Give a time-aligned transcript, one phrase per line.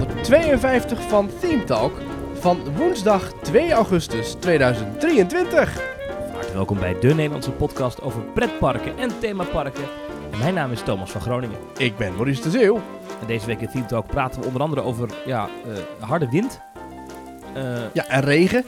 [0.00, 1.92] 152 van Theme Talk
[2.34, 5.74] van woensdag 2 augustus 2023.
[6.30, 9.84] Hartelijk welkom bij de Nederlandse podcast over pretparken en themaparken.
[10.32, 11.58] En mijn naam is Thomas van Groningen.
[11.76, 12.74] Ik ben Maurice de Zeeuw.
[13.20, 16.60] En deze week in Team Talk praten we onder andere over ja, eh, harde wind
[17.54, 18.64] eh, Ja, en regen.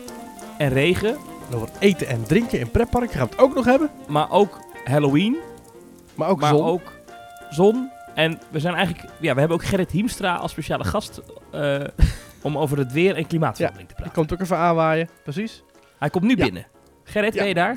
[0.59, 1.17] en regen,
[1.51, 3.91] En over eten en drinken in pretparken gaan we het ook nog hebben.
[4.07, 5.37] maar ook Halloween,
[6.15, 6.65] Maar ook maar zon.
[6.67, 6.93] ook
[7.51, 7.91] zon.
[8.19, 11.21] En we zijn eigenlijk, ja, we hebben ook Gerrit Hiemstra als speciale gast
[11.53, 11.81] eh,
[12.43, 14.21] om over het weer en klimaatverandering te Die praten.
[14.23, 15.09] komt ook even aanwaaien.
[15.23, 15.63] Precies.
[15.99, 16.45] Hij komt nu Ja.
[16.45, 16.67] binnen.
[17.05, 17.39] Gerrit, Ja.
[17.41, 17.77] ben je daar?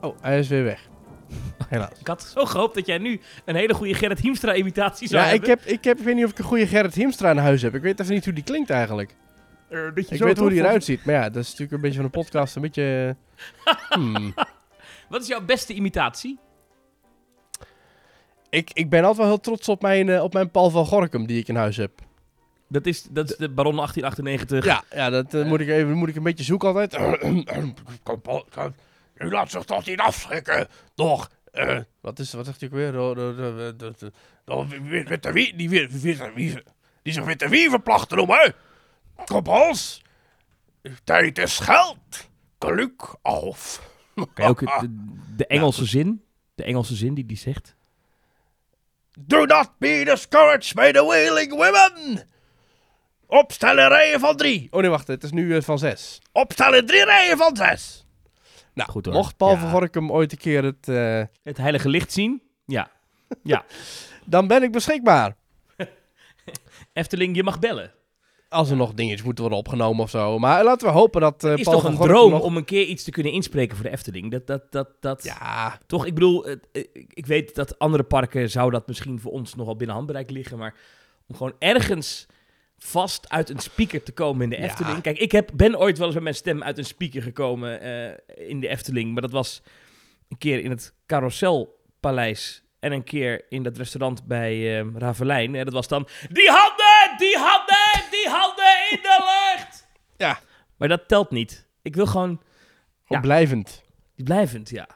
[0.00, 0.88] Oh, hij is weer weg.
[1.68, 1.90] Helaas.
[2.00, 5.30] Ik had zo gehoopt dat jij nu een hele goede Gerrit Hiemstra imitatie zou Ja,
[5.32, 5.64] ik, hebben.
[5.64, 7.74] heb, ik, heb, ik weet niet of ik een goede Gerrit Hiemstra in huis heb.
[7.74, 9.16] Ik weet even niet hoe die klinkt eigenlijk.
[9.68, 11.04] Eh, je Ik zo weet hoe die eruit ziet.
[11.04, 12.56] Maar ja, dat is natuurlijk een beetje van een podcast.
[12.56, 13.16] Een beetje...
[13.90, 14.34] hmm.
[15.08, 16.38] Wat is jouw beste imitatie?
[18.54, 21.26] Ik, ik ben altijd wel heel trots op mijn, eh, op mijn Paul van Gorkum
[21.26, 22.00] die ik in huis heb.
[22.68, 24.64] Dat is, dat is de Baron 1898.
[24.64, 26.96] Ja, ja dat eh, moet, ik even, moet ik een beetje zoeken altijd.
[28.02, 28.74] Kom, Paul, kom.
[29.14, 31.30] U laat zich toch niet afschrikken, toch?
[31.52, 32.92] Eh, wat, is, wat zegt hij ook weer?
[32.92, 34.12] De, de,
[34.44, 35.98] de witte wie, die, witte
[36.34, 36.62] wieven,
[37.02, 38.54] die zich witte wievenplacht noemen.
[39.24, 40.02] Kom, Hans.
[41.04, 42.28] Tijd is geld.
[42.58, 43.90] Geluk af.
[44.14, 47.73] Kan je ook de, de Engelse zin, de Engelse zin die die zegt?
[49.18, 52.22] Do not be discouraged by the wailing women.
[53.26, 54.68] Opstellen rijen van drie.
[54.70, 56.20] Oh nee, wacht, het is nu eh, van zes.
[56.32, 58.06] Opstellen drie rijen van zes.
[58.74, 59.14] Nou, Goed hoor.
[59.14, 59.58] mocht Paul Ja.
[59.58, 60.88] van Gorkum ooit een keer het...
[60.88, 62.42] eh, Het heilige licht zien?
[62.66, 62.90] Ja.
[63.42, 63.64] Ja.
[64.24, 65.36] dan ben ik beschikbaar.
[66.92, 67.92] Efteling, je mag bellen.
[68.54, 70.38] Als er nog dingetjes moeten worden opgenomen of zo.
[70.38, 72.64] Maar laten we hopen dat eh Het is Paul toch een droom nog- om een
[72.64, 74.30] keer iets te kunnen inspreken voor de Efteling?
[74.30, 75.24] Dat, dat, dat, dat...
[75.24, 76.54] Ja, Toch, ik bedoel, eh,
[77.08, 80.74] ik weet dat andere parken zou dat misschien voor ons nogal binnen handbereik liggen, maar
[81.28, 82.26] om gewoon ergens
[82.78, 84.62] vast uit een speaker te komen in de Ja.
[84.62, 85.00] Efteling.
[85.02, 88.48] Kijk, ik heb, ben ooit wel eens met mijn stem uit een speaker gekomen eh,
[88.48, 89.62] in de Efteling, maar dat was
[90.28, 95.54] een keer in het Carouselpaleis en een keer in dat restaurant bij Ravelijn.
[95.54, 97.83] En dat was dan, die handen, die handen,
[98.30, 99.18] handen in de
[99.56, 99.86] lucht!
[100.16, 100.40] Ja.
[100.76, 101.66] Maar dat telt niet.
[101.82, 102.42] Ik wil gewoon, gewoon
[103.08, 103.20] Ja.
[103.20, 103.82] blijvend.
[104.16, 104.86] die blijvend, ja.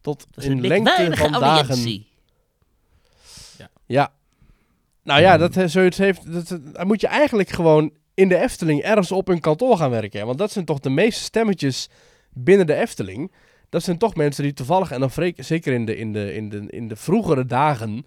[0.00, 1.46] Tot in een lengte van dagen.
[1.68, 2.08] audiëntie.
[3.86, 4.12] Ja.
[5.02, 8.38] Nou ja, dat, eh, zoiets heeft, dat, dat- dan moet je eigenlijk gewoon in de
[8.38, 10.20] Efteling ergens op een kantoor gaan werken.
[10.20, 10.26] hè.
[10.26, 11.88] Want dat zijn toch de meeste stemmetjes
[12.30, 13.32] binnen de Efteling.
[13.68, 16.64] Dat zijn toch mensen die toevallig, en dan zeker in de, in de, in de,
[16.68, 18.06] in de vroegere dagen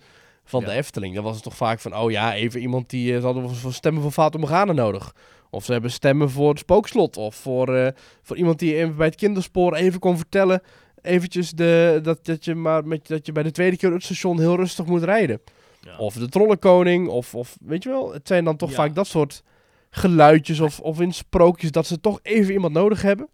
[0.50, 0.72] van de.
[0.72, 3.56] Efteling, dan was het toch vaak van, oh ja, even iemand die, eh, ze hadden
[3.56, 5.16] voor stemmen voor Fata Morgana nodig.
[5.50, 7.18] Of ze hebben stemmen voor het spookslot.
[7.18, 7.92] Of voor, eh,
[8.22, 10.62] voor iemand die even bij het kinderspoor even kon vertellen,
[11.02, 14.40] eventjes de, dat, dat, je maar met, dat je bij de tweede keer het station
[14.40, 15.42] heel rustig moet rijden.
[15.82, 15.98] Ja.
[15.98, 18.76] Of de trollenkoning, of, of weet je wel, het zijn dan toch Ja.
[18.76, 19.44] vaak dat soort
[19.90, 23.30] geluidjes of, of in sprookjes dat ze toch even iemand nodig hebben.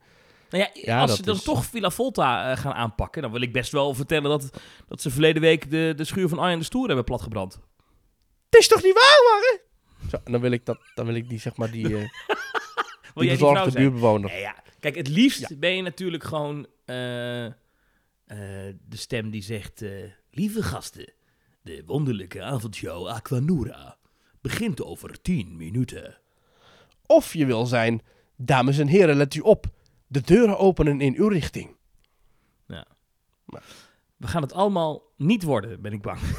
[0.53, 3.41] Nou ja, Ja, als ze dan is- toch Villa Volta eh, gaan aanpakken, dan wil
[3.41, 4.50] ik best wel vertellen dat,
[4.88, 7.53] dat ze verleden week de, de schuur van Arjen de Stoer hebben platgebrand.
[8.50, 9.59] Het is toch niet waar, man?
[10.09, 12.03] Zo, dan wil ik dat, dan wil ik die, zeg maar, die, Wil
[13.14, 14.30] die die bezorgde buurtbewoner.
[14.30, 14.56] Nee, ja.
[14.80, 15.56] Kijk, het liefst Ja.
[15.58, 16.96] ben je natuurlijk gewoon eh,
[18.25, 19.84] de stem die zegt...
[20.31, 21.14] Lieve gasten,
[21.62, 23.97] de wonderlijke avondshow Aquanura
[24.41, 26.18] begint over 10 minuten.
[27.06, 28.02] Of je wil zijn,
[28.38, 29.66] dames en heren, let u op.
[30.13, 31.75] De deuren openen in uw richting.
[34.18, 36.19] We gaan het allemaal niet worden, ben ik bang.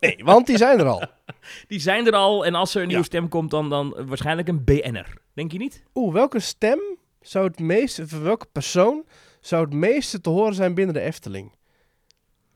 [0.00, 1.02] Nee, want die zijn er al.
[1.68, 3.08] Die zijn er al en als er een nieuwe Ja.
[3.08, 5.18] stem komt, dan, dan waarschijnlijk een BN'er.
[5.32, 5.82] Denk je niet?
[5.94, 6.78] Oeh, welke stem
[7.20, 9.04] zou het meeste, welke persoon
[9.40, 11.52] zou het meeste te horen zijn binnen de Efteling?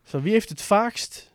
[0.03, 1.35] Zo, wie heeft het vaakst?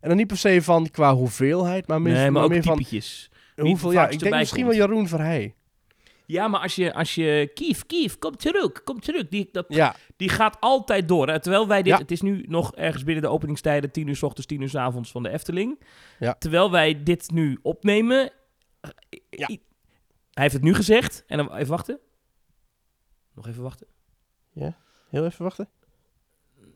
[0.00, 2.76] En dan niet per se van qua hoeveelheid, maar, meer, nee, maar ook meer van
[2.76, 3.30] typetjes.
[3.54, 3.92] wie hoeveel.
[3.92, 4.76] Ja, ik denk misschien komt.
[4.76, 5.54] wel Jeroen Verheij.
[6.26, 9.28] Ja, maar als je, als je Kief, Kief, kom terug, kom terug.
[9.28, 11.28] Die, dat, Ja, die gaat altijd door.
[11.28, 11.40] Hè?
[11.40, 11.98] Terwijl wij dit, Ja.
[11.98, 14.74] het is nu nog ergens binnen de openingstijden, 10 uur s ochtends, 10 uur s
[14.74, 15.80] avonds van de Efteling.
[16.18, 16.34] Ja.
[16.38, 18.30] Terwijl wij dit nu opnemen.
[18.80, 18.90] eh,
[19.30, 19.46] Ja.
[19.46, 21.24] Hij heeft het nu gezegd.
[21.26, 21.98] En dan even wachten.
[23.34, 23.86] Nog even wachten.
[25.10, 25.68] heel even wachten.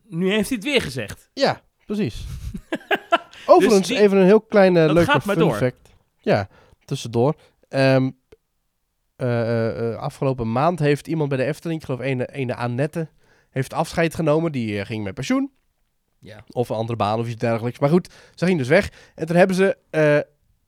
[0.07, 1.29] Nu heeft hij het weer gezegd.
[1.33, 2.25] Ja, precies.
[3.45, 5.55] Overigens, die- even een heel kleine leuke fun door.
[5.55, 5.89] fact.
[6.19, 6.47] Ja,
[6.85, 7.35] tussendoor.
[7.69, 8.09] Ehm,
[9.19, 13.07] eh, eh, eh, afgelopen maand heeft iemand bij de Efteling, ik geloof ene, ene Annette,
[13.49, 14.51] heeft afscheid genomen.
[14.51, 15.51] Die ging met pensioen.
[16.19, 16.43] Ja.
[16.47, 17.79] Of een andere baan of iets dergelijks.
[17.79, 18.91] Maar goed, ze ging dus weg.
[19.15, 19.77] En toen hebben ze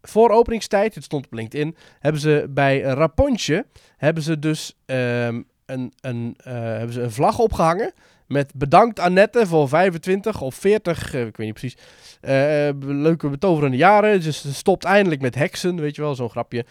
[0.01, 3.65] voor openingstijd, het stond op LinkedIn, hebben ze bij een Rapontje,
[3.98, 7.94] hebben ze dus ehm, een, een, hebben ze een vlag opgehangen
[8.27, 11.77] Met bedankt Annette voor 25 of 40, eh, ik weet niet precies,
[12.21, 14.21] eh, leuke betoverende jaren.
[14.21, 16.65] Dus ze stopt eindelijk met heksen, weet je wel, zo'n grapje.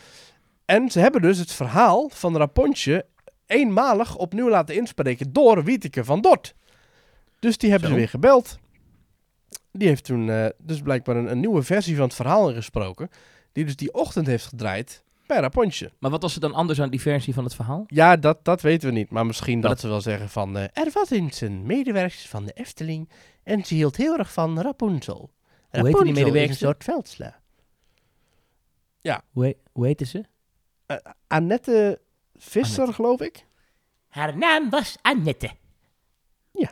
[0.70, 3.06] En ze hebben dus het verhaal van Rapontje
[3.46, 6.54] eenmalig opnieuw laten inspreken door Wieteke van Dort.
[7.38, 7.94] Dus die hebben Zo.
[7.94, 8.58] ze weer gebeld.
[9.72, 13.08] Die heeft toen eh, dus blijkbaar een, een nieuwe versie van het verhaal ingesproken.
[13.52, 15.92] Die dus die ochtend heeft gedraaid bij Rapontje.
[15.98, 17.84] Maar wat was er dan anders aan die versie van het verhaal?
[17.86, 19.10] Ja, dat, dat weten we niet.
[19.10, 20.56] Maar misschien Maar dat, dat- ze wel zeggen van...
[20.56, 23.08] eh, er was eens een medewerker van de Efteling...
[23.42, 25.30] en ze hield heel erg van Rapunzel.
[25.70, 26.50] die Rapunzel is medewerkster?
[26.50, 27.38] een soort veldsla.
[29.30, 30.24] Hoe, he- hoe heette ze?
[31.26, 32.00] Annette
[32.36, 32.92] Visser, Annette.
[33.02, 33.46] geloof ik.
[34.08, 35.50] Haar naam was Annette.
[36.52, 36.70] Ja.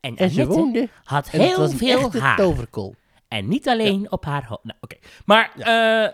[0.00, 0.88] En En ze woonde...
[1.04, 2.36] had En heel veel haar.
[2.36, 2.94] toverkool.
[3.28, 4.64] En niet alleen op haar hoofd.
[4.64, 4.96] Nou, oké.
[5.24, 6.12] Maar, eh, eh,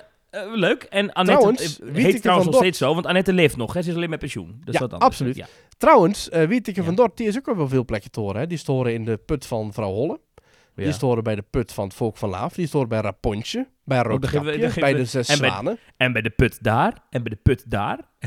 [0.55, 0.83] leuk.
[0.83, 3.73] En Annette Trouwens, eh, heet trouwens nog steeds zo, want Annette leeft nog.
[3.73, 3.83] Hè?
[3.83, 4.61] Ze is alleen met pensioen.
[4.65, 5.37] Dus Ja, dat absoluut.
[5.37, 5.47] Ja.
[5.79, 6.87] Trouwens, eh Wieteke Ja.
[6.87, 8.41] van Dort, die is ook wel veel plekken te horen.
[8.41, 8.47] Hè.
[8.47, 10.21] Die is te horen in de put van vrouw Holle.
[10.77, 10.91] Die Ja.
[10.91, 12.55] is te horen bij de put van het volk van Laaf.
[12.55, 13.69] Die is te horen bij Rapontje.
[13.85, 14.53] Bij we- Roodkapje.
[14.59, 15.79] geven Bij de Zes en bij- Zwanen.
[15.97, 17.03] En bij de put daar.
[17.11, 17.99] En bij de put daar.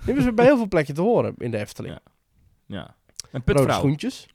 [0.00, 1.94] Die hebben ze bij heel veel plekken te horen in de Efteling.
[1.94, 2.00] Ja.
[2.76, 2.94] Ja.
[3.30, 3.78] Rode putvrouw.
[3.78, 4.26] schoentjes.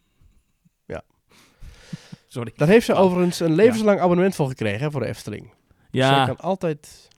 [2.28, 2.52] Sorry.
[2.56, 3.00] Daar heeft ze Oh.
[3.00, 5.44] overigens een levenslang abonnement voor gekregen hè, voor de Efteling.
[5.92, 7.10] Dus Ja, kan altijd...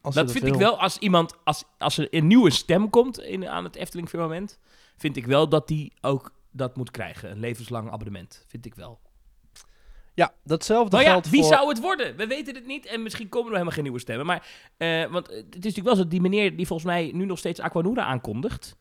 [0.00, 0.80] Als dat vind ik wel.
[0.80, 4.58] Als iemand, als, als er een nieuwe stem komt in, aan het Efteling firmament,
[4.96, 7.30] vind ik wel dat die ook dat moet krijgen.
[7.30, 8.44] Een levenslang abonnement.
[8.48, 9.00] Vind ik wel.
[10.14, 11.52] Ja, datzelfde Nou ja, geldt wie voor...
[11.52, 12.16] zou het worden?
[12.16, 14.26] We weten het niet en misschien komen er helemaal geen nieuwe stemmen.
[14.26, 17.38] Maar, eh, want het is natuurlijk wel zo, die meneer die volgens mij nu nog
[17.38, 18.76] steeds Aquanura aankondigt,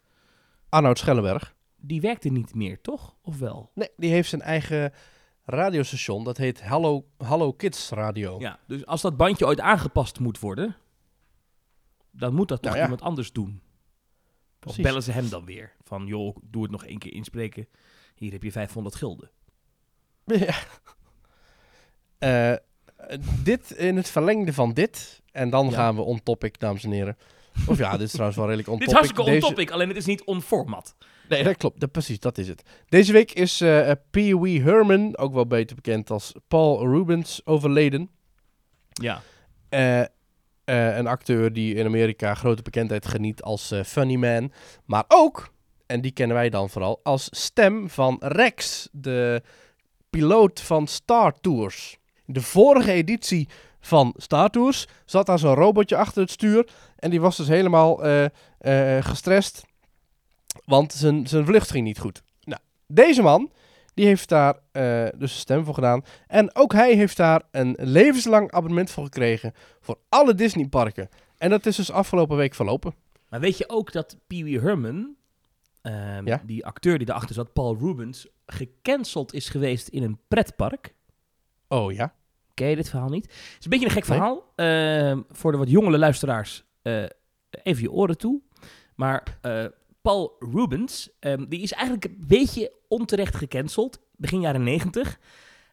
[0.69, 1.55] Arnoud Schellenberg.
[1.75, 3.15] die werkte niet meer, toch?
[3.21, 3.71] Of wel?
[3.73, 4.93] Nee, die heeft zijn eigen
[5.45, 6.23] radiostation.
[6.23, 8.39] Dat heet Hallo, Hallo Kids Radio.
[8.39, 10.75] Ja, dus als dat bandje ooit aangepast moet worden,
[12.11, 12.83] dan moet dat toch Nou ja.
[12.83, 13.61] iemand anders doen.
[14.65, 15.71] Of bellen ze hem dan weer.
[15.83, 17.67] Van, joh, doe het nog één keer inspreken.
[18.15, 19.29] Hier heb je 500 gulden.
[20.35, 20.55] Ja.
[22.19, 22.53] Eh,
[23.43, 25.21] dit in het verlengde van dit.
[25.31, 25.71] En dan Ja.
[25.71, 27.17] gaan we on topic, dames en heren.
[27.67, 29.07] Of ja, dit is trouwens wel redelijk on Dit is topic.
[29.09, 30.95] hartstikke Deze- on-topic, alleen het is niet on-format.
[31.29, 31.79] Nee, dat klopt.
[31.79, 32.63] Dat, precies, dat is het.
[32.89, 38.09] Deze week is eh, Pee Wee Herman, ook wel beter bekend als Paul Rubens, overleden.
[38.89, 39.21] Ja.
[39.69, 40.03] Eh,
[40.65, 44.51] eh, een acteur die in Amerika grote bekendheid geniet als eh, Funny Man.
[44.85, 45.53] Maar ook,
[45.85, 49.41] en die kennen wij dan vooral, als stem van Rex, de
[50.09, 51.97] piloot van Star Tours.
[52.25, 53.49] De vorige editie
[53.79, 56.69] van Star Tours zat daar zo'n robotje achter het stuur.
[56.95, 58.25] En die was dus helemaal eh,
[58.99, 59.63] gestrest,
[60.65, 62.23] want zijn vlucht ging niet goed.
[62.43, 63.51] Nou, deze man,
[63.93, 66.03] die heeft daar eh, dus een stem voor gedaan.
[66.27, 71.09] En ook hij heeft daar een levenslang abonnement voor gekregen voor alle Disneyparken.
[71.37, 72.93] En dat is dus afgelopen week verlopen.
[73.29, 75.15] Maar weet je ook dat Pee Wee Herman,
[75.81, 76.41] ehm, Ja?
[76.45, 80.93] die acteur die daarachter zat, Paul Rubens, gecanceld is geweest in een pretpark?
[81.67, 82.13] Oh ja?
[82.53, 83.23] Ken je dit verhaal niet?
[83.25, 84.17] Het is een beetje een gek Nee.
[84.17, 84.51] verhaal.
[84.55, 87.03] Ehm, voor de wat jongere luisteraars, eh,
[87.63, 88.41] even je oren toe.
[88.95, 89.65] Maar eh,
[90.03, 93.99] Paul Rubens, ehm, die is eigenlijk een beetje onterecht gecanceld.
[94.15, 95.19] Begin jaren 90.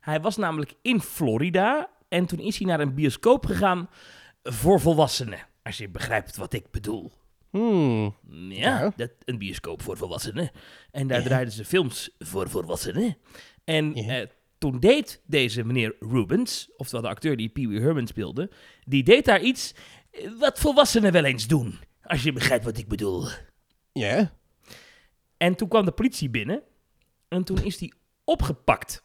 [0.01, 1.91] Hij was namelijk in Florida.
[2.09, 3.89] En toen is hij naar een bioscoop gegaan
[4.43, 5.39] voor volwassenen.
[5.63, 7.13] Als je begrijpt wat ik bedoel.
[7.51, 8.17] Hmm.
[8.29, 8.93] Ja, Ja.
[8.97, 10.51] Dat, een bioscoop voor volwassenen.
[10.91, 11.25] En daar Ja.
[11.25, 13.17] draaiden ze films voor volwassenen.
[13.65, 14.21] En Ja.
[14.21, 14.27] eh,
[14.59, 18.51] toen deed deze meneer Rubens, oftewel de acteur die Pee Wee Herman speelde,
[18.85, 19.75] die deed daar iets
[20.11, 21.79] eh, wat volwassenen wel eens doen.
[22.03, 23.25] Als je begrijpt wat ik bedoel.
[23.93, 24.33] Ja?
[25.37, 26.63] En toen kwam de politie binnen
[27.29, 27.93] en toen is hij
[28.25, 29.05] opgepakt.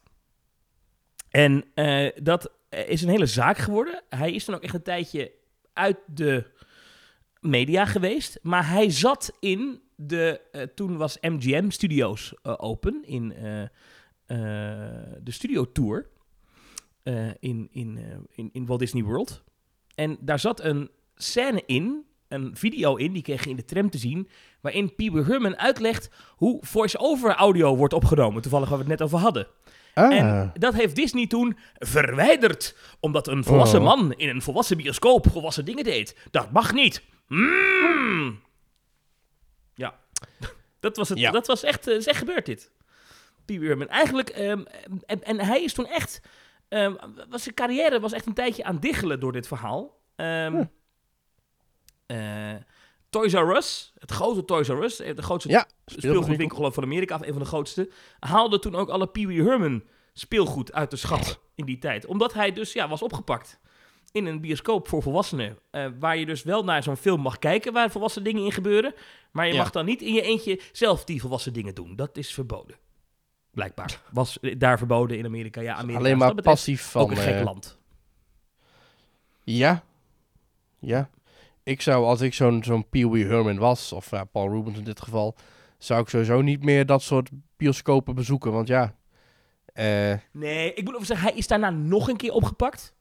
[1.29, 4.03] En eh, dat eh, is een hele zaak geworden.
[4.09, 5.31] Hij is dan ook echt een tijdje
[5.73, 6.51] uit de
[7.39, 8.39] media geweest.
[8.41, 10.41] Maar hij zat in de.
[10.51, 13.29] eh, toen was MGM Studios open in
[15.23, 16.09] de Studio Tour.
[17.39, 17.99] in, in,
[18.29, 19.43] in, in Walt Disney World.
[19.95, 23.89] En daar zat een scène in, een video in, die kreeg je in de tram
[23.89, 24.29] te zien.
[24.61, 28.41] Waarin Pee Wee Herman uitlegt hoe voice-over audio wordt opgenomen.
[28.41, 29.47] Toevallig waar we het net over hadden.
[29.93, 30.17] Ah.
[30.17, 32.75] En dat heeft Disney toen verwijderd.
[32.99, 33.85] Omdat een volwassen Oh.
[33.85, 36.17] man in een volwassen bioscoop volwassen dingen deed.
[36.31, 37.01] Dat mag niet.
[37.27, 38.39] Mm.
[39.75, 39.95] Ja.
[40.79, 41.31] Dat was, het, Ja.
[41.31, 42.71] dat was echt, eh, is echt gebeurd dit.
[43.45, 43.87] Pee Wee Herman.
[43.87, 44.63] Eigenlijk, ehm,
[45.05, 46.21] en, en hij is toen echt...
[46.67, 46.93] ehm,
[47.29, 49.97] was zijn carrière was echt een tijdje aan diggelen door dit verhaal.
[50.15, 50.63] Hm.
[52.05, 52.53] Eh,
[53.09, 56.83] Toys R Us, het grote Toys R Us, eh, de grootste Ja, speelgoedwinkel geloof van
[56.83, 59.83] Amerika, of een van de grootste, haalde toen ook alle Pee Wee Herman
[60.13, 62.05] speelgoed uit de schat in die tijd.
[62.05, 63.59] Omdat hij dus ja, was opgepakt.
[64.11, 65.57] in een bioscoop voor volwassenen.
[65.71, 68.93] eh, waar je dus wel naar zo'n film mag kijken waar volwassen dingen in gebeuren.
[69.31, 69.57] Maar je Ja.
[69.59, 71.95] mag dan niet in je eentje zelf die volwassen dingen doen.
[71.95, 72.75] Dat is verboden.
[73.51, 74.01] Blijkbaar.
[74.11, 75.61] Was daar verboden in Amerika.
[75.61, 77.01] Ja, Amerika Alleen maar passief van...
[77.01, 77.77] ook een gek land.
[79.43, 79.83] Ja.
[80.79, 81.09] Ja.
[81.65, 84.83] Ik zou, als ik zo'n zo'n Pee Wee Herman was, of ja, Paul Rubens in
[84.83, 85.35] dit geval,
[85.77, 88.51] zou ik sowieso niet meer dat soort bioscopen bezoeken.
[88.51, 88.95] Want ja,
[89.65, 92.93] eh, Nee, ik moet ook zeggen, hij is daarna nog een keer opgepakt.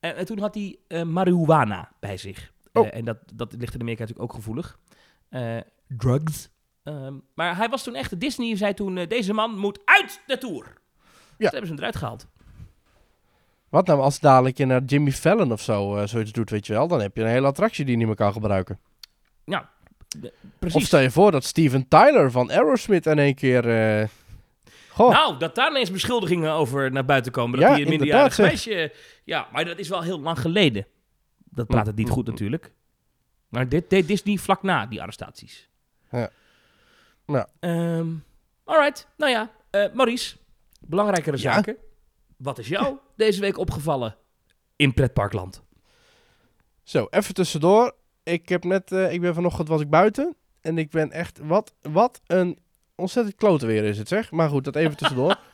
[0.00, 2.52] En, en toen had hij eh, marihuana bij zich.
[2.72, 2.86] Oh.
[2.86, 4.78] Eh, en dat, dat ligt in Amerika natuurlijk ook gevoelig.
[5.28, 5.56] Eh,
[5.88, 6.50] drugs.
[6.82, 10.38] Ehm, maar hij was toen echt, Disney zei toen, eh, deze man moet uit de
[10.38, 10.64] tour.
[10.64, 10.72] Ja.
[11.36, 12.26] Dus hebben ze hem eruit gehaald.
[13.72, 16.72] Wat nou als dadelijk je naar Jimmy Fallon of zo eh, zoiets doet, weet je
[16.72, 16.88] wel.
[16.88, 18.78] Dan heb je een hele attractie die je niet meer kan gebruiken.
[19.44, 19.64] Nou,
[20.20, 20.86] de- Of precies.
[20.86, 23.68] stel je voor dat Steven Tyler van Aerosmith in één keer...
[24.00, 24.08] eh,
[24.88, 27.58] goh, Nou, dat daar ineens beschuldigingen over naar buiten komen.
[27.58, 28.92] Dat Ja, hij een minderjarig meisje...
[29.24, 30.86] Ja, maar dat is wel heel lang geleden.
[31.44, 32.72] Dat praat het niet goed natuurlijk.
[33.48, 35.68] Maar dit deed Disney vlak na die arrestaties.
[36.10, 36.30] Ja.
[37.26, 37.46] Ja.
[37.60, 38.06] Ehm,
[38.64, 39.50] alright, nou ja.
[39.70, 40.36] eh, Maurice,
[40.80, 41.62] belangrijkere Ja?
[42.42, 44.16] Wat is jou deze week opgevallen
[44.76, 45.62] in pretparkland?
[46.82, 47.94] Zo, even tussendoor.
[48.22, 50.36] Ik heb net, eh, ik ben vanochtend was ik buiten.
[50.60, 52.58] En ik ben echt, wat, wat een
[52.94, 54.30] ontzettend klote weer is het zeg.
[54.30, 55.36] Maar goed, dat even tussendoor.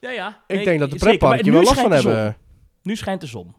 [0.00, 0.42] Ja, ja.
[0.46, 2.36] ik Nee, denk dat de pretparken hier wel last van hebben.
[2.82, 3.54] Nu schijnt de zon.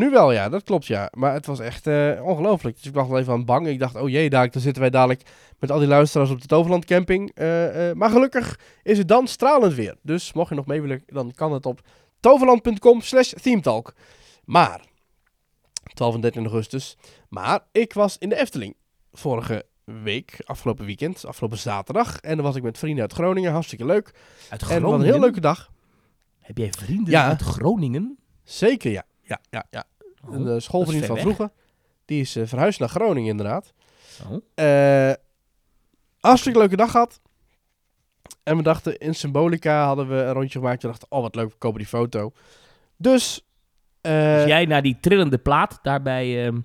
[0.00, 1.08] Nu wel, ja, dat klopt, ja.
[1.16, 2.76] Maar het was echt eh, ongelooflijk.
[2.76, 3.66] Dus ik was wel even aan bang.
[3.66, 5.22] Ik dacht, oh jee, daar, dan zitten wij dadelijk
[5.58, 7.30] met al die luisteraars op de Toverland camping.
[7.34, 9.96] Eh, eh, maar gelukkig is het dan stralend weer.
[10.02, 11.80] Dus mocht je nog mee willen, dan kan het op
[12.20, 13.92] toverland.com slash themetalk.
[14.44, 14.80] Maar,
[15.94, 16.96] 12 en 13 augustus.
[17.28, 18.76] Maar ik was in de Efteling
[19.12, 22.16] vorige week, afgelopen weekend, afgelopen zaterdag.
[22.20, 24.10] En dan was ik met vrienden uit Groningen, hartstikke leuk.
[24.48, 24.90] Uit En Groningen?
[24.90, 25.70] wat een heel leuke dag.
[26.38, 27.26] Heb jij vrienden Ja.
[27.28, 28.18] uit Groningen?
[28.44, 29.04] Zeker, ja.
[29.30, 29.84] Ja, ja, ja.
[30.28, 31.24] Oh, Een eh, schoolvriend van weg.
[31.24, 31.50] vroeger.
[32.04, 33.72] Die is eh, verhuisd naar Groningen inderdaad.
[34.30, 34.36] oh.
[34.54, 35.12] Eh
[36.20, 37.20] hartstikke leuke dag gehad.
[38.42, 40.82] En we dachten, in Symbolica hadden we een rondje gemaakt.
[40.82, 42.32] We dachten, oh wat leuk, we kopen die foto.
[42.96, 43.46] Dus,
[44.00, 46.60] Dus jij naar die trillende plaat daar bij, ehm,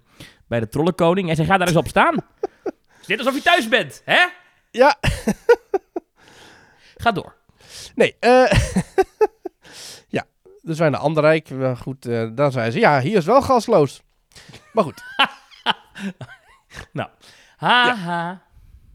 [0.48, 1.30] bij de Trollenkoning.
[1.30, 2.16] En zei, ga daar eens op staan.
[3.02, 4.26] is dit alsof je thuis bent, hè?
[4.72, 4.96] ja,
[6.98, 7.36] Ga door.
[7.96, 8.16] nee.
[8.20, 8.50] eh ja,
[10.66, 11.50] dus wij naar Anderrijk.
[11.50, 14.02] Maar goed, eh, daar zeiden ze, ja, hier is wel gasloos.
[14.74, 15.04] Maar goed,
[17.58, 18.42] Haha.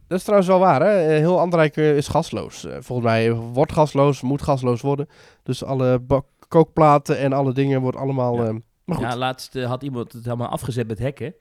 [0.09, 1.01] dat is trouwens wel waar, hè.
[1.01, 2.65] Eh, Heel Anderrijk eh, is gasloos.
[2.65, 5.09] Eh, volgens mij wordt gasloos, moet gasloos worden.
[5.43, 6.03] Dus alle
[6.49, 8.35] kookplaten en alle dingen wordt allemaal...
[8.37, 8.45] Ja.
[8.49, 11.35] eh, maar goed, Ja, laatst eh, had iemand het helemaal afgezet met hekken.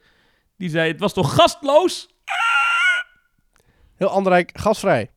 [0.57, 2.09] Die zei, het was toch gastloos?
[3.95, 5.11] heel Anderrijk gasvrij.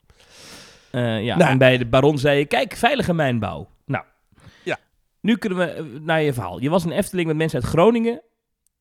[0.90, 1.50] Eh, ja, Nou.
[1.50, 3.68] en bij de baron zei je, kijk, veilige mijnbouw.
[5.22, 6.60] Nu kunnen we eh, naar je verhaal.
[6.60, 8.22] Je was in Efteling met mensen uit Groningen.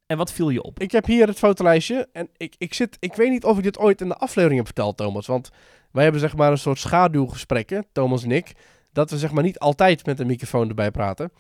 [0.06, 0.80] En wat viel je op?
[0.80, 2.10] Ik heb hier het fotolijstje.
[2.14, 4.66] En ik, ik, zit, ik weet niet of ik dit ooit in de aflevering heb
[4.66, 5.28] verteld, Thomas.
[5.28, 5.50] Want
[5.92, 8.52] wij hebben zeg maar een soort schaduwgesprekken, Thomas en ik.
[8.94, 11.32] Dat we zeg maar niet altijd met een microfoon erbij praten.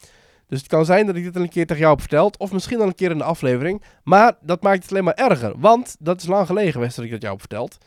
[0.48, 2.38] Dus het kan zijn dat ik dit een keer tegen jou heb verteld.
[2.38, 3.84] Of misschien al een keer in de aflevering.
[4.03, 5.53] Maar dat maakt het alleen maar erger.
[5.58, 7.77] Want dat is lang geleden geweest dat ik dat jou heb verteld.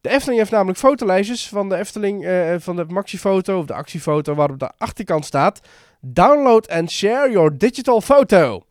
[0.00, 4.34] De Efteling heeft namelijk fotolijstjes van de Efteling, eh, van de maxifoto of de actiefoto,
[4.34, 5.60] waar op de achterkant staat:
[6.00, 8.64] Download and share your digital photo.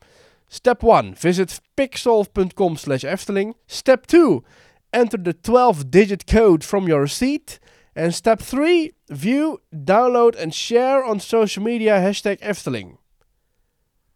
[0.48, 1.14] Step 1.
[1.16, 3.54] Visit pixel.com slash Efteling.
[3.68, 4.44] Step 2.
[4.92, 7.60] Enter the 12-digit code from your receipt.
[7.94, 8.92] En step 3.
[9.08, 12.98] View, download and share on social media hashtag Efteling.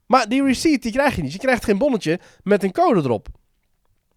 [0.05, 1.31] Maar die receipt die krijg je niet.
[1.33, 3.27] Je krijgt geen bonnetje met een code erop.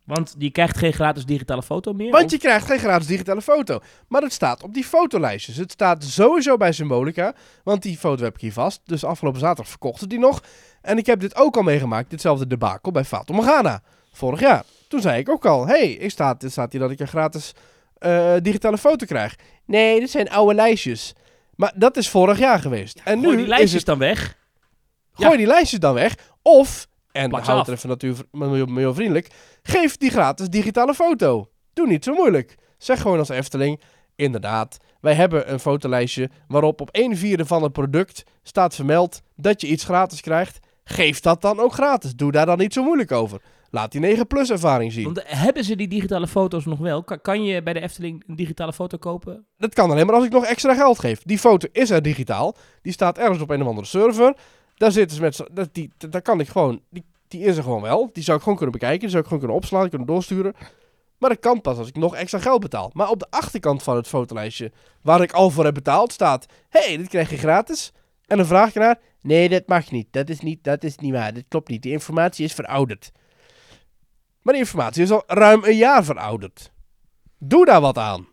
[0.04, 2.11] Want je krijgt geen gratis digitale foto meer?
[2.11, 3.80] Want Of- je krijgt geen gratis digitale foto.
[4.08, 5.56] Maar het staat op die fotolijstjes.
[5.56, 7.34] Het staat sowieso bij Symbolica.
[7.62, 8.80] Want die foto heb ik hier vast.
[8.84, 10.42] Dus afgelopen zaterdag verkochten die nog.
[10.82, 12.11] En ik heb dit ook al meegemaakt.
[12.11, 13.82] Ditzelfde debakel bij Fatum Morgana.
[14.12, 14.64] Vorig jaar.
[14.88, 15.66] Toen zei ik ook al.
[15.66, 17.52] hey, ik staat, er staat hier dat ik een gratis
[17.99, 19.34] eh, digitale foto krijg.
[19.66, 21.12] Nee, dit zijn oude lijstjes.
[21.56, 23.00] Maar dat is vorig jaar geweest.
[23.04, 24.37] En Gooi nu die is lijstjes het, dan weg.
[25.12, 25.37] gooi Ja.
[25.37, 26.14] die lijstjes dan weg.
[26.42, 27.66] Of, en Plak ze hou af.
[27.66, 29.30] het even natuur, milieu- milieuvriendelijk.
[29.62, 31.49] Geef die gratis digitale foto.
[31.73, 32.54] Doe niet zo moeilijk.
[32.78, 33.80] Zeg gewoon als Efteling,
[34.16, 39.61] inderdaad, wij hebben een fotolijstje waarop op 1 vierde van het product staat vermeld dat
[39.61, 40.59] je iets gratis krijgt.
[40.85, 42.14] Geef dat dan ook gratis.
[42.14, 43.40] Doe daar dan niet zo moeilijk over.
[43.71, 45.04] Laat die 9 plus ervaring zien.
[45.04, 47.04] Want eh, hebben ze die digitale foto's nog wel?
[47.04, 49.47] Kan, kan je bij de Efteling een digitale foto kopen?
[49.56, 51.23] Dat kan alleen maar als ik nog extra geld geef.
[51.23, 52.56] Die foto is er digitaal.
[52.83, 54.35] Die staat ergens op een of andere server.
[54.74, 56.80] Daar zitten ze met dat, die, daar kan ik gewoon.
[56.90, 58.10] Die, die is er gewoon wel.
[58.12, 59.00] Die zou ik gewoon kunnen bekijken.
[59.00, 60.54] Die zou ik gewoon kunnen opslaan, kunnen doorsturen.
[61.18, 62.90] Maar dat kan pas als ik nog extra geld betaal.
[62.92, 66.96] Maar op de achterkant van het fotolijstje, waar ik al voor heb betaald, staat: hey,
[66.96, 67.92] dit krijg je gratis.
[68.26, 70.06] En dan vraag ik naar: Nee, dat mag niet.
[70.10, 71.34] Dat is niet, dat is niet waar.
[71.34, 71.82] Dat klopt niet.
[71.82, 73.12] Die informatie is verouderd.
[74.42, 76.72] Maar die informatie is al ruim een jaar verouderd.
[77.38, 78.28] Doe daar wat aan.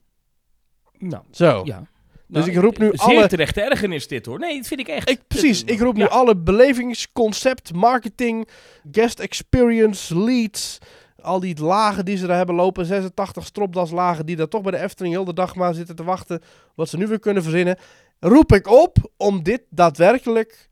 [0.97, 1.61] Nou, Zo.
[1.65, 1.83] ja.
[2.31, 4.39] Dus Nou, ik roep nu zeer alle- terechte ergernis dit hoor.
[4.39, 5.09] Nee, dat vind ik echt.
[5.09, 6.07] Ik, precies, ik roep nu ja.
[6.07, 8.47] alle belevings, concept, marketing,
[8.91, 10.77] guest experience, leads,
[11.21, 14.77] al die lagen die ze daar hebben lopen, 86 stropdaslagen die daar toch bij de
[14.83, 16.41] Efteling heel de dag maar zitten te wachten,
[16.75, 17.77] wat ze nu weer kunnen verzinnen,
[18.19, 20.69] roep ik op om dit daadwerkelijk,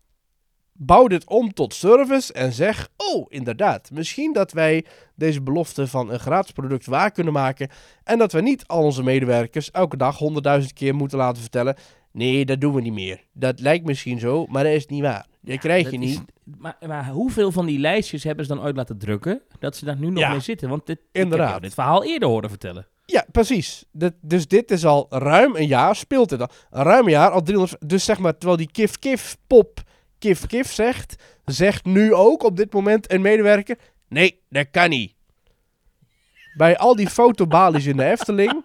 [0.81, 6.12] bouw dit om tot service en zeg, oh inderdaad, misschien dat wij deze belofte van
[6.12, 7.69] een gratis product waar kunnen maken
[8.03, 11.75] en dat we niet al onze medewerkers elke dag honderdduizend keer moeten laten vertellen,
[12.12, 13.24] Nee, dat doen we niet meer.
[13.33, 15.25] Dat lijkt misschien zo, maar dat is niet waar.
[15.41, 16.09] Dat krijg je Dat niet.
[16.09, 19.41] is- maar, maar hoeveel van die lijstjes hebben ze dan ooit laten drukken?
[19.59, 20.69] Dat ze daar nu nog Ja, mee zitten?
[20.69, 21.62] Want dit, inderdaad.
[21.62, 22.88] dit verhaal eerder horen vertellen.
[23.05, 23.86] Ja, precies.
[23.91, 26.50] Dat, dus dit is al ruim een jaar, speelt het al.
[26.69, 27.89] Ruim een jaar, al 300...
[27.89, 28.98] Dus zeg maar, terwijl die kif
[30.19, 35.13] kif kif zegt, zegt nu ook op dit moment een medewerker, nee, dat kan niet.
[36.57, 38.63] Bij al die fotobalies in de Efteling,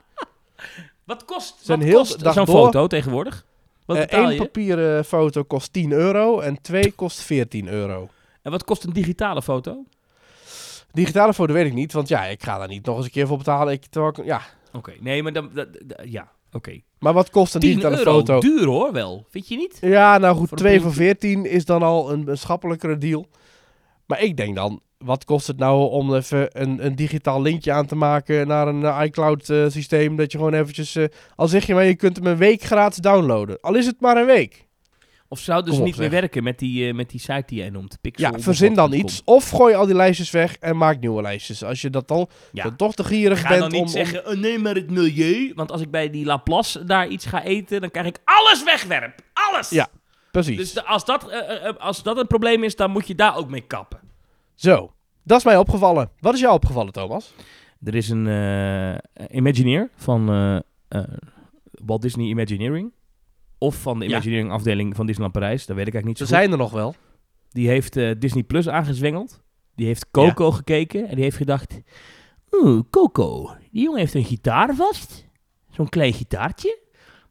[1.04, 3.44] Wat kost, Zijn wat heel kost de dag zo'n door- foto tegenwoordig?
[3.86, 4.36] Wat eh, één je?
[4.36, 8.08] papieren foto kost 10 euro en twee kost 14 euro.
[8.42, 9.84] En wat kost een digitale foto?
[10.92, 13.26] Digitale foto weet ik niet, want ja, ik ga daar niet nog eens een keer
[13.26, 13.72] voor betalen.
[13.72, 14.40] Ik, terwijl ik- ja.
[14.72, 15.50] Oké, nee, maar dan...
[15.54, 16.80] dat- dat- ja, oké.
[16.98, 18.40] Maar wat kost een 10 digitale euro, foto?
[18.40, 19.26] duur hoor wel.
[19.28, 19.78] Vind je niet?
[19.80, 21.28] Ja, nou goed, Voor een 2 voor printje.
[21.28, 23.26] 14 is dan al een, een schappelijkere deal.
[24.06, 27.86] Maar ik denk dan, wat kost het nou om even een, een digitaal linkje aan
[27.86, 31.04] te maken naar een eh, iCloud eh, systeem, dat je gewoon eventjes, eh,
[31.36, 33.60] al zeg je maar, je kunt hem een week gratis downloaden.
[33.60, 34.66] Al is het maar een week.
[35.34, 36.20] Of zou het dus op, niet meer zeg.
[36.20, 37.98] werken met die, eh, met die site die jij noemt?
[38.00, 39.22] Pixel Ja, verzin dan iets.
[39.24, 41.64] Of gooi al die lijstjes weg en maak nieuwe lijstjes.
[41.64, 42.62] Als je dat dan, Ja.
[42.62, 43.86] dan toch te gierig Ga bent dan niet om...
[43.86, 45.52] om- zeggen, oh nee, maar het milieu.
[45.54, 49.20] Want als ik bij die Laplace daar iets ga eten, dan krijg ik alles wegwerp.
[49.32, 49.68] Alles!
[49.70, 49.88] Ja.
[50.30, 50.56] Precies.
[50.56, 53.36] Dus de- als, dat, eh, eh, als dat een probleem is, dan moet je daar
[53.36, 54.00] ook mee kappen.
[54.54, 56.10] Zo, dat is mij opgevallen.
[56.20, 57.34] Wat is jou opgevallen, Thomas?
[57.84, 60.56] Er is een eh, Imagineer van eh,
[61.00, 61.08] eh,
[61.70, 62.92] Walt Disney Imagineering.
[63.64, 64.10] Of van de Ja.
[64.10, 65.66] Imagineering afdeling van Disneyland Parijs.
[65.66, 66.94] Dat weet ik eigenlijk niet zo zijn er nog wel.
[67.50, 69.42] Die heeft eh, Disney Plus aangezwengeld.
[69.74, 71.08] Die heeft Coco gekeken.
[71.08, 71.80] En die heeft gedacht...
[72.50, 73.50] Oeh, Coco.
[73.70, 75.26] Die jongen heeft een gitaar vast.
[75.70, 76.78] Zo'n klein gitaartje.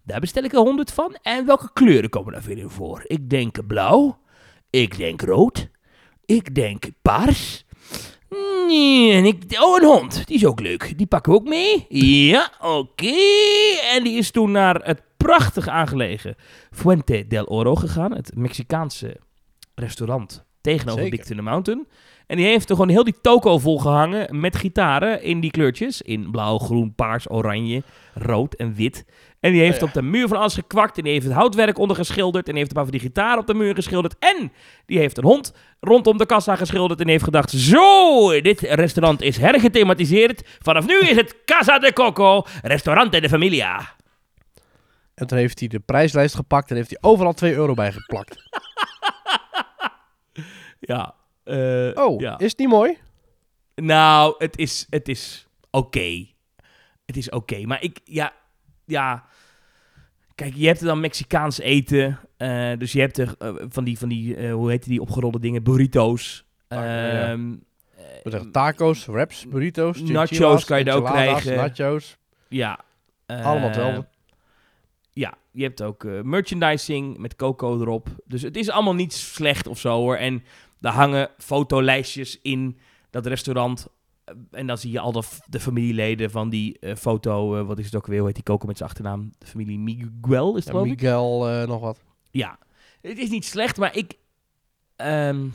[0.04, 1.18] Daar bestel ik er honderd van.
[1.22, 3.04] En welke kleuren komen daar weer in voor?
[3.08, 4.18] Ik denk blauw.
[4.70, 5.70] Ik denk rood.
[6.26, 7.66] Ik denk paars.
[8.68, 10.28] Nee, en ik, oh, een hond.
[10.28, 10.98] Die is ook leuk.
[10.98, 11.86] Die pakken we ook mee.
[11.90, 13.16] Ja, oké.
[13.94, 16.36] En die is toen naar het prachtig aangelegen
[16.72, 18.16] Fuente del Oro gegaan.
[18.16, 19.18] Het Mexicaanse
[19.76, 21.18] restaurant tegenover Zeker.
[21.18, 21.88] Big Thunder Mountain.
[22.28, 26.02] En die heeft er gewoon heel die toko volgehangen met gitaren in die kleurtjes.
[26.02, 27.84] In blauw, groen, paars, oranje,
[28.14, 29.06] rood en wit.
[29.40, 29.86] En die heeft Oh ja.
[29.86, 30.98] op de muur van alles gekwakt.
[30.98, 32.46] En die heeft het houtwerk onder geschilderd.
[32.48, 34.16] En die heeft een paar van die gitaren op de muur geschilderd.
[34.20, 34.52] En
[34.86, 37.00] die heeft een hond rondom de kassa geschilderd.
[37.00, 40.48] En heeft gedacht, zo, dit restaurant is hergethematiseerd.
[40.62, 43.96] Vanaf nu is het Casa de Coco, Restaurante de Familia.
[45.16, 48.36] En toen heeft hij de prijslijst gepakt en heeft hij overal 2 euro bij geplakt.
[50.80, 51.16] Ja.
[51.44, 52.38] eh, Oh, ja.
[52.40, 52.98] is het niet mooi?
[53.76, 56.26] Nou, het is, het is oké.
[57.06, 57.66] Het is oké.
[57.66, 58.34] Maar ik, ja,
[58.86, 59.24] ja.
[60.36, 62.20] Kijk, je hebt er dan Mexicaans eten.
[62.38, 65.64] eh, dus je hebt er eh, van die, van die hoe heet die opgerolde dingen?
[65.64, 66.46] Burritos.
[66.68, 67.32] Ah, ja.
[67.32, 67.54] Ehm,
[68.52, 71.56] taco's, wraps, burritos, Nachos kan je er ook krijgen.
[71.56, 72.18] Nachos.
[72.50, 72.80] ja.
[73.26, 74.08] Allemaal hetzelfde.
[75.14, 78.08] Ja, je hebt ook eh, merchandising met coco erop.
[78.26, 80.16] Dus het is allemaal niet slecht of zo hoor.
[80.16, 80.44] En
[80.80, 83.88] daar hangen fotolijstjes in dat restaurant.
[84.24, 87.66] Eh, En dan zie je al de, de familieleden van die eh, foto.
[87.66, 88.18] wat is het ook weer?
[88.18, 89.32] Hoe heet die coco met zijn achternaam?
[89.38, 90.90] De familie Miguel is het Ja?
[90.90, 92.04] Miguel, nog wat.
[92.32, 92.60] Ja.
[93.02, 94.14] Het is niet slecht, maar ik...
[94.96, 95.48] ehm,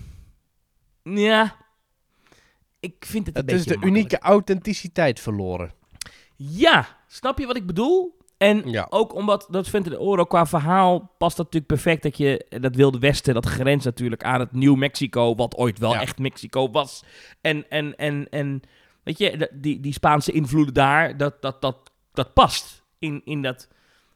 [1.03, 1.57] ja.
[2.81, 5.73] Ik vind het een Het is beetje de unieke authenticiteit verloren.
[6.37, 8.18] Ja, snap je wat ik bedoel?
[8.39, 8.87] En Ja.
[8.91, 12.75] ook omdat dat Vente de Oro qua verhaal past dat natuurlijk perfect dat je dat
[12.75, 16.01] Wilde Westen, dat grenst natuurlijk aan het Nieuw Mexico, wat ooit wel Ja.
[16.01, 17.05] echt Mexico was.
[17.41, 18.61] En, en, en, en
[19.03, 23.69] weet je, die, die Spaanse invloeden daar, dat, dat, dat, dat past in, in dat.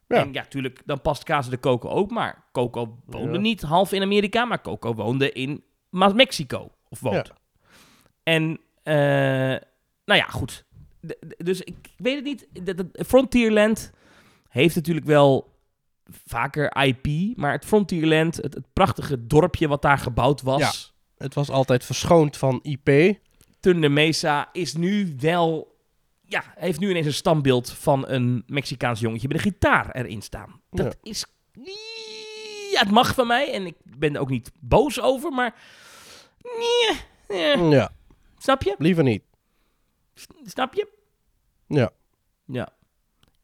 [0.08, 0.16] Ja.
[0.18, 4.02] En ja, natuurlijk, dan past Casa de Coco ook, maar Coco woonde niet half in
[4.02, 6.70] Amerika, maar Coco woonde in Mexico.
[6.88, 7.32] Of woont.
[8.22, 8.94] En, eh,
[10.04, 10.64] nou ja, goed.
[11.06, 12.46] D- dus ik weet het niet.
[13.06, 13.92] Frontierland
[14.52, 15.50] heeft natuurlijk wel
[16.26, 21.24] vaker IP, maar het Frontierland, het, het prachtige dorpje wat daar gebouwd was, Ja.
[21.24, 23.18] Het was altijd verschoond van IP.
[23.60, 25.76] Tunde Mesa, is nu wel,
[26.26, 30.60] ja, heeft nu ineens een standbeeld van een Mexicaans jongetje met een gitaar erin staan.
[30.70, 31.26] Dat is,
[32.72, 33.52] ja, het mag van mij.
[33.52, 35.54] En ik ben er ook niet boos over, maar...
[36.42, 37.00] Nee,
[37.54, 37.90] eh, Ja,
[38.38, 38.74] snap je?
[38.78, 39.22] liever niet.
[40.44, 40.88] Snap je?
[41.66, 41.90] Ja,
[42.46, 42.68] Ja.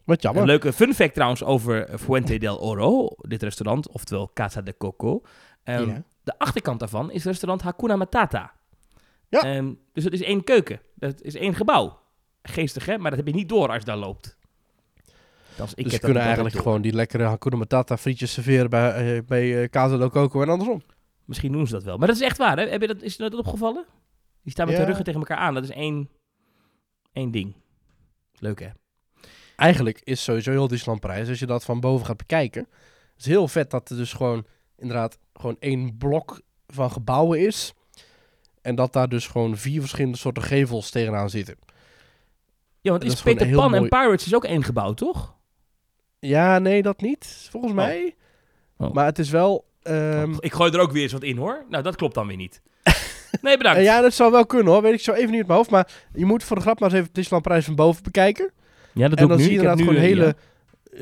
[0.08, 0.46] Wat Een jammer.
[0.46, 5.22] leuke fun fact trouwens over Fuente del Oro, dit restaurant, oftewel Casa de Coco.
[5.64, 6.02] Ja.
[6.22, 8.52] De achterkant daarvan is restaurant Hakuna Matata.
[9.28, 9.40] Ja.
[9.42, 10.80] Ehm, dus het is één keuken.
[10.94, 11.98] Dat is één gebouw.
[12.42, 12.98] Geestig, hè?
[12.98, 14.36] Maar dat heb je niet door als je daar loopt.
[14.36, 16.62] Ik dus ze dat kunnen eigenlijk door.
[16.64, 20.48] gewoon die lekkere Hakuna Matata frietjes serveren bij, eh, bij eh, Casa del Coco en
[20.48, 20.82] andersom.
[21.24, 21.98] Misschien doen ze dat wel.
[21.98, 22.68] Maar dat is echt waar, hè?
[22.68, 23.84] Heb je dat, is je dat opgevallen?
[24.42, 24.80] Die staan met Ja.
[24.80, 25.54] de ruggen tegen elkaar aan.
[25.54, 26.08] Dat is één,
[27.12, 27.54] één ding.
[28.38, 28.68] Leuk, hè?
[29.58, 32.66] Eigenlijk is sowieso heel Disneyland Parijs, als je dat van boven gaat bekijken,
[33.12, 37.74] het is heel vet dat er dus gewoon inderdaad gewoon één blok van gebouwen is.
[38.62, 41.56] En dat daar dus gewoon vier verschillende soorten gevels tegenaan zitten.
[42.80, 43.88] Ja, want is is Peter Pan en.
[43.88, 45.34] Pirates is ook één gebouw, toch?
[46.18, 48.14] Ja, nee, dat niet, volgens mij.
[48.76, 48.92] Oh.
[48.92, 49.64] Maar het is wel...
[49.82, 51.64] ehm, ik gooi er ook weer eens wat in, hoor.
[51.68, 52.62] Nou, dat klopt dan weer niet.
[53.42, 53.82] nee, bedankt.
[53.82, 55.70] ja, dat zou wel kunnen hoor, weet ik zo even niet uit mijn hoofd.
[55.70, 58.52] Maar je moet voor de grap maar eens even Disneyland Parijs van boven bekijken.
[58.98, 59.42] Ja, dat en doe dan ik nu.
[59.42, 60.36] zie je inderdaad gewoon eh, hele,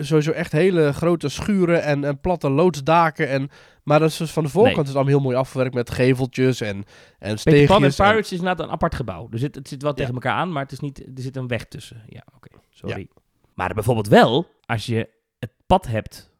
[0.04, 3.28] sowieso echt hele grote schuren en, en platte loodsdaken.
[3.28, 3.48] En,
[3.82, 4.82] maar dat is dus van de voorkant Nee.
[4.84, 6.84] is het allemaal heel mooi afgewerkt met geveltjes en,
[7.18, 7.66] en steegjes.
[7.68, 9.28] Pan en Pirates is inderdaad een apart gebouw.
[9.28, 9.96] Dus het, het zit wel Ja.
[9.96, 12.02] tegen elkaar aan, maar het is niet, er zit een weg tussen.
[12.08, 12.48] Ja, oké.
[12.70, 13.08] Sorry.
[13.54, 16.30] Maar bijvoorbeeld wel, als je het pad hebt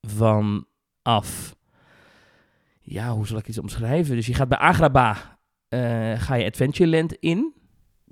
[0.00, 1.54] vanaf...
[2.80, 4.16] Ja, hoe zal ik iets omschrijven?
[4.16, 5.16] Dus je gaat bij Agrabah,
[5.68, 7.54] eh, ga je Adventureland in.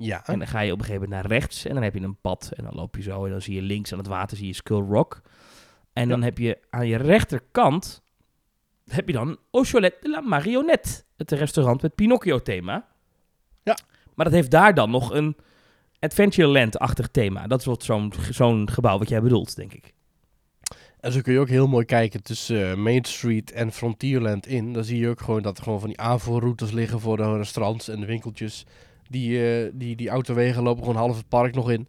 [0.01, 1.65] Ja, En dan ga je op een gegeven moment naar rechts.
[1.65, 2.51] En dan heb je een pad.
[2.57, 3.25] En dan loop je zo.
[3.25, 5.21] En dan zie je links aan het water zie je Skull Rock.
[5.93, 8.03] En dan heb je aan je rechterkant...
[8.89, 11.03] heb je dan Au de la Marionnette.
[11.17, 12.89] Het restaurant met Pinocchio-thema.
[13.63, 13.79] Ja.
[14.15, 15.37] Maar dat heeft daar dan nog een
[15.99, 17.47] Adventureland-achtig thema.
[17.47, 19.95] Dat is wat zo'n zo'n gebouw wat jij bedoelt, denk ik.
[21.01, 24.73] en zo kun je ook heel mooi kijken tussen eh, Main Street en Frontierland in.
[24.73, 27.89] Dan zie je ook gewoon dat er gewoon van die aanvoerroutes liggen voor de restaurants
[27.89, 28.67] en de winkeltjes.
[29.11, 31.88] Die, eh, die, die autowegen lopen gewoon half het park nog in.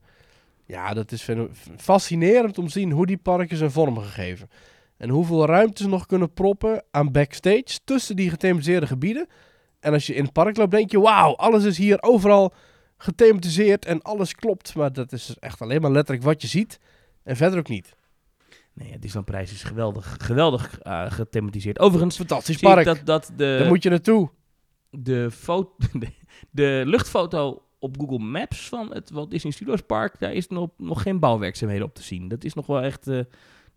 [0.65, 1.29] Ja, dat is
[1.77, 4.49] fascinerend om te zien hoe die parken zijn vorm gegeven.
[4.97, 9.27] En hoeveel ruimte ze nog kunnen proppen aan backstage tussen die gethematiseerde gebieden.
[9.79, 12.53] En als je in het park loopt, denk je: wauw, alles is hier overal
[12.97, 14.75] gethematiseerd en alles klopt.
[14.75, 16.79] Maar dat is echt alleen maar letterlijk wat je ziet
[17.23, 17.95] en verder ook niet.
[18.73, 21.79] Nee, ja, Disneyland Parijs is geweldig, geweldig eh, gethematiseerd.
[21.79, 22.85] Overigens Fantastisch park.
[22.85, 23.55] dat, dat de...
[23.59, 24.29] Daar moet je naartoe.
[24.89, 25.75] de, foto,
[26.49, 31.01] de, luchtfoto op Google Maps van het Walt Disney Studios Park, daar is nog, nog
[31.01, 32.27] geen bouwwerkzaamheden op te zien.
[32.27, 33.15] Dat is nog wel echt, eh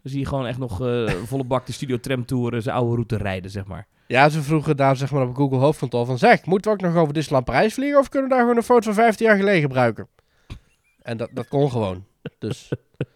[0.02, 2.94] dan zie je gewoon echt nog eh, volle bak de Studio Tram Tour, zijn oude
[2.94, 3.86] route rijden, zeg maar.
[4.06, 6.18] Ja, ze vroegen daar zeg maar op Google hoofdkantoor van...
[6.18, 7.98] Zeg, moeten we ook nog over Disneyland Parijs vliegen...
[7.98, 10.08] of kunnen we daar gewoon een foto van 15 jaar geleden gebruiken?
[11.02, 12.04] En dat, dat kon gewoon.
[12.38, 13.06] Dus Eh,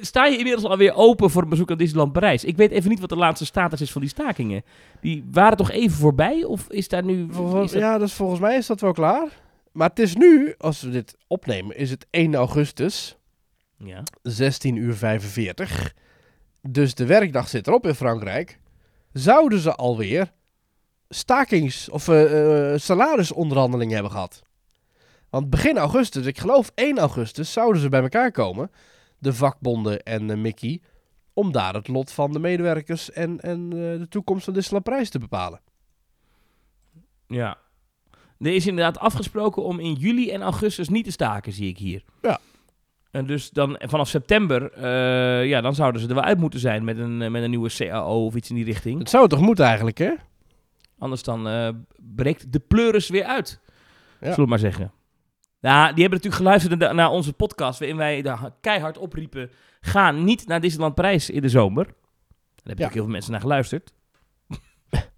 [0.00, 2.44] Sta je inmiddels alweer open voor een bezoek aan Disneyland Parijs?
[2.44, 4.62] Ik weet even niet wat de laatste status is van die stakingen.
[5.00, 6.44] Die waren toch even voorbij?
[6.44, 7.28] Of is daar nu...
[7.28, 7.72] Is dat...
[7.72, 9.28] ja, dus volgens mij is dat wel klaar.
[9.72, 13.16] Maar het is nu, als we dit opnemen, is het 1 augustus,
[13.76, 14.02] ja.
[14.22, 15.94] 16 uur 45.
[16.62, 18.58] Dus de werkdag zit erop in Frankrijk.
[19.12, 20.32] Zouden ze alweer
[21.08, 24.42] stakings- of eh, eh, salarisonderhandelingen hebben gehad?
[25.30, 28.70] Want begin augustus, ik geloof 1 augustus, zouden ze bij elkaar komen,
[29.22, 30.80] de vakbonden en eh, Mickey,
[31.32, 35.10] om daar het lot van de medewerkers en, en eh, de toekomst van Disneyland Prijs
[35.10, 35.60] te bepalen.
[37.26, 37.58] Ja.
[38.38, 42.04] Er is inderdaad afgesproken om in juli en augustus niet te staken, zie ik hier.
[42.22, 42.40] Ja.
[43.10, 46.84] En dus dan vanaf september, eh, ja, dan zouden ze er wel uit moeten zijn
[46.84, 48.98] met een, met een nieuwe CAO of iets in die richting.
[48.98, 50.12] Het zou toch moeten eigenlijk, hè?
[50.98, 53.60] Anders dan eh, breekt de pleuris weer uit.
[53.66, 54.28] Ja.
[54.28, 54.92] Zullen we maar zeggen.
[55.62, 60.46] Ja, die hebben natuurlijk geluisterd naar- onze podcast, waarin wij daar keihard opriepen, ga niet
[60.46, 61.84] naar Disneyland Parijs in de zomer.
[61.84, 61.94] Daar
[62.64, 62.86] hebben Ja.
[62.86, 63.92] ook heel veel mensen naar geluisterd.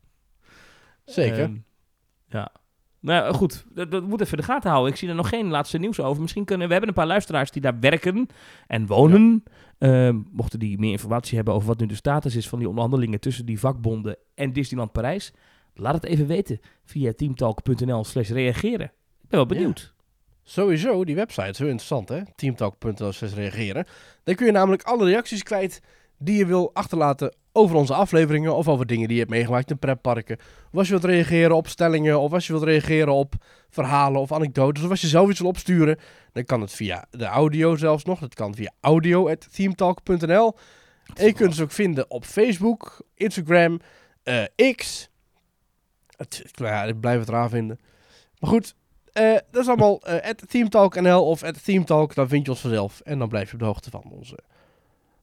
[1.04, 1.38] Zeker.
[1.42, 1.56] Ehm,
[2.28, 2.52] ja.
[3.00, 4.92] Nou goed, dat, dat moet even de gaten houden.
[4.92, 6.22] Ik zie er nog geen laatste nieuws over.
[6.22, 8.26] Misschien kunnen we hebben een paar luisteraars die daar werken
[8.66, 9.42] en wonen.
[9.78, 13.20] Ehm, mochten die meer informatie hebben over wat nu de status is van die onderhandelingen
[13.20, 15.32] tussen die vakbonden en Disneyland Parijs,
[15.74, 18.86] laat het even weten via teamtalk.nl/slash reageren.
[19.22, 19.93] Ik ben wel benieuwd.
[20.44, 22.20] Sowieso, die website is heel interessant, hè?
[22.36, 23.86] Teamtalk.nl reageren.
[24.24, 25.80] Daar kun je namelijk alle reacties kwijt
[26.18, 29.78] die je wil achterlaten over onze afleveringen of over dingen die je hebt meegemaakt in
[29.78, 30.36] pretparken.
[30.72, 33.34] Of als je wilt reageren op stellingen of als je wilt reageren op
[33.68, 35.98] verhalen of anekdotes of als je zelf iets wil opsturen,
[36.32, 38.20] dan kan het via de audio zelfs nog.
[38.20, 40.56] Dat kan via audio.teamtalk.nl.
[41.14, 43.80] En je kunt ze ook vinden op Facebook, Instagram,
[44.22, 44.44] eh,
[44.76, 45.08] X.
[46.16, 47.80] Het, ja, ik blijf het raar vinden.
[48.38, 48.74] Maar goed,
[49.14, 52.14] eh, dat is allemaal eh at ThemeTalk.nl of at ThemeTalk.
[52.14, 53.00] Dan vind je ons vanzelf.
[53.00, 54.38] En dan blijf je op de hoogte van onze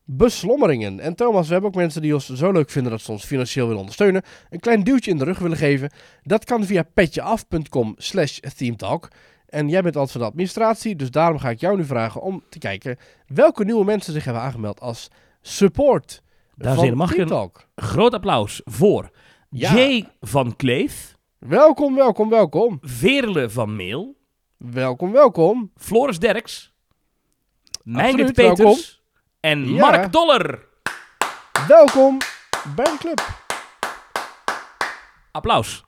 [0.03, 0.99] beslommeringen.
[0.99, 3.65] En Thomas, we hebben ook mensen die ons zo leuk vinden dat ze ons financieel
[3.65, 4.21] willen ondersteunen.
[4.49, 5.91] Een klein duwtje in de rug willen geven.
[6.23, 9.07] Dat kan via petjeaf.com slash themetalk.
[9.47, 12.43] En jij bent altijd van de administratie, dus daarom ga ik jou nu vragen om
[12.49, 15.07] te kijken welke nieuwe mensen zich hebben aangemeld als
[15.41, 16.21] support
[16.57, 17.51] en van mag ik een-.
[17.75, 19.09] Groot applaus voor
[19.49, 19.75] Ja.
[19.75, 21.15] Jay van Kleef,
[21.47, 22.77] Welkom, welkom, welkom.
[22.81, 24.15] Veerle van Meel,
[24.57, 25.71] Welkom, welkom.
[25.75, 26.73] Floris Derks,
[27.83, 28.77] Meindert Peters welkom.
[29.39, 29.79] en Ja.
[29.89, 30.67] Mark Doller.
[31.67, 32.17] Welkom
[32.75, 33.39] bij de club.
[35.31, 35.83] Applaus.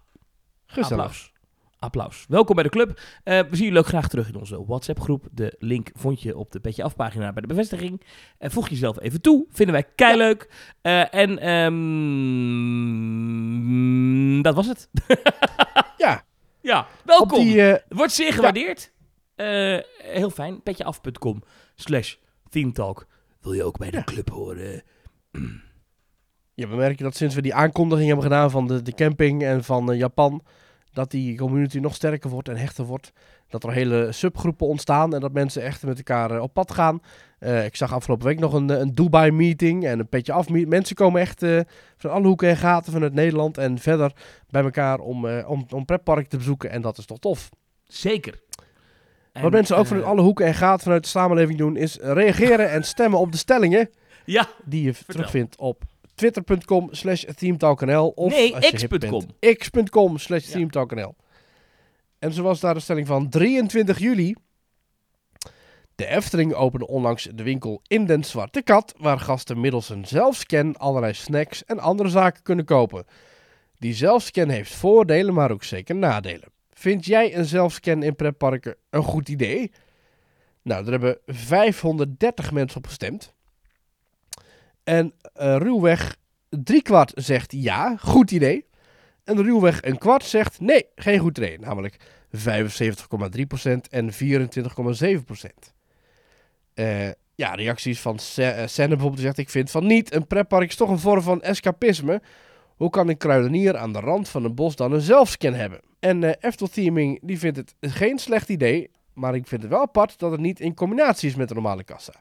[0.65, 1.03] Gezellig.
[1.03, 1.32] Applaus.
[1.83, 2.25] Applaus.
[2.29, 2.99] Welkom bij de club.
[3.23, 5.27] Eh, we zien jullie ook graag terug in onze WhatsApp-groep.
[5.31, 8.01] De link vond je op de Petje Afpagina bij de bevestiging.
[8.39, 9.45] Voeg jezelf even toe.
[9.49, 10.49] Vinden wij keileuk.
[10.81, 11.39] Eh, en
[13.43, 14.89] ehm, dat was het.
[15.97, 16.23] Ja,
[16.61, 17.39] Ja, welkom.
[17.43, 17.61] die...
[17.71, 18.91] eh, Wordt zeer gewaardeerd.
[19.97, 20.61] Heel fijn.
[20.63, 21.43] Petjeaf.com
[21.75, 22.15] slash
[22.49, 23.07] themetalk.
[23.41, 24.03] Wil je ook bij de Ja.
[24.03, 24.83] club horen?
[26.53, 29.63] Ja, we merken dat sinds we die aankondiging hebben gedaan van de, de camping en
[29.63, 30.43] van Japan,
[30.93, 33.11] dat die community nog sterker wordt en hechter wordt.
[33.49, 36.99] Dat er hele subgroepen ontstaan en dat mensen echt met elkaar eh, op pad gaan.
[37.39, 40.49] Eh, ik zag afgelopen week nog een, eh, een Dubai-meeting en een petje af.
[40.49, 41.59] meet- Mensen komen echt eh,
[41.97, 44.11] van alle hoeken en gaten vanuit Nederland en verder
[44.49, 46.69] bij elkaar om, eh om, om pretpark te bezoeken.
[46.69, 47.49] En dat is toch tof.
[47.87, 48.41] Zeker.
[49.31, 52.69] En, Wat mensen ook vanuit alle hoeken en gaten vanuit de samenleving doen, is reageren
[52.71, 53.89] en stemmen op de stellingen.
[54.25, 55.13] Ja, Die je Vertel.
[55.15, 55.83] terugvindt op
[56.15, 59.25] twitter.com slash themetalknl of Nee, x.com.
[59.39, 61.15] x.com slash themetalknl.
[62.19, 64.35] En zo was daar de stelling van 23 juli.
[65.95, 70.77] De Efteling opende onlangs de winkel in Den Zwarte Kat, waar gasten middels een zelfscan
[70.77, 73.05] allerlei snacks en andere zaken kunnen kopen.
[73.77, 76.51] Die zelfscan heeft voordelen, maar ook zeker nadelen.
[76.71, 79.71] Vind jij een zelfscan in pretparken een goed idee?
[80.61, 83.33] Nou, er hebben 530 mensen op gestemd.
[84.83, 86.15] En eh, ruwweg
[86.49, 88.65] driekwart zegt ja, goed idee.
[89.23, 91.59] En ruwweg een kwart zegt nee, geen goed idee.
[91.59, 91.97] Namelijk
[92.37, 92.39] 75,3%
[93.89, 94.17] en 24,7%.
[96.73, 99.37] Eh ja, reacties van eh, Senne bijvoorbeeld zegt...
[99.37, 102.21] Ik vind van niet, een pretpark is toch een vorm van escapisme.
[102.75, 105.79] Hoe kan een kruidenier aan de rand van een bos dan een zelfscan hebben?
[105.99, 108.91] En eh Eftel Theming die vindt het geen slecht idee...
[109.13, 111.83] maar ik vind het wel apart dat het niet in combinatie is met de normale
[111.83, 112.13] kassa.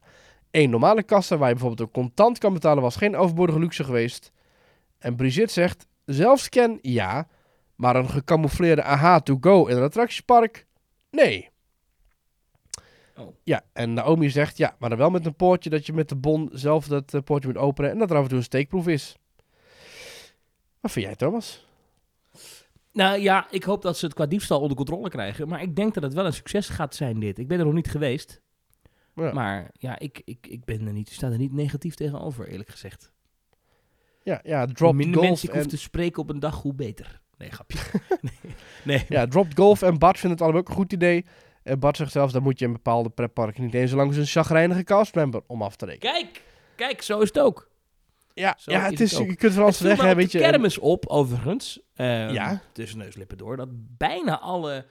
[0.52, 2.82] Eén normale kassa waar je bijvoorbeeld ook contant kan betalen...
[2.82, 4.32] was geen overbodige luxe geweest.
[4.98, 5.86] En Brigitte zegt...
[6.04, 7.28] Zelfscan, ja...
[7.74, 10.66] maar een gecamoufleerde AHA to go in een attractiepark...
[11.10, 11.50] nee.
[13.16, 13.34] Oh.
[13.42, 14.56] Ja, en Naomi zegt...
[14.56, 15.70] ja, maar dan wel met een poortje...
[15.70, 17.90] dat je met de bon zelf dat eh, poortje moet openen...
[17.90, 19.16] en dat er af en toe een steekproef is.
[20.80, 21.66] Wat vind jij, Thomas?
[22.92, 25.48] Nou ja, ik hoop dat ze het qua diefstal onder controle krijgen.
[25.48, 27.38] Maar ik denk dat het wel een succes gaat zijn, dit.
[27.38, 28.40] Ik ben er nog niet geweest.
[29.14, 29.32] Ja.
[29.32, 33.12] Maar ja, ik, ik, ik ben er niet, sta er niet negatief tegenover, eerlijk gezegd.
[34.22, 36.62] Ja, ja, Hoe dropped minder golf mensen ik hoef en, te spreken op een dag,
[36.62, 37.20] hoe beter.
[37.38, 37.78] Nee, grapje.
[38.20, 39.04] nee, nee.
[39.08, 41.24] ja, dropped golf en Bart vinden het allemaal ook een goed idee.
[41.62, 44.82] En Bart zegt zelfs, dan moet je in bepaalde pretparken niet eens langs een chagrijnige
[44.84, 46.12] castmember om af te rekenen.
[46.14, 46.42] Kijk,
[46.76, 47.70] kijk, zo is het ook.
[48.34, 50.26] Ja, Zo ja is het het is, je kunt van alles Het zeggen, je.
[50.38, 51.80] kermis op, overigens.
[51.94, 52.60] ehm, Ja.
[52.72, 53.56] Tussen neuslippen door.
[53.56, 54.86] Dat bijna alle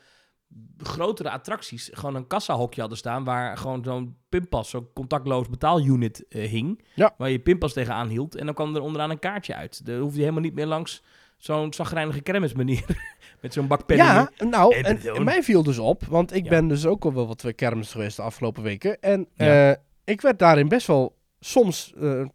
[0.78, 3.24] grotere attracties gewoon een kassahokje hadden staan.
[3.24, 6.84] Waar gewoon zo'n pinpas, zo'n contactloos betaalunit eh, hing.
[6.96, 7.14] Ja.
[7.18, 8.36] Waar je pinpas tegenaan hield.
[8.36, 9.86] En dan kwam er onderaan een kaartje uit.
[9.86, 11.04] Dan hoefde je helemaal niet meer langs
[11.38, 12.86] zo'n zagrijnige kermis manier.
[13.42, 13.82] Met zo'n bak.
[13.92, 16.50] Ja, nou, En en, mij viel dus op, want ik Ja.
[16.50, 19.02] ben dus ook al wel wat kermis geweest de afgelopen weken.
[19.02, 19.70] En Ja.
[19.72, 22.28] eh, ik werd daarin best wel soms, eh, nou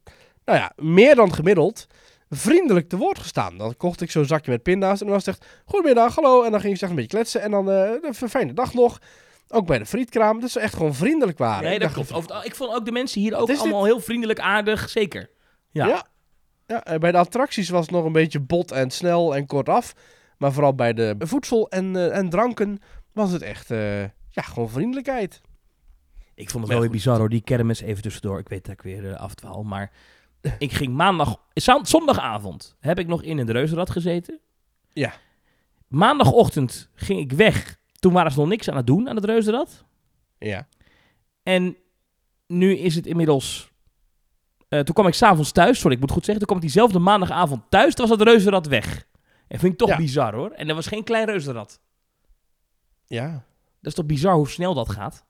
[0.44, 1.86] ja, meer dan gemiddeld,
[2.30, 3.58] vriendelijk te woord gestaan.
[3.58, 6.42] Dan kocht ik zo'n zakje met pinda's en dan was het echt, goedemiddag, hallo.
[6.42, 8.98] En dan ging ik zeg een beetje kletsen en dan eh, een fijne dag nog.
[9.48, 11.64] Ook bij de frietkraam, dat ze echt gewoon vriendelijk waren.
[11.64, 12.12] Nee, Ik dat klopt.
[12.12, 13.58] Over ik vond ook de mensen hier ook dit?
[13.58, 14.88] allemaal heel vriendelijk, aardig.
[14.88, 15.30] Zeker.
[15.70, 15.86] Ja.
[15.86, 16.06] Ja.
[16.66, 19.94] Ja, en bij de attracties was het nog een beetje bot en snel en kortaf.
[20.38, 22.78] Maar vooral bij de voedsel en, eh, en dranken
[23.12, 25.40] was het echt, eh, ja, gewoon vriendelijkheid.
[26.34, 28.38] Ik vond het wel weer bizar hoor, die kermis even tussendoor.
[28.38, 29.90] Ik weet dat ik weer eh, afdwaal, maar
[30.58, 31.40] ik ging maandag,
[31.82, 34.40] zondagavond heb ik nog in het reuzenrad gezeten.
[34.92, 35.12] Ja.
[35.88, 37.78] Maandagochtend ging ik weg.
[37.98, 39.84] Toen waren ze nog niks aan het doen aan het reuzenrad.
[40.38, 40.68] Ja.
[41.42, 41.76] En
[42.46, 43.70] nu is het inmiddels...
[44.68, 46.46] eh, toen kwam ik s'avonds thuis, sorry, ik moet goed zeggen.
[46.46, 49.06] Toen kwam ik diezelfde maandagavond thuis, toen was het reuzenrad weg.
[49.48, 49.96] En vind ik toch Ja.
[49.96, 50.50] bizar hoor.
[50.50, 51.80] En dat was geen klein reuzenrad.
[53.06, 53.30] Ja.
[53.80, 55.24] Dat is toch bizar hoe snel dat gaat?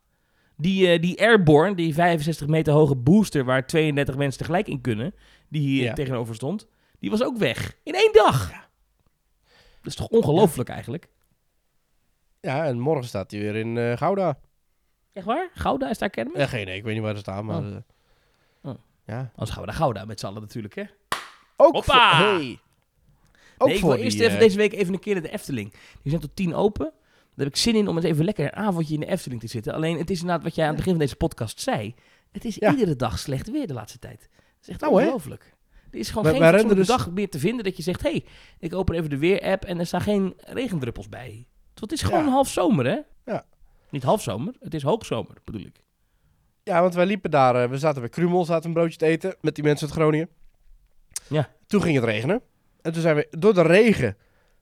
[0.56, 5.14] Die, eh, die Airborne, die 65 meter hoge booster waar 32 mensen tegelijk in kunnen,
[5.48, 5.92] die hier Ja.
[5.92, 6.66] tegenover stond,
[6.98, 7.76] die was ook weg.
[7.82, 8.50] In één dag.
[9.82, 11.08] Dat is toch ongelooflijk eigenlijk?
[12.40, 14.38] Ja, en morgen staat hij weer in eh, Gouda.
[15.12, 15.50] Echt waar?
[15.54, 16.34] Gouda is daar kermis?
[16.36, 17.62] Eh, geen idee, ik weet niet waar ze staan, maar...
[17.62, 17.76] Oh.
[18.62, 18.74] Oh.
[19.06, 19.18] Ja.
[19.30, 20.84] Anders gaan we naar Gouda met z'n allen natuurlijk, hè?
[21.56, 22.18] Ook Hoppa!
[22.18, 22.58] voor, hey.
[23.58, 25.70] Ook nee, ik wil eerst die, even deze week even een keer naar de Efteling.
[25.72, 26.92] Die zijn tot tien open.
[27.36, 29.46] Daar heb ik zin in om eens even lekker een avondje in de Efteling te
[29.46, 29.72] zitten.
[29.74, 31.94] Alleen, het is inderdaad wat jij aan het begin van deze podcast zei.
[32.32, 32.70] Het is Ja.
[32.70, 34.20] iedere dag slecht weer de laatste tijd.
[34.20, 35.00] Dat is echt Nou, hè?
[35.04, 35.54] ongelooflijk.
[35.90, 38.02] Er is gewoon geen renden dus- dag meer te vinden dat je zegt...
[38.02, 38.24] hé, hey,
[38.58, 41.46] ik open even de weer-app en er staan geen regendruppels bij.
[41.64, 42.30] Want het is gewoon Ja.
[42.30, 42.98] half zomer, hè?
[43.32, 43.44] Ja.
[43.90, 45.84] Niet half zomer, het is hoogzomer, bedoel ik.
[46.62, 49.36] Ja, want wij liepen daar, eh, we zaten bij Krumel, zaten een broodje te eten
[49.40, 50.28] met die mensen uit Groningen.
[51.28, 51.50] Ja.
[51.66, 52.40] Toen ging het regenen.
[52.82, 54.16] En toen zijn we door de regen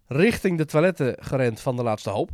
[0.06, 2.30] richting de toiletten gerend van de laatste hoop.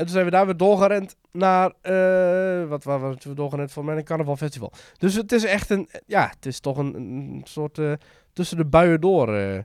[0.00, 3.84] En toen zijn we daar weer doorgerend naar, eh, wat waar waren we doorgerend voor
[3.84, 4.72] mij een carnavalfestival.
[4.98, 7.92] Dus het is echt een, ja, het is toch een, een soort eh,
[8.32, 9.28] tussen de buien door.
[9.34, 9.58] eh.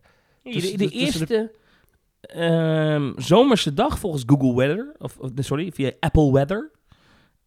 [0.43, 1.51] de, Tussen- de eerste
[2.21, 6.71] ehm, zomerse dag volgens Google Weather, of, of sorry, via Apple Weather,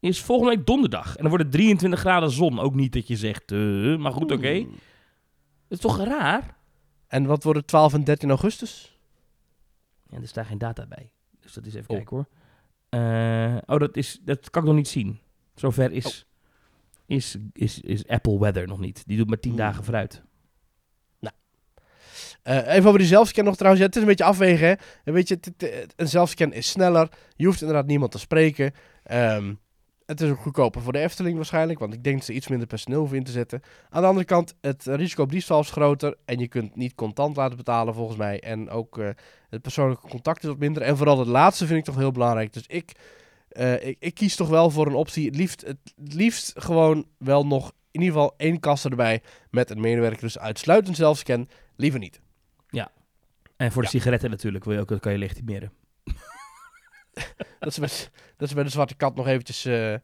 [0.00, 1.06] is volgende week donderdag.
[1.16, 2.58] En dan wordt het 23 graden zon.
[2.60, 3.50] Ook niet dat je zegt,
[3.98, 4.52] maar goed, oké.
[4.54, 4.70] Hmm.
[5.68, 6.56] Dat is toch raar?
[7.06, 8.98] En wat wordt het 12 en 13 augustus?
[10.10, 11.10] Ja, er staat geen data bij.
[11.40, 11.96] Dus dat is even Oh.
[11.96, 12.26] kijken hoor.
[12.88, 15.18] Eh, oh, dat, is, dat kan ik nog niet zien.
[15.54, 16.12] Zover is, Oh.
[17.16, 19.02] is, is, is Apple Weather nog niet.
[19.06, 19.60] Die doet maar 10 Hmm.
[19.60, 20.22] dagen vooruit.
[22.42, 23.82] Eh, even over die zelfscan nog trouwens.
[23.82, 24.66] Ja, het is een beetje afwegen.
[24.68, 24.74] Hè?
[25.04, 25.38] Een, beetje,
[25.96, 27.08] een zelfscan is sneller.
[27.36, 28.72] Je hoeft inderdaad niemand te spreken.
[29.02, 29.54] Ehm,
[30.08, 31.78] het is ook goedkoper voor de Efteling waarschijnlijk.
[31.78, 33.60] Want ik denk dat ze iets minder personeel hoeven in te zetten.
[33.88, 36.16] Aan de andere kant, het risico op diefstal is groter.
[36.24, 38.40] En je kunt niet contant laten betalen volgens mij.
[38.40, 39.08] En ook eh,
[39.50, 40.82] het persoonlijke contact is wat minder.
[40.82, 42.52] En vooral het laatste vind ik toch heel belangrijk.
[42.52, 42.92] Dus ik,
[43.48, 45.26] eh, ik, ik kies toch wel voor een optie.
[45.26, 49.22] Het liefst, het liefst gewoon wel nog in ieder geval één kassa erbij.
[49.50, 50.20] Met een medewerker.
[50.20, 51.48] Dus uitsluitend zelfscan.
[51.76, 52.20] Liever niet.
[53.56, 53.94] En voor de Ja.
[53.98, 55.72] sigaretten natuurlijk wil je ook, dat kan je legitimeren.
[57.60, 57.88] Dat ze, bij,
[58.36, 59.94] dat ze bij de Zwarte Kat nog eventjes eh,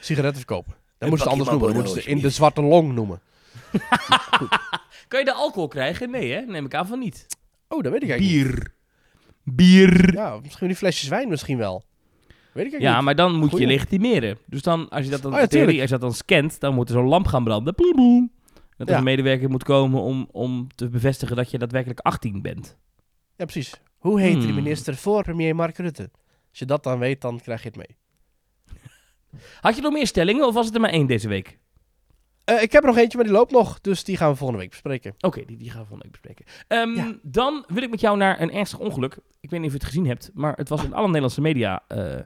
[0.00, 0.72] sigaretten verkopen.
[0.72, 1.72] Dan Een moeten ze anders noemen.
[1.74, 3.20] Moeten ze in de Zwarte Long noemen.
[5.08, 6.10] Kan je de alcohol krijgen?
[6.10, 6.40] Nee hè?
[6.40, 7.26] Neem ik aan van niet.
[7.68, 8.72] Oh, dat weet ik eigenlijk Bier.
[9.42, 10.04] Bier.
[10.06, 10.14] niet.
[10.14, 11.84] Ja, misschien die flesjes wijn misschien wel.
[12.28, 13.04] Weet ik eigenlijk Ja, niet.
[13.04, 13.66] maar dan moet Goeie.
[13.66, 14.38] je legitimeren.
[14.46, 16.74] Dus dan, als je dat dan, Oh ja, theorie, als je dat dan scant, dan
[16.74, 17.74] moet er zo'n lamp gaan branden.
[18.76, 18.98] Dat er Ja.
[18.98, 22.76] een medewerker moet komen om, om te bevestigen dat je daadwerkelijk 18 bent.
[23.36, 23.80] Ja, precies.
[23.98, 24.54] Hoe heet die Hmm.
[24.54, 26.10] minister voor premier Mark Rutte?
[26.58, 27.96] Als je dat dan weet, dan krijg je het mee.
[29.60, 31.58] Had je nog meer stellingen of was het er maar één deze week?
[32.44, 33.80] Eh, ik heb er nog eentje, maar die loopt nog.
[33.80, 35.14] Dus die gaan we volgende week bespreken.
[35.20, 36.44] Oké, die, die gaan we volgende week bespreken.
[36.68, 37.18] Ehm, Ja.
[37.22, 39.18] Dan wil ik met jou naar een ernstig ongeluk.
[39.40, 41.82] Ik weet niet of je het gezien hebt, maar het was in alle Nederlandse media
[41.88, 42.16] eh,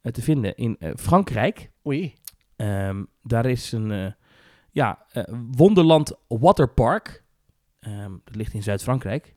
[0.00, 1.70] te vinden in eh, Frankrijk.
[1.86, 2.14] Oei.
[2.56, 4.14] Ehm, daar is een
[4.70, 5.06] ja,
[5.50, 7.24] Wonderland Waterpark.
[7.80, 9.34] Ehm, dat ligt in Zuid-Frankrijk.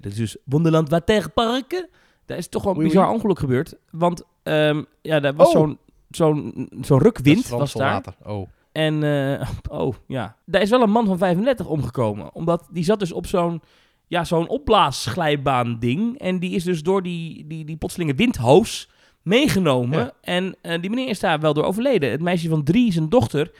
[0.00, 1.88] Dat is dus Wonderland Waterpark.
[2.26, 3.14] Daar is toch wel een Oei, bizar oei.
[3.14, 3.74] ongeluk gebeurd.
[3.90, 5.52] Want ehm, ja, daar was Oh.
[5.52, 5.78] zo'n
[6.10, 7.92] zo'n zo'n rukwind was daar.
[7.92, 8.14] water.
[8.24, 8.48] Oh.
[8.72, 9.48] En, eh,
[9.80, 12.34] oh ja, daar is wel een man van 35 omgekomen.
[12.34, 13.62] Omdat die zat dus op zo'n
[14.06, 16.18] ja, zo'n opblaasglijbaan ding.
[16.18, 18.90] En die is dus door die, die, die plotselinge windhoos
[19.22, 19.98] meegenomen.
[19.98, 20.12] Ja.
[20.20, 22.10] En eh, die meneer is daar wel door overleden.
[22.10, 23.50] Het meisje van drie, zijn dochter,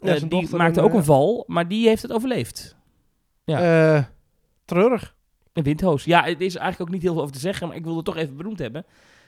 [0.00, 1.44] Ja, eh, zijn die dochter maakte en, ook een val.
[1.46, 2.76] Maar die heeft het overleefd.
[3.44, 4.10] Ja.
[4.64, 5.14] Treurig.
[5.54, 6.04] Een windhoos.
[6.04, 7.68] Ja, het is eigenlijk ook niet heel veel over te zeggen.
[7.68, 8.84] Maar ik wilde toch even benoemd hebben.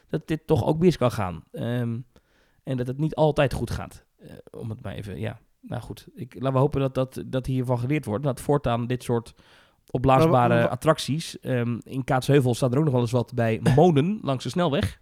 [0.08, 1.44] Dat dit toch ook mis kan gaan.
[1.52, 1.98] Ehm,
[2.62, 4.04] en dat het niet altijd goed gaat.
[4.18, 5.38] Eh, om het maar even, ja.
[5.60, 8.24] Nou goed, ik, laten we hopen dat, dat, dat hiervan geleerd wordt.
[8.24, 9.34] Dat voortaan dit soort
[9.90, 11.40] opblaasbare attracties.
[11.40, 15.00] ehm, in Kaatsheuvel staat er ook nog wel eens wat bij monen langs de snelweg.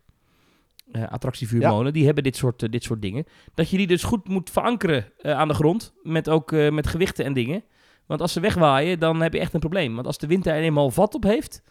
[0.92, 3.24] Eh, attractievuurmolen, die hebben dit soort, eh, dit soort dingen.
[3.54, 5.94] Dat je die dus goed moet verankeren aan de grond.
[6.02, 7.64] Met ook met gewichten en dingen.
[8.06, 9.94] Want als ze wegwaaien, dan heb je echt een probleem.
[9.94, 11.62] Want als de wind daar eenmaal vat op heeft,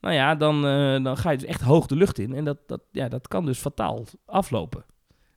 [0.00, 2.34] nou ja, dan, eh, dan ga je dus echt hoog de lucht in.
[2.34, 4.84] En dat, dat, ja, dat kan dus fataal aflopen.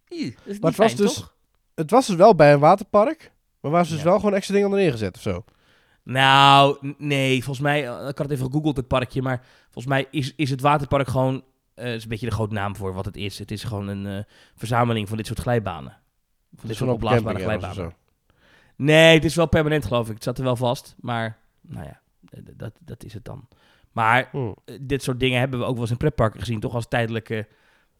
[0.09, 1.35] Maar het was fijn, dus- toch?
[1.75, 3.31] Het was dus wel bij een waterpark.
[3.59, 4.07] Maar waar ze dus Ja.
[4.09, 5.43] wel gewoon extra dingen onder neergezet of zo.
[6.03, 10.07] Nou, nee, volgens mij, eh, ik had het even gegoogeld, het parkje, maar volgens mij
[10.11, 13.15] is, is het waterpark gewoon, eh is een beetje de grote naam voor wat het
[13.17, 13.39] is.
[13.39, 14.23] Het is gewoon een eh,
[14.55, 15.97] verzameling van dit soort glijbanen.
[16.55, 17.93] Van dit soort opblaasbare glijbanen.
[18.83, 20.13] Nee, het is wel permanent geloof ik.
[20.13, 21.99] Het zat er wel vast, maar nou ja,
[22.29, 23.47] eh, dat, dat is het dan.
[23.91, 24.37] Maar Hm.
[24.65, 27.47] eh, dit soort dingen hebben we ook wel eens in pretparken gezien, toch als tijdelijke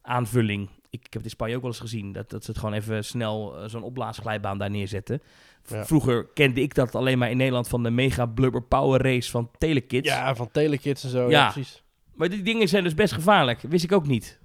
[0.02, 0.68] aanvulling.
[0.90, 2.74] Ik, ik heb het in Spanje ook wel eens gezien, dat, dat ze het gewoon
[2.74, 5.22] even snel eh, zo'n opblaasglijbaan daar neerzetten.
[5.66, 5.84] Ja.
[5.86, 9.50] Vroeger kende ik dat alleen maar in Nederland van de mega blubber power race van
[9.58, 10.08] Telekids.
[10.08, 11.22] Ja, van telekids en zo.
[11.22, 11.50] Ja, Ja.
[11.52, 11.82] precies.
[12.14, 13.60] Maar die dingen zijn dus best gevaarlijk.
[13.60, 14.38] Wist ik ook niet.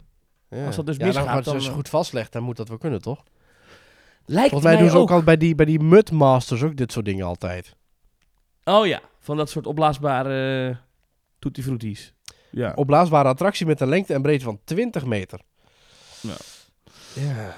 [0.49, 0.66] Ja.
[0.66, 2.78] Als dat dus ja, misgaat, dan, als je dan, goed vastlegt, dan moet dat wel
[2.78, 3.24] kunnen, toch?
[4.30, 5.17] Lijkt Volgens mij mij doen ze ook, ook.
[5.17, 7.75] al bij die, bij die Mudmasters ook dit soort dingen altijd.
[8.63, 10.75] Oh ja, van dat soort opblaasbare uh,
[11.39, 12.13] tutti fruities.
[12.51, 12.71] Ja.
[12.75, 15.39] Opblaasbare attractie met een lengte en breedte van 20 meter.
[16.21, 16.36] Ja.
[17.13, 17.55] Ja.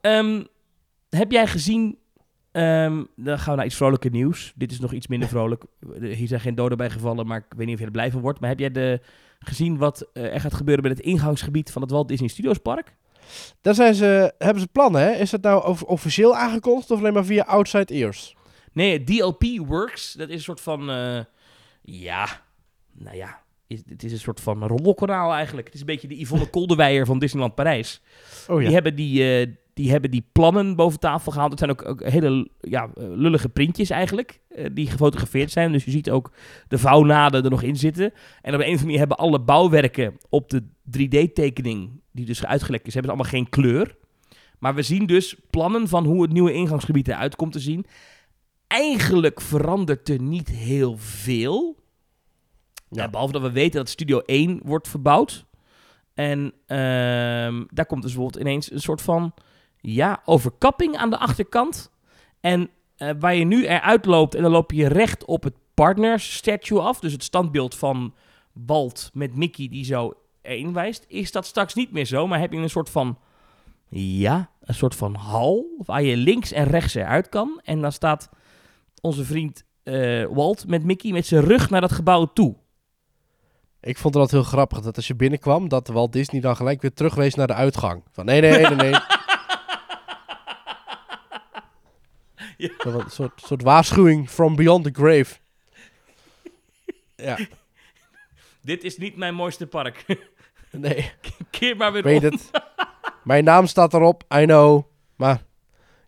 [0.00, 0.44] Ehm,
[1.08, 1.98] heb jij gezien
[2.56, 4.52] Ehm, dan gaan we naar iets vrolijker nieuws.
[4.54, 5.64] Dit is nog iets minder vrolijk.
[6.00, 8.20] Hier zijn geen doden bij gevallen, maar ik weet niet of je er blij van
[8.20, 8.40] wordt.
[8.40, 9.00] Maar heb jij de,
[9.38, 12.96] gezien wat eh, er gaat gebeuren met het ingangsgebied van het Walt Disney Studios Park?
[13.60, 15.10] Daar zijn ze, hebben ze plannen, hè?
[15.12, 18.36] Is dat nou of- officieel aangekondigd of alleen maar via Outside Ears?
[18.72, 21.18] Nee, DLP Works, dat is een soort van, eh,
[21.82, 22.28] ja,
[22.92, 25.66] nou ja, is, het is een soort van rommelkanaal eigenlijk.
[25.66, 28.00] Het is een beetje de Yvonne Kolderweijer van Disneyland Parijs.
[28.48, 29.46] Oh Die, hebben die, eh,
[29.76, 31.50] die hebben die plannen boven tafel gehaald.
[31.50, 35.72] Het zijn ook, ook hele ja, eh, lullige printjes eigenlijk, eh, die gefotografeerd zijn.
[35.72, 36.32] Dus je ziet ook
[36.68, 38.12] de vouwnaden er nog in zitten.
[38.42, 42.86] En op een of andere manier hebben alle bouwwerken op de 3D-tekening, die dus uitgelekt
[42.86, 43.96] is, hebben allemaal geen kleur.
[44.58, 47.86] Maar we zien dus plannen van hoe het nieuwe ingangsgebied eruit komt te zien.
[48.66, 51.76] Eigenlijk verandert er niet heel veel.
[52.88, 53.02] Ja.
[53.02, 55.46] Ja, behalve dat we weten dat Studio 1 wordt verbouwd.
[56.14, 59.34] En ehm, daar komt dus bijvoorbeeld ineens een soort van
[59.92, 61.90] ja, overkapping aan de achterkant.
[62.40, 66.36] En eh, waar je nu eruit loopt en dan loop je recht op het partners
[66.36, 67.00] statue af.
[67.00, 68.14] Dus het standbeeld van
[68.52, 70.12] Walt met Mickey die zo
[70.42, 71.04] één wijst.
[71.08, 73.18] Is dat straks niet meer zo, maar heb je een soort van
[73.88, 77.60] ja, een soort van hal waar je links en rechts eruit kan.
[77.64, 78.28] En dan staat
[79.00, 82.54] onze vriend eh, Walt met Mickey met zijn rug naar dat gebouw toe.
[83.80, 86.92] Ik vond altijd heel grappig dat als je binnenkwam, dat Walt Disney dan gelijk weer
[86.92, 88.02] terugwees naar de uitgang.
[88.12, 88.94] Van nee, nee, nee, nee.
[92.56, 92.68] Ja.
[92.78, 95.36] Een soort, soort waarschuwing from beyond the grave.
[97.16, 97.38] Ja,
[98.62, 100.04] Dit is niet mijn mooiste park.
[100.70, 101.10] nee,
[101.50, 102.30] Keer maar weer weet om.
[102.30, 102.50] het.
[103.24, 104.82] Mijn naam staat erop, I know.
[105.16, 105.42] Maar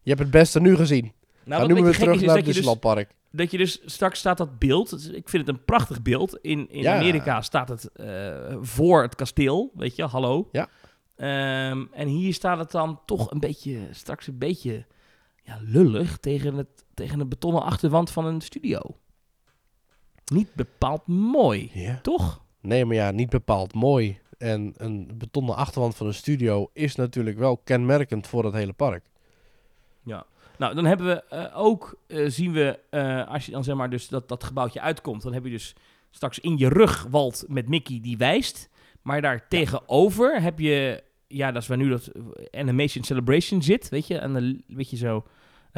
[0.03, 1.12] je hebt het beste nu gezien.
[1.44, 3.11] Nou, wat nu weer terug is, naar het dus, Disneyland Park.
[3.30, 4.92] dat je dus straks staat dat beeld.
[5.14, 6.38] Ik vind het een prachtig beeld.
[6.42, 6.96] In, in Ja.
[6.96, 9.70] Amerika staat het eh, voor het kasteel.
[9.74, 10.49] Weet je, hallo.
[10.53, 10.68] Ja.
[11.16, 14.86] Ehm, en hier staat het dan toch een beetje, straks een beetje
[15.49, 18.80] ja, lullig tegen, het, tegen een betonnen achterwand van een studio.
[20.32, 21.99] Niet bepaald mooi, Ja.
[22.03, 22.42] toch?
[22.61, 24.18] Nee, maar ja, niet bepaald mooi.
[24.38, 29.05] En een betonnen achterwand van een studio is natuurlijk wel kenmerkend voor het hele park.
[30.59, 33.90] Nou, dan hebben we eh, ook, eh, zien we, eh, als je dan zeg maar
[33.90, 35.74] dus dat, dat gebouwtje uitkomt, dan heb je dus
[36.11, 38.68] straks in je rug Walt met Mickey die wijst.
[39.03, 42.11] Maar daar tegenover heb je, ja, dat is waar nu dat
[42.51, 45.24] Animation Celebration zit, weet je, en dan weet je zo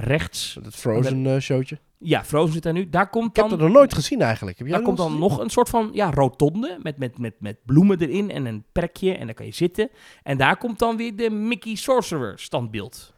[0.01, 0.59] rechts.
[0.63, 1.79] Het Frozen eh, showtje.
[1.99, 2.89] Ja, Frozen zit daar nu.
[2.89, 4.59] Daar komt Ik heb dan, het nog nooit gezien eigenlijk.
[4.59, 5.31] Heb jij daar dat komt dan gezien?
[5.37, 9.15] nog een soort van, ja, rotonde met, met, met, met bloemen erin en een perkje
[9.17, 9.91] en daar kan je zitten.
[10.23, 13.15] En daar komt dan weer de Mickey Sorcerer standbeeld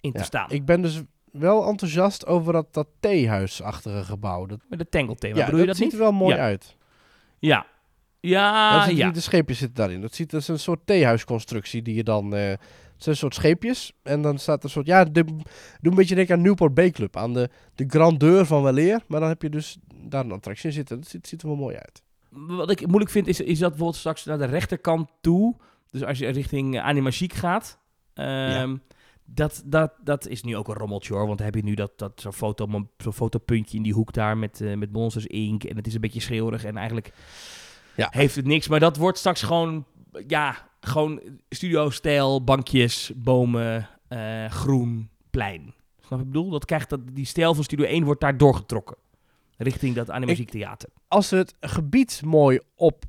[0.00, 0.50] in te Ja, staan.
[0.50, 1.00] Ik ben dus
[1.32, 4.46] wel enthousiast over dat, dat theehuisachtige gebouw.
[4.46, 5.94] Dat, Met het Tangle thema, ja, bedoel je dat dat ziet niet?
[6.04, 6.40] er wel mooi Ja.
[6.42, 6.76] uit.
[7.38, 7.66] Ja.
[8.20, 9.10] Ja, Ja, ja.
[9.10, 10.00] De scheepjes zitten daarin.
[10.00, 12.34] Dat, ziet, dat is een soort theehuisconstructie die je dan...
[12.34, 12.52] eh,
[13.02, 13.92] zijn een soort scheepjes.
[14.02, 14.86] En dan staat er een soort...
[14.86, 15.42] Ja, de, doe
[15.80, 17.16] een beetje denken aan Newport Bay Club.
[17.16, 19.02] Aan de, de grandeur van weleer.
[19.08, 20.96] Maar dan heb je dus daar een attractie in zitten.
[21.00, 22.02] Dat ziet, ziet er wel mooi uit.
[22.30, 25.56] Wat ik moeilijk vind, is, is dat bijvoorbeeld straks naar de rechterkant toe.
[25.90, 27.78] Dus als je richting uh, Animagiek gaat.
[28.14, 28.76] ehm,
[29.24, 31.26] dat, dat, dat is nu ook een rommeltje hoor.
[31.26, 34.38] Want dan heb je nu dat, dat zo'n foto, zo'n fotopuntje in die hoek daar
[34.38, 35.64] met, eh, met Monsters Inc.
[35.64, 37.12] En het is een beetje schreeuwerig en eigenlijk
[37.96, 38.08] Ja.
[38.10, 38.68] heeft het niks.
[38.68, 39.84] Maar dat wordt straks gewoon,
[40.26, 45.74] ja, gewoon studio-stijl, bankjes, bomen, eh, groen, plein.
[45.98, 46.50] Snap je wat ik bedoel?
[46.50, 48.96] Dat krijgt dat, die stijl van Studio 1 wordt daar doorgetrokken.
[49.56, 50.88] Richting dat Animagiek Theater.
[51.08, 53.04] Als ze het gebied mooi op,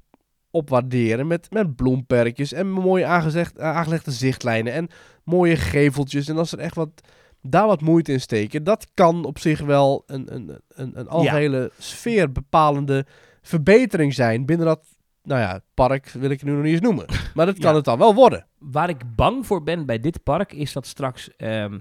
[0.52, 4.90] opwaarderen met, met bloemperkjes en mooie aangezegd, eh, aangelegde zichtlijnen en
[5.24, 6.28] mooie geveltjes.
[6.28, 7.02] En als er echt wat,
[7.42, 11.72] daar wat moeite in steken, dat kan op zich wel een, een, een, een algehele
[11.78, 13.06] sfeerbepalende
[13.42, 14.86] verbetering zijn binnen dat,
[15.24, 17.06] nou ja, park wil ik nu nog niet eens noemen.
[17.34, 17.76] Maar dat kan Ja.
[17.76, 18.46] het dan wel worden.
[18.60, 21.36] Waar ik bang voor ben bij dit park is dat straks.
[21.38, 21.80] ehm,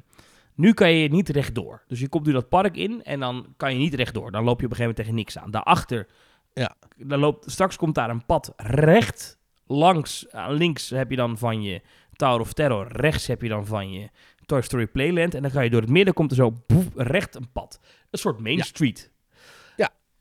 [0.54, 1.82] nu kan je niet rechtdoor.
[1.86, 4.30] Dus je komt nu dat park in en dan kan je niet rechtdoor.
[4.30, 5.50] Dan loop je op een gegeven moment tegen niks aan.
[5.50, 6.06] Daarachter.
[6.52, 6.74] Ja.
[6.96, 10.30] Dan loopt, straks komt daar een pad recht langs.
[10.32, 11.80] Aan links heb je dan van je
[12.12, 12.86] Tower of Terror.
[12.92, 14.08] Rechts heb je dan van je
[14.46, 15.34] Toy Story Playland.
[15.34, 17.80] En dan ga je door het midden, komt er zo boef, recht een pad.
[18.10, 18.62] Een soort Main Ja.
[18.62, 19.09] Street.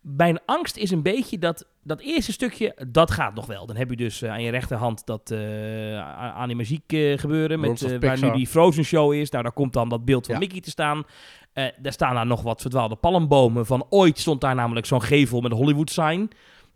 [0.02, 3.66] Mijn angst is een beetje dat dat eerste stukje, dat gaat nog wel.
[3.66, 5.98] Dan heb je dus eh, aan je rechterhand dat eh
[6.38, 7.60] animagiek eh, gebeuren.
[7.60, 9.30] Met, waar nu die Frozen show is.
[9.30, 10.40] Nou, daar komt dan dat beeld van Ja.
[10.40, 11.04] Mickey te staan.
[11.54, 13.66] Daar staan daar nog wat verdwaalde palmbomen.
[13.66, 16.30] Van ooit stond daar namelijk zo'n gevel met een Hollywood sign.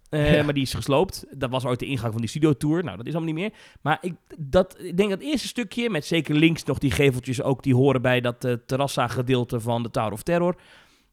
[0.09, 0.43] Ja.
[0.43, 1.25] Maar die is gesloopt.
[1.31, 2.83] Dat was ooit de ingang van die studiotour.
[2.83, 3.53] Nou, dat is allemaal niet meer.
[3.81, 7.63] Maar ik, dat, ik denk dat eerste stukje, met zeker links nog die geveltjes ook,
[7.63, 10.55] die horen bij dat eh terrassa gedeelte van de Tower of Terror.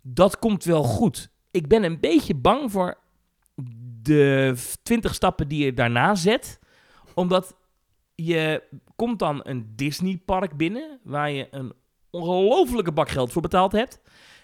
[0.02, 1.30] Dat komt wel goed.
[1.50, 2.98] Ik ben een beetje bang voor
[4.02, 6.58] de 20 stappen die je daarna zet.
[7.14, 7.56] Omdat
[8.14, 8.62] je
[8.96, 11.72] komt dan een Disney park binnen, waar je een
[12.10, 14.00] ongelofelijke bak geld voor betaald hebt.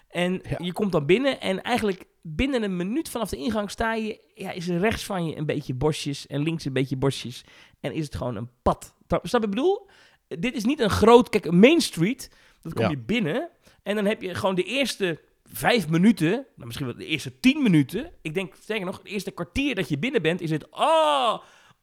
[0.09, 0.57] En Ja.
[0.63, 4.51] je komt dan binnen en eigenlijk binnen een minuut vanaf de ingang sta je, ja,
[4.51, 7.45] is er rechts van je een beetje bosjes en links een beetje bosjes.
[7.81, 8.95] En is het gewoon een pad.
[9.07, 9.89] Snap je wat ik bedoel?
[10.29, 12.31] Dit is niet een groot, kijk, Main Street,
[12.61, 12.91] dat kom Ja.
[12.91, 13.49] je binnen
[13.83, 15.21] en dan heb je gewoon de eerste
[15.53, 18.11] vijf minuten, nou misschien wel de eerste tien minuten.
[18.23, 21.33] Ik denk, sterker nog, het eerste kwartier dat je binnen bent, is het, oh,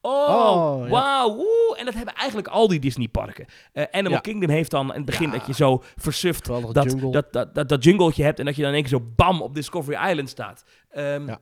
[0.01, 1.45] oh, Oh, wauw.
[1.78, 3.45] En dat hebben eigenlijk al die Disneyparken.
[3.74, 4.20] Eh Animal Ja.
[4.20, 5.38] Kingdom heeft dan in het begin Ja.
[5.38, 7.11] dat je zo versuft dat, jungle.
[7.11, 9.41] dat, dat, dat, dat jungletje hebt en dat je dan in één keer zo bam
[9.41, 10.66] op Discovery Island staat.
[10.89, 11.36] Ehm,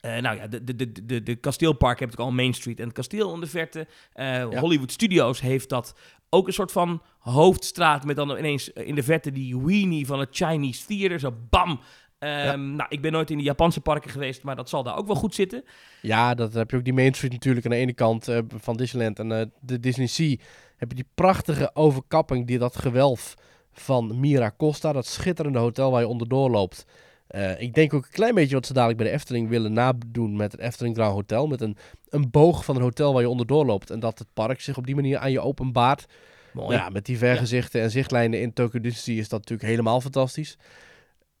[0.00, 2.84] eh, nou ja, de, de, de, de, de kasteelpark heb ik al Main Street en
[2.84, 3.86] het kasteel in de verte.
[4.12, 4.58] Eh, Ja.
[4.60, 5.94] Hollywood Studios heeft dat
[6.30, 10.28] ook een soort van hoofdstraat met dan ineens in de verte die weenie van het
[10.32, 11.18] Chinese Theater.
[11.18, 11.80] Zo bam.
[12.18, 12.56] Ehm, Ja.
[12.56, 15.16] Nou, ik ben nooit in de Japanse parken geweest, maar dat zal daar ook wel
[15.16, 15.64] goed zitten.
[16.02, 18.76] Ja, dat heb je ook die Main Street natuurlijk aan de ene kant eh, van
[18.76, 20.36] Disneyland en eh, de Disney Sea.
[20.76, 23.34] Heb je die prachtige overkapping, die, dat gewelf
[23.72, 26.84] van Mira Costa, dat schitterende hotel waar je onderdoor loopt.
[27.28, 30.36] Eh, ik denk ook een klein beetje wat ze dadelijk bij de Efteling willen nadoen
[30.36, 31.46] met het Efteling Grand Hotel.
[31.46, 31.76] Met een,
[32.08, 33.90] een boog van een hotel waar je onderdoor loopt.
[33.90, 36.06] En dat het park zich op die manier aan je openbaart.
[36.52, 36.76] Mooi.
[36.76, 40.58] Ja, met die vergezichten en zichtlijnen in Tokyo Disney is dat natuurlijk helemaal fantastisch.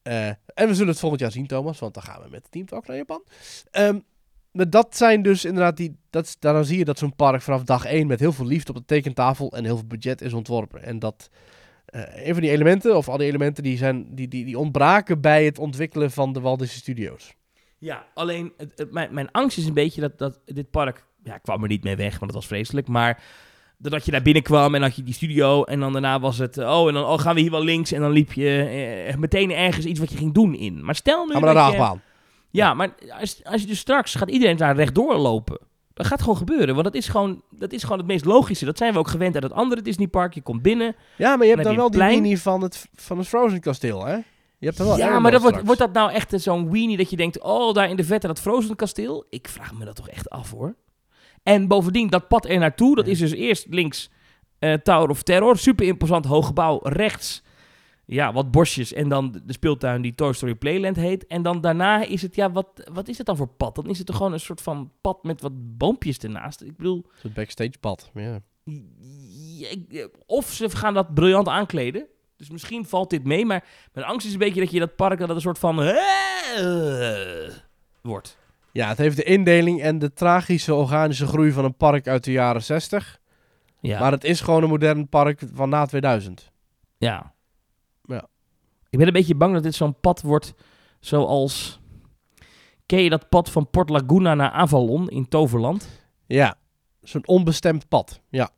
[0.02, 2.50] Eh, en we zullen het volgend jaar zien, Thomas, want dan gaan we met het
[2.50, 3.24] team ook naar Japan.
[3.70, 3.98] Ehm,
[4.50, 5.96] maar dat zijn dus inderdaad die.
[6.10, 8.78] Dat, daaraan zie je dat zo'n park vanaf dag 1 met heel veel liefde op
[8.78, 10.82] de tekentafel en heel veel budget is ontworpen.
[10.82, 11.30] En dat
[11.90, 15.44] een van die elementen, of al die elementen, die, zijn, die, die, die ontbraken bij
[15.44, 17.34] het ontwikkelen van de Walt Disney Studios.
[17.78, 21.06] Ja, alleen het, het- mijn, mijn angst is een beetje dat, dat dit park...
[21.22, 22.88] Ja, ik kwam er niet mee weg, want het was vreselijk.
[22.88, 23.22] Maar
[23.78, 26.58] dat je daar binnenkwam en had je die studio en dan daarna was het...
[26.58, 28.60] Oh, en dan oh, gaan we hier wel links en dan liep je
[29.08, 30.84] eh, meteen ergens iets wat je ging doen in.
[30.84, 31.78] Maar stel nu Gaan we naar de dat je...
[31.78, 32.02] achtbaan.
[32.50, 35.58] Ja, maar als, als je dus straks gaat iedereen daar rechtdoor lopen.
[35.98, 38.64] Dat gaat gewoon gebeuren, want dat is gewoon, dat is gewoon het meest logische.
[38.64, 40.34] Dat zijn we ook gewend uit het andere Disneypark.
[40.34, 40.96] Je komt binnen.
[41.16, 44.14] Ja, maar je hebt Dan wel die manie van het, van het Frozen kasteel, hè?
[44.58, 47.10] Je hebt er wel ja, maar dat wordt, wordt dat nou echt zo'n weenie dat
[47.10, 47.40] je denkt...
[47.40, 49.26] Oh, daar in de vette dat Frozen kasteel.
[49.30, 50.74] Ik vraag me dat toch echt af, hoor.
[51.42, 54.10] En bovendien, dat pad er naartoe, dat is dus eerst links
[54.58, 55.56] eh, Tower of Terror.
[55.56, 56.80] Super imposant hoog gebouw.
[56.82, 57.42] Rechts,
[58.10, 58.92] ja, wat bosjes.
[58.92, 61.26] En dan de- speeltuin die Toy Story Playland heet.
[61.26, 63.74] En dan daarna is het, ja, wat, wat is het dan voor pad?
[63.74, 66.60] Dan is het toch gewoon een soort van pad met wat boompjes ernaast.
[66.62, 67.06] Ik bedoel...
[67.22, 68.10] Het backstage pad.
[68.14, 68.38] Ja.
[69.70, 72.06] Ik- Of ze gaan dat briljant aankleden.
[72.36, 73.44] Dus misschien valt dit mee.
[73.46, 75.82] Maar mijn angst is een beetje dat je dat park dat een soort van...
[75.82, 75.96] eh,
[78.02, 78.38] wordt.
[78.72, 82.32] ja, het heeft de indeling en de tragische organische groei van een park uit de
[82.32, 83.18] jaren 60.
[83.80, 84.00] Ja.
[84.00, 86.50] Maar het is gewoon een modern park van na 2000.
[86.98, 87.06] ja.
[87.08, 87.36] Ja.
[88.90, 90.54] Ik ben een beetje bang dat dit zo'n pad wordt
[91.00, 91.80] zoals...
[92.86, 95.88] Ken je dat pad van Port Laguna naar Avalon in Toverland?
[96.26, 96.54] Ja,
[97.00, 98.20] zo'n onbestemd pad.
[98.28, 98.50] Ja,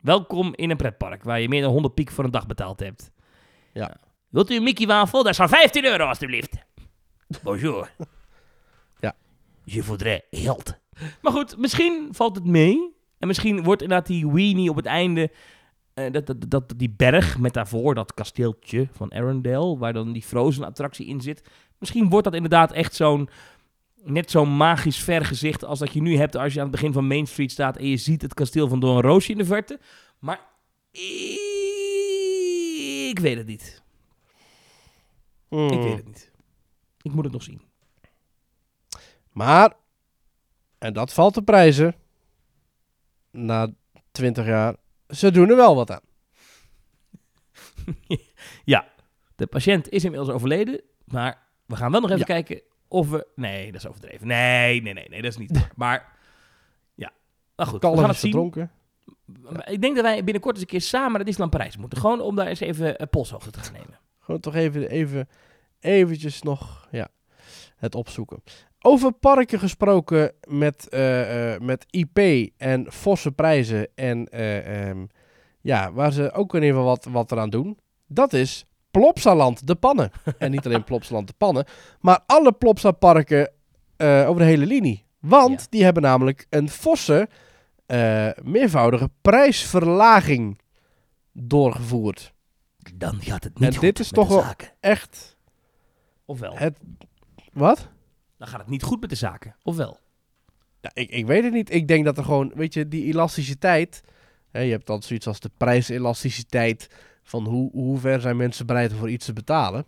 [0.00, 3.10] Welkom in een pretpark waar je meer dan 100 piek voor een dag betaald hebt.
[3.72, 3.96] Ja.
[4.28, 5.22] Wilt u een Mickey wafel?
[5.22, 6.56] Dat is van 15 euro alstublieft.
[7.42, 7.90] Bonjour.
[9.00, 9.14] Ja.
[9.64, 10.78] Je voudrais geld.
[11.22, 12.96] Maar goed, misschien valt het mee.
[13.18, 15.30] En misschien wordt inderdaad die weenie op het einde...
[16.06, 19.78] eh, dat, dat, dat, die berg met daarvoor dat kasteeltje van Arendelle...
[19.78, 21.42] waar dan die Frozen attractie in zit.
[21.78, 23.28] Misschien wordt dat inderdaad echt zo'n...
[24.04, 27.06] Net zo'n magisch vergezicht als dat je nu hebt als je aan het begin van
[27.06, 29.78] Main Street staat en je ziet het kasteel van Don Roosje in de verte.
[30.18, 30.40] Maar
[33.10, 33.82] ik weet het niet.
[35.48, 35.70] Hmm.
[35.70, 36.30] Ik weet het niet.
[37.02, 37.60] Ik moet het nog zien.
[39.32, 39.76] Maar,
[40.78, 41.94] en dat valt te prijzen,
[43.30, 43.72] na
[44.12, 44.76] 20 jaar,
[45.10, 46.00] ze doen er wel wat aan.
[49.36, 52.26] De patiënt is inmiddels overleden, maar we gaan wel nog even Ja.
[52.26, 53.26] kijken of we...
[53.34, 54.26] Nee, dat is overdreven.
[54.26, 55.70] Nee, nee, nee, nee, dat is niet waar.
[55.82, 56.12] Maar,
[56.94, 57.12] ja.
[57.56, 58.70] Maar goed, we gaan is het verdronken.
[59.64, 61.98] Ik denk dat wij binnenkort eens een keer samen naar Disneyland Parijs moeten.
[61.98, 63.98] Gewoon om daar eens even een polshoogte te gaan nemen.
[64.20, 65.28] Gewoon toch even, even,
[65.80, 67.08] eventjes nog, ja,
[67.80, 68.42] het opzoeken.
[68.80, 72.18] Over parken gesproken met, eh, eh, met IP
[72.56, 75.06] en forse prijzen en eh, ehm,
[75.60, 77.78] ja, waar ze ook in ieder geval wat, wat eraan doen.
[78.06, 80.10] Dat is Plopsaland de Pannen.
[80.38, 81.64] en niet alleen Plopsaland de Pannen,
[82.00, 83.52] maar alle Plopsa parken
[83.98, 85.04] over de hele linie.
[85.18, 85.66] Want Ja.
[85.70, 87.28] die hebben namelijk een forse,
[88.42, 90.58] meervoudige prijsverlaging
[91.32, 92.32] doorgevoerd.
[92.94, 94.44] Dan gaat het niet En dit is met toch wel-.
[94.80, 95.36] Echt,
[96.24, 96.78] Ofwel, het,
[97.52, 97.88] wat?
[98.40, 99.56] dan gaat het niet goed met de zaken.
[99.62, 99.98] Ofwel.
[100.80, 101.74] Ja, ik, ik weet het niet.
[101.74, 104.02] Ik denk dat er gewoon, weet je, die elasticiteit.
[104.50, 106.88] Hè, je hebt dan zoiets als de prijselasticiteit.
[107.22, 109.84] Van hoe, hoe ver zijn mensen bereid om voor iets te betalen.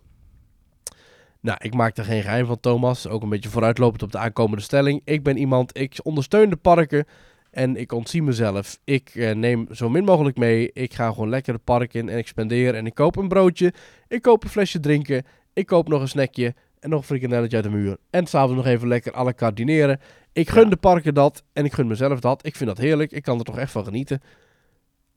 [1.39, 3.07] Nou, ik maak er geen geheim van, Thomas.
[3.07, 5.01] Ook een beetje vooruitlopend op de aankomende stelling.
[5.03, 7.05] Ik ben iemand, ik ondersteun de parken.
[7.51, 8.79] En ik ontzie mezelf.
[8.83, 10.71] Ik eh, neem zo min mogelijk mee.
[10.73, 12.75] Ik ga gewoon lekker het park in en ik spendeer.
[12.75, 13.73] En ik koop een broodje.
[14.07, 15.25] Ik koop een flesje drinken.
[15.53, 16.53] Ik koop nog een snackje.
[16.83, 17.97] En nog een frikandelletje uit de muur.
[18.09, 19.99] En s'avonds nog even lekker à la dineren.
[20.31, 20.69] Ik gun Ja.
[20.69, 21.43] de parken dat.
[21.53, 22.45] En ik gun mezelf dat.
[22.45, 23.11] Ik vind dat heerlijk.
[23.11, 24.21] Ik kan er toch echt van genieten.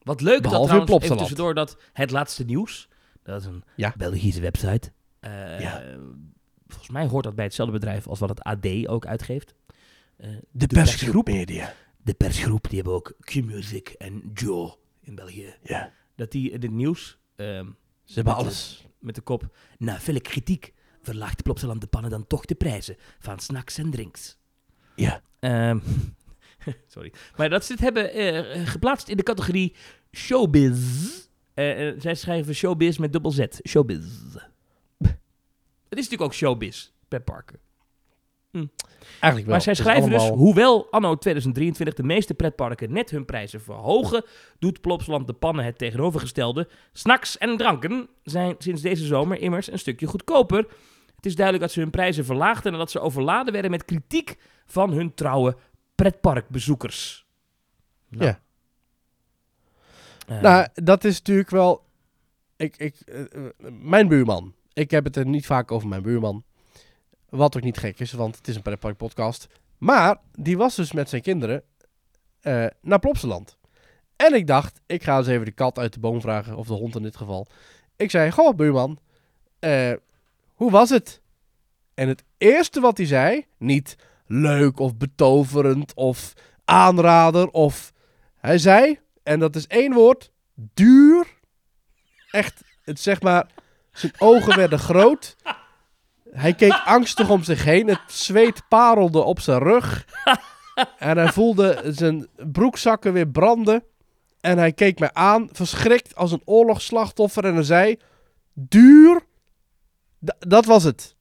[0.03, 2.89] Wat leuk dat Behalve in trouwens, even tussendoor, dat het laatste nieuws,
[3.23, 3.95] dat is een Ja.
[3.97, 4.93] Belgische website.
[5.21, 5.83] Eh, Ja.
[6.67, 9.55] Volgens mij hoort dat bij hetzelfde bedrijf als wat het AD ook uitgeeft.
[10.17, 10.29] Eh,
[11.25, 11.73] Media.
[12.03, 15.55] De persgroep, die hebben ook Q-Music en Joe in België.
[15.63, 15.93] Ja.
[16.17, 17.67] Dat die dit nieuws ehm,
[18.05, 18.87] Ze hebben de- alles.
[18.99, 19.57] met de kop...
[19.79, 20.73] Na vele kritiek
[21.07, 24.39] verlaagt Plopsaland de pannen dan toch de prijzen van snacks en drinks.
[24.95, 25.23] Ja.
[25.41, 25.79] Ehm,
[26.95, 27.13] sorry.
[27.37, 29.75] Maar dat ze het hebben eh, geplaatst in de categorie
[30.13, 31.29] showbiz.
[31.55, 33.45] Eh, eh, zij schrijven showbiz met dubbel Z.
[33.69, 34.05] Showbiz.
[35.89, 37.59] Het is natuurlijk ook showbiz, pretparken.
[38.53, 39.45] Eigenlijk wel.
[39.47, 44.25] maar zij schrijven dus, hoewel anno 2023 de meeste pretparken net hun prijzen verhogen,
[44.59, 46.69] doet Plopsaland de pannen het tegenovergestelde.
[46.93, 50.67] Snacks en dranken zijn sinds deze zomer immers een stukje goedkoper.
[51.17, 54.37] Het is duidelijk dat ze hun prijzen verlaagden en dat ze overladen werden met kritiek
[54.67, 55.57] van hun trouwe
[55.95, 57.27] pretparkbezoekers.
[58.09, 58.25] Nou.
[58.25, 58.41] Ja.
[60.27, 61.85] Eh, Nou, dat is natuurlijk wel.
[62.57, 63.25] Ik, ik, eh,
[63.71, 64.55] mijn buurman.
[64.73, 66.45] Ik heb het er niet vaak over mijn buurman.
[67.29, 69.47] Wat ook niet gek is, want het is een pretpark podcast.
[69.79, 71.63] Maar die was dus met zijn kinderen
[72.41, 73.57] eh, naar Plopsaland.
[74.17, 76.73] En ik dacht, ik ga eens even de kat uit de boom vragen, of de
[76.75, 77.47] hond in dit geval.
[77.97, 78.99] Ik zei, goh buurman,
[79.59, 79.93] eh,
[80.57, 81.21] hoe was het?
[81.95, 83.97] En het eerste wat hij zei, niet
[84.27, 86.33] leuk of betoverend of
[86.65, 87.93] aanrader of...
[88.37, 91.27] Hij zei, en dat is één woord, duur.
[92.31, 93.47] Echt, het zeg maar,
[93.93, 95.37] zijn ogen werden groot.
[96.31, 97.89] Hij keek angstig om zich heen.
[97.89, 100.07] Het zweet parelde op zijn rug.
[100.99, 103.85] En hij voelde zijn broekzakken weer branden.
[104.41, 107.45] En hij keek mij aan, verschrikt als een oorlogsslachtoffer.
[107.45, 107.97] En hij zei,
[108.53, 109.21] duur.
[110.27, 111.15] D- dat was het.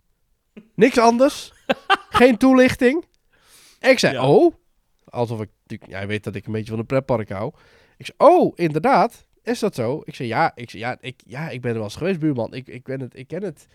[0.76, 1.54] Niks anders.
[2.10, 3.06] Geen toelichting.
[3.80, 4.28] Ik zei, Ja.
[4.28, 4.54] oh.
[5.06, 5.50] Alsof ik,
[5.88, 7.54] ja, hij weet dat ik een beetje van een pretpark hou.
[7.98, 9.26] Ik zei, oh, inderdaad.
[9.44, 10.02] Is dat zo?
[10.04, 12.54] Ik zei, ja, ik, zei, ja, ik, ja, ik ben er wel eens geweest, buurman.
[12.54, 13.68] Ik, ik, ben het, ik ken het.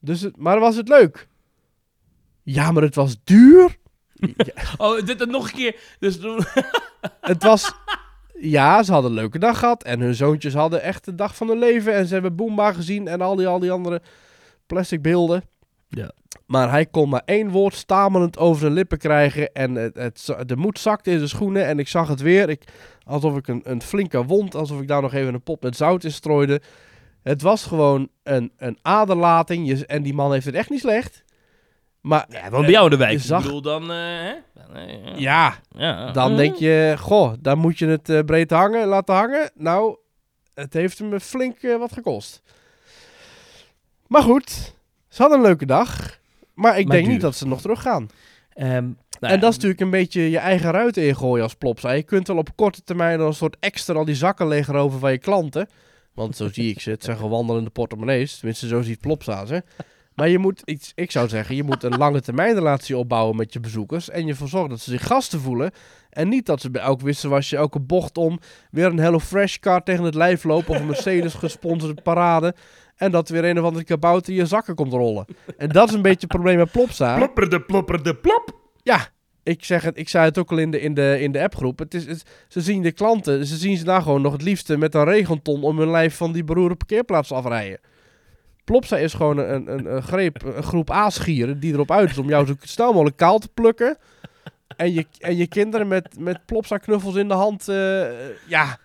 [0.00, 1.28] Dus het, maar was het leuk?
[2.42, 3.76] Ja, maar het was duur.
[4.36, 5.76] Ja, Oh, dit nog een keer.
[5.98, 6.18] Dus
[7.20, 7.72] het was...
[8.38, 9.82] Ja, ze hadden een leuke dag gehad.
[9.84, 11.94] En hun zoontjes hadden echt de dag van hun leven.
[11.94, 14.02] En ze hebben Boomba gezien en al die, al die andere
[14.72, 15.42] plastic beelden.
[15.88, 16.10] Ja.
[16.46, 19.52] Maar hij kon maar één woord stamelend over zijn lippen krijgen.
[19.52, 21.66] En het, de moed zakte in zijn schoenen.
[21.66, 22.48] En ik zag het weer.
[22.48, 22.64] Ik,
[23.04, 26.04] alsof ik een, een flinke wond, alsof ik daar nog even een pot met zout
[26.04, 26.60] in strooide.
[27.22, 29.66] Het was gewoon een, een aderlating.
[29.68, 31.24] Je, en die man heeft het echt niet slecht.
[32.00, 33.12] Maar ja, wat bij jou de wijk.
[33.12, 33.82] Ik zag- bedoel, dan...
[33.82, 34.34] eh, hè?
[34.54, 36.12] Dan, eh, ja, ja.
[36.12, 39.50] dan denk je, goh, dan moet je het eh, breed hangen, laten hangen.
[39.54, 39.96] Nou,
[40.54, 42.42] het heeft hem flink eh, wat gekost.
[44.12, 44.74] Maar goed,
[45.08, 46.18] ze hadden een leuke dag.
[46.54, 47.12] Maar ik Maar denk duur.
[47.12, 48.08] niet dat ze nog teruggaan.
[48.54, 48.84] Ehm, nou
[49.20, 51.90] en ja, dat is natuurlijk een beetje je eigen ruit ingooien als plopsa.
[51.90, 55.12] Je kunt wel op korte termijn dan een soort extra al die zakken leegroven van
[55.12, 55.68] je klanten.
[56.14, 56.90] Want zo zie ik ze.
[56.90, 58.36] Het zijn gewoon wandelende portemonnees.
[58.36, 59.62] Tenminste, zo ziet plopsa ze.
[60.14, 63.52] Maar je moet iets, ik zou zeggen, je moet een lange termijn relatie opbouwen met
[63.52, 64.10] je bezoekers.
[64.10, 65.70] En je ervoor zorgen dat ze zich gasten voelen.
[66.10, 68.38] En niet dat ze bij elk wisselwasje, elke bocht om,
[68.70, 70.74] weer een Hello Fresh car tegen het lijf lopen.
[70.74, 72.54] Of een Mercedes gesponsorde parade.
[73.02, 75.24] En dat weer een of andere kabouter je zakken komt rollen.
[75.56, 77.16] En dat is een beetje het probleem met plopsa.
[77.16, 78.60] Plopperde, plopperde, plop.
[78.82, 79.08] Ja,
[79.42, 81.78] ik, zeg het, ik zei het ook al in de, in de, in de appgroep.
[81.78, 84.76] Het is, het- ze zien de klanten, ze zien ze daar gewoon nog het liefste
[84.76, 87.80] met een regenton om hun lijf van die beroerde parkeerplaats afrijden.
[88.64, 92.28] Plopsa is gewoon een, een, een, greep, een groep aasgieren die erop uit is om
[92.28, 93.98] jou zo snel mogelijk kaal te plukken.
[94.76, 98.02] En je, en je kinderen met, met Plopsa knuffels in de hand, eh,
[98.46, 98.78] ja,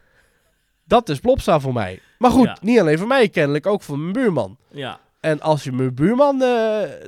[0.84, 2.00] dat is Plopsa voor mij.
[2.18, 2.58] Maar goed, Ja.
[2.62, 4.58] niet alleen voor mij kennelijk, ook voor mijn buurman.
[4.72, 5.00] Ja.
[5.20, 6.48] En als je mijn buurman, eh,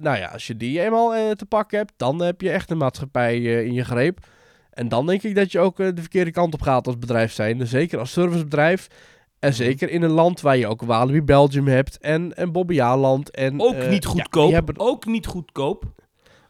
[0.02, 2.78] nou ja, als je die eenmaal eh, te pakken hebt, dan heb je echt een
[2.78, 4.20] maatschappij eh, in je greep.
[4.72, 7.68] En dan denk ik dat je ook de verkeerde kant op gaat als bedrijf zijn.
[7.68, 8.88] Zeker als servicebedrijf.
[9.40, 13.32] En zeker in een land waar je ook Walibi Belgium hebt en, en Bobbejaanland.
[13.32, 14.52] En, Ook niet goedkoop.
[14.52, 15.84] hebben Ook niet goedkoop.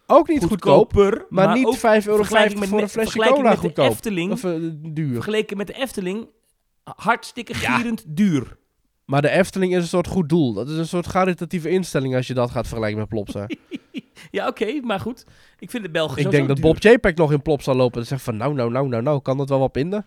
[0.08, 1.26] ook niet goedkoop, Goedkoper.
[1.30, 3.90] maar, niet ook 5,50 euro voor een flesje cola met de goedkoop.
[3.90, 4.32] Efteling.
[4.32, 4.42] Of
[4.78, 5.14] duur.
[5.14, 6.28] Vergeleken met de Efteling.
[6.96, 7.76] Hartstikke Ja.
[7.76, 8.58] gierend duur.
[9.06, 10.54] Maar de Efteling is een soort goed doel.
[10.54, 13.48] Dat is een soort caritatieve instelling als je dat gaat vergelijken met Plopsa.
[14.32, 15.26] Ja, oké, maar goed.
[15.60, 16.66] Ik vind de Belgen ik denk dat duur.
[16.66, 19.38] Bob JPEG nog in Plopsa lopen en zegt van nou, nou, nou, nou, nou, kan
[19.38, 20.06] dat wel wat minder?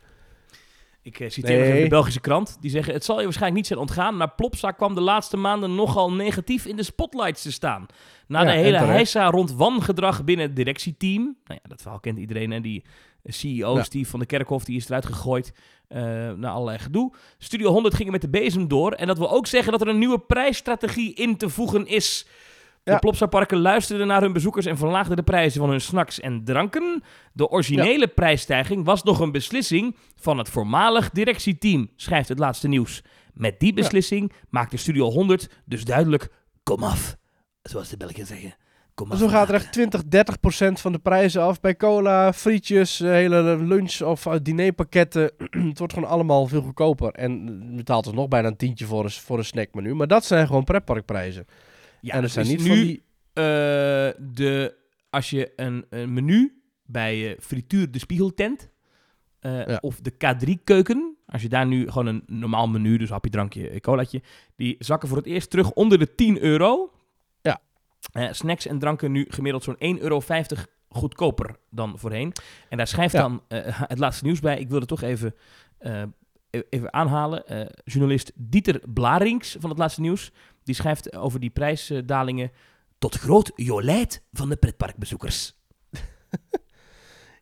[1.02, 1.68] Ik eh, citeer Nee.
[1.70, 2.56] even de Belgische krant.
[2.60, 5.74] Die zeggen, het zal je waarschijnlijk niet zijn ontgaan, maar Plopsa kwam de laatste maanden
[5.74, 7.86] nogal negatief in de spotlights te staan.
[8.26, 11.22] Na Ja, de en hele heisa rond wangedrag binnen het directieteam.
[11.44, 12.50] Nou ja, dat verhaal kent iedereen.
[12.50, 12.60] hè.
[12.60, 12.84] die
[13.24, 13.82] CEO Ja.
[13.82, 15.52] Steve van de Kerkhof, die is eruit gegooid
[15.88, 15.98] eh
[16.32, 17.12] na allerlei gedoe.
[17.38, 18.92] Studio 100 gingen met de bezem door.
[18.92, 22.26] En dat wil ook zeggen dat er een nieuwe prijsstrategie in te voegen is.
[22.84, 22.98] De Ja.
[22.98, 27.02] Plopsa-parken luisterden naar hun bezoekers en verlaagden de prijzen van hun snacks en dranken.
[27.32, 33.02] De originele prijsstijging was nog een beslissing van het voormalig directieteam, schrijft het laatste nieuws.
[33.34, 36.28] Met die beslissing maakte Studio 100 dus duidelijk,
[36.62, 37.16] kom af.
[37.62, 38.54] Zoals de Belgen zeggen.
[38.94, 39.16] Kom.
[39.16, 41.60] Zo gaat er echt 20, 30 procent van de prijzen af.
[41.60, 45.30] Bij cola, frietjes, eh, hele lunch- of eh, dinerpakketten.
[45.68, 47.12] het wordt gewoon allemaal veel goedkoper.
[47.12, 49.94] En betaalt dus nog bijna een tientje voor een, voor een snackmenu.
[49.94, 51.46] Maar dat zijn gewoon pretparkprijzen.
[52.00, 52.96] Ja, en er het zijn is niet nu van die...
[53.32, 53.44] eh,
[54.34, 54.74] de,
[55.10, 58.70] als je een, een menu bij Frituur de Spiegeltent
[59.40, 59.78] Ja.
[59.80, 64.22] of de K3-keuken, als je daar nu gewoon een normaal menu, dus hapje, drankje, colaatje,
[64.56, 66.90] die zakken voor het eerst terug onder de 10 euro.
[68.12, 70.22] Eh, snacks en dranken nu gemiddeld zo'n 1,50 euro
[70.88, 72.32] goedkoper dan voorheen.
[72.68, 73.20] En daar schrijft Ja.
[73.20, 74.58] dan eh, het laatste nieuws bij.
[74.58, 75.34] Ik wilde toch even,
[75.78, 76.02] eh,
[76.50, 77.44] e- even aanhalen.
[77.84, 80.30] Journalist Dieter Blarings van het laatste nieuws.
[80.64, 82.50] Die schrijft over die prijsdalingen
[82.98, 85.54] tot groot jolijt van de pretparkbezoekers.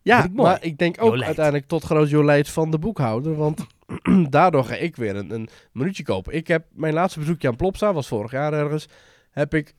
[0.03, 1.25] Ja, ik maar ik denk ook Jolijt.
[1.25, 3.35] uiteindelijk tot groot jolijt van de boekhouder.
[3.35, 3.65] Want
[4.29, 6.33] daardoor ga ik weer een, een minuutje kopen.
[6.33, 8.87] Ik heb mijn laatste bezoekje aan Plopsa, was vorig jaar ergens.
[9.31, 9.75] Heb ik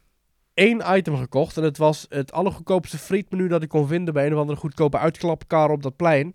[0.55, 1.57] één item gekocht.
[1.57, 4.99] En het was het allergoedkoopste frietmenu dat ik kon vinden bij een of andere goedkope
[4.99, 6.33] uitklapkar op dat plein.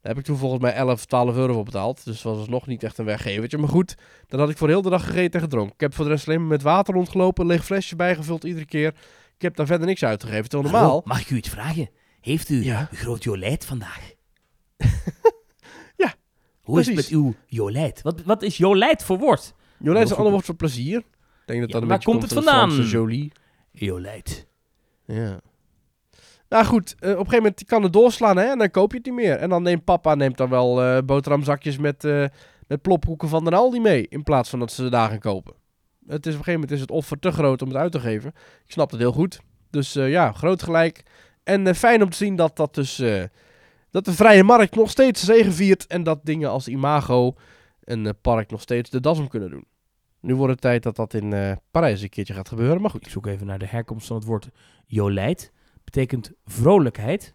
[0.00, 2.04] Daar heb ik toen volgens mij 11, 12 euro voor betaald.
[2.04, 3.58] Dus dat was nog niet echt een weggevertje.
[3.58, 3.94] Maar goed,
[4.26, 5.74] dat had ik voor heel de dag gegeten en gedronken.
[5.74, 7.42] Ik heb voor de rest alleen maar met water rondgelopen.
[7.44, 8.88] Een leeg flesje bijgevuld iedere keer.
[9.36, 10.48] Ik heb daar verder niks uitgegeven.
[10.48, 10.88] Terwijl normaal...
[10.88, 11.90] Hallo, mag ik u iets vragen?
[12.20, 12.88] Heeft u Ja.
[12.92, 14.00] groot jolijt vandaag?
[15.96, 16.14] Ja,
[16.62, 18.02] Hoe is het met uw jolijt?
[18.02, 19.54] Wat, wat is jolijt voor woord?
[19.78, 20.98] Jolijt is een ander woord voor plezier.
[20.98, 21.04] Ik
[21.46, 22.86] denk dat Ja, dat een waar beetje komt het van vandaan?
[22.86, 23.32] Jolie.
[23.72, 24.46] Jolijt.
[25.04, 25.40] Ja.
[26.48, 28.96] Nou goed, eh, op een gegeven moment kan het doorslaan hè, en dan koop je
[28.96, 29.36] het niet meer.
[29.36, 32.24] En dan neemt papa neemt dan wel eh, boterhamzakjes met, eh
[32.66, 34.08] met plophoeken van de Aldi mee.
[34.08, 35.54] In plaats van dat ze ze daar gaan kopen.
[36.06, 38.00] Het is, op een gegeven moment is het offer te groot om het uit te
[38.00, 38.32] geven.
[38.64, 39.40] Ik snap het heel goed.
[39.70, 41.02] Dus ja, groot gelijk.
[41.42, 43.02] En fijn om te zien dat, dat, dus,
[43.90, 45.86] dat de vrije markt nog steeds zegeviert.
[45.86, 47.34] En dat dingen als Imago
[47.84, 49.64] eh, park nog steeds de das om kunnen doen.
[50.22, 52.80] Nu wordt het tijd dat dat in eh, Parijs een keertje gaat gebeuren.
[52.80, 53.06] Maar goed.
[53.06, 54.48] Ik zoek even naar de herkomst van het woord
[54.86, 55.52] jolijt.
[55.84, 57.34] Betekent vrolijkheid.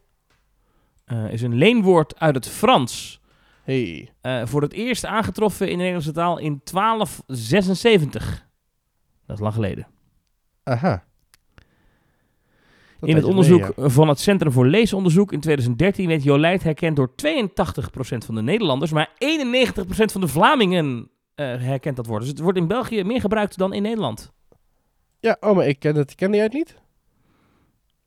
[1.05, 3.21] Eh, is een leenwoord uit het Frans.
[3.63, 4.11] Hey.
[4.21, 8.47] Eh, voor het eerst aangetroffen in de Nederlandse taal in 1276.
[9.25, 9.88] Dat is lang geleden.
[10.63, 11.05] Aha.
[12.99, 16.95] Dat in het onderzoek mee, van het Centrum voor Leesonderzoek in 2013 werd jolijt herkend
[16.95, 21.09] door 82% van de Nederlanders, maar 91% van de Vlamingen
[21.45, 22.19] herkent dat woord.
[22.21, 24.31] Dus het wordt in België meer gebruikt dan in Nederland.
[25.19, 25.38] ja.
[25.39, 26.15] oh, maar ik ken het.
[26.15, 26.75] Kende jij het niet?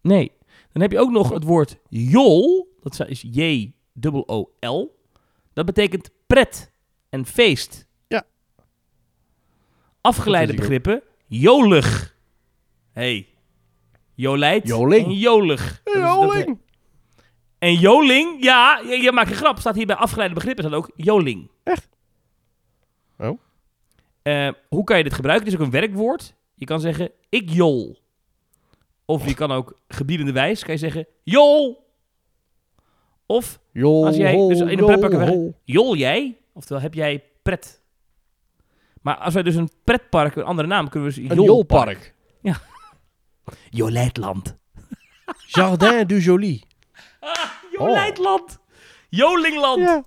[0.01, 0.33] Nee.
[0.73, 2.69] Dan heb je ook nog het woord jol.
[2.81, 4.99] Dat is J-O-O-L.
[5.53, 6.73] Dat betekent pret
[7.09, 7.87] en feest.
[8.09, 8.25] Ja.
[10.01, 11.03] Afgeleide begrippen.
[11.27, 12.17] Jolig.
[12.93, 13.29] hey.
[14.15, 15.07] jolijt Joling.
[15.07, 15.81] en jolig.
[15.85, 16.59] Dat is- dat- Joling.
[17.59, 19.59] en joling, ja, je, je maakt een grap.
[19.59, 21.51] Staat hier bij afgeleide begrippen staat ook joling.
[21.63, 21.89] Echt?
[23.21, 23.41] Oh.
[24.23, 25.45] Eh, hoe kan je dit gebruiken?
[25.47, 26.35] Het is ook een werkwoord.
[26.55, 27.99] Je kan zeggen, ik jol.
[29.05, 31.89] Of je kan ook gebiedende wijs, kan je zeggen, jol.
[33.27, 37.83] Of Jol, Als jij dus in een jol, pretpark jol jij, oftewel heb jij pret.
[39.03, 42.15] Maar als wij dus een pretpark, een andere naam, kunnen we dus Een jolpark.
[42.43, 42.65] jolpark.
[43.81, 44.57] Jolijtland.
[45.47, 46.67] Jardin du Jolie.
[47.79, 48.59] Jolijtland.
[49.09, 49.81] Jolingland.
[49.83, 50.05] Ja.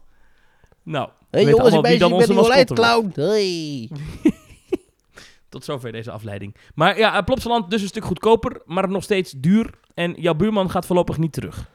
[0.84, 2.48] Nou, Hey we weten jongens, ik wie ben dan met wordt.
[2.48, 3.12] Jolijtclown.
[3.16, 3.90] Hey.
[5.50, 6.56] Tot zover deze afleiding.
[6.76, 9.80] Maar ja, eh, Plopsaland dus een stuk goedkoper, maar nog steeds duur.
[9.94, 11.70] En jouw buurman gaat voorlopig niet terug.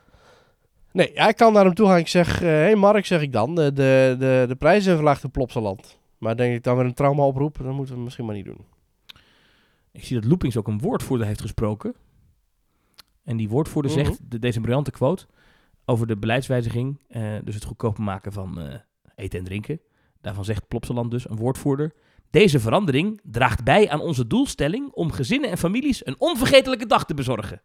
[0.93, 1.99] Nee, ja, ik kan naar hem toe gaan.
[1.99, 3.55] Ik zeg, hé hey Mark, zeg ik dan.
[3.55, 5.99] De, de, de, de prijzen verlaagd in Plopsaland.
[6.19, 8.45] Maar denk ik dan weer een trauma oproep, dan moeten we het misschien maar niet
[8.45, 8.65] doen.
[9.93, 11.95] Ik zie dat Loopings ook een woordvoerder heeft gesproken.
[13.25, 14.05] En die woordvoerder Mhm.
[14.05, 15.27] zegt de, deze briljante quote
[15.85, 17.01] over de beleidswijziging.
[17.09, 18.75] eh, dus het goedkoper maken van eh,
[19.19, 19.81] eten en drinken.
[20.21, 21.93] Daarvan zegt Plopsaland dus, een woordvoerder.
[22.31, 27.14] Deze verandering draagt bij aan onze doelstelling om gezinnen en families een onvergetelijke dag te
[27.14, 27.62] bezorgen.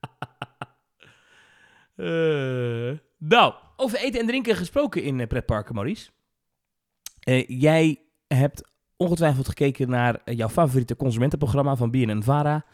[1.98, 6.10] Eh, nou, over eten en drinken gesproken in eh, pretparken, Maurice.
[7.20, 12.64] Eh, jij hebt ongetwijfeld gekeken naar jouw favoriete consumentenprogramma van BNN-Vara,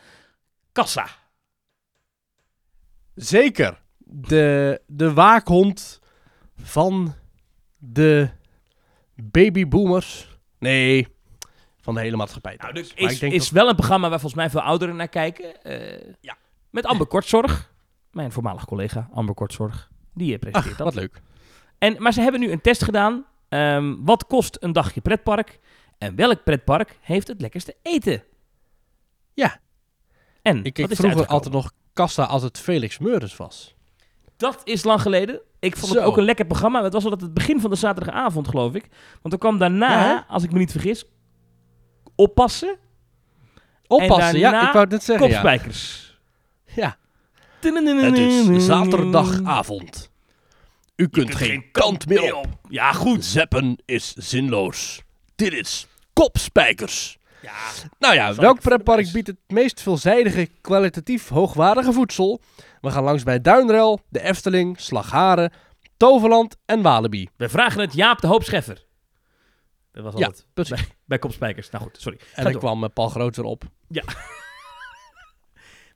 [0.72, 1.06] Kassa.
[3.14, 3.82] Zeker.
[3.98, 6.00] De, de waakhond
[6.56, 7.14] van
[7.78, 8.28] de
[9.14, 10.38] babyboomers.
[10.58, 11.08] Nee,
[11.80, 12.54] van de hele maatschappij.
[12.58, 14.60] Nou, dus Maar is, ik denk is dat- wel een programma waar volgens mij veel
[14.60, 15.62] ouderen naar kijken.
[15.62, 16.36] eh, Ja.
[16.70, 17.72] Met Amber Kortzorg,
[18.10, 19.90] mijn voormalig collega Amber Kortzorg.
[20.14, 20.86] Die eh, presenteert Ach, dat.
[20.94, 21.22] wat leuk.
[21.78, 23.26] En, maar ze hebben nu een test gedaan.
[23.48, 25.60] Ehm, wat kost een dagje pretpark?
[25.98, 28.22] En welk pretpark heeft het lekkerste eten?
[29.34, 29.60] Ja.
[30.42, 33.73] En Ik keek is vroeger altijd nog kassa als het Felix Meurders was.
[34.44, 35.40] Dat is lang geleden.
[35.58, 35.98] Ik vond Zo.
[35.98, 36.82] het ook een lekker programma.
[36.82, 38.88] Het was al het begin van de zaterdagavond, geloof ik.
[39.22, 41.04] Want er kwam daarna, Ja, als ik me niet vergis,
[42.14, 42.76] oppassen,
[43.86, 45.26] Oppassen, ja, ik wou het net zeggen.
[45.28, 46.16] Kopspijkers.
[46.64, 46.96] ja.
[47.60, 50.10] Het is zaterdagavond.
[50.96, 52.46] U kunt kunt geen geen kant meer op.
[52.68, 53.24] Ja, goed.
[53.24, 55.02] Zeppen is zinloos.
[55.34, 57.18] Dit is kopspijkers.
[57.44, 62.40] Ja, Nou ja, welk ik pretpark biedt het meest veelzijdige, kwalitatief hoogwaardige voedsel?
[62.80, 65.52] We gaan langs bij Duinrel, de Efteling, Slagharen,
[65.96, 67.28] Toverland en Walibi.
[67.36, 68.84] we vragen het Jaap de Hoop Scheffer.
[69.92, 71.70] Dat was al Ja, het bij, bij kopspijkers.
[71.70, 72.18] Nou goed, sorry.
[72.34, 72.60] En dan door.
[72.60, 73.64] kwam eh, Paul Groot erop.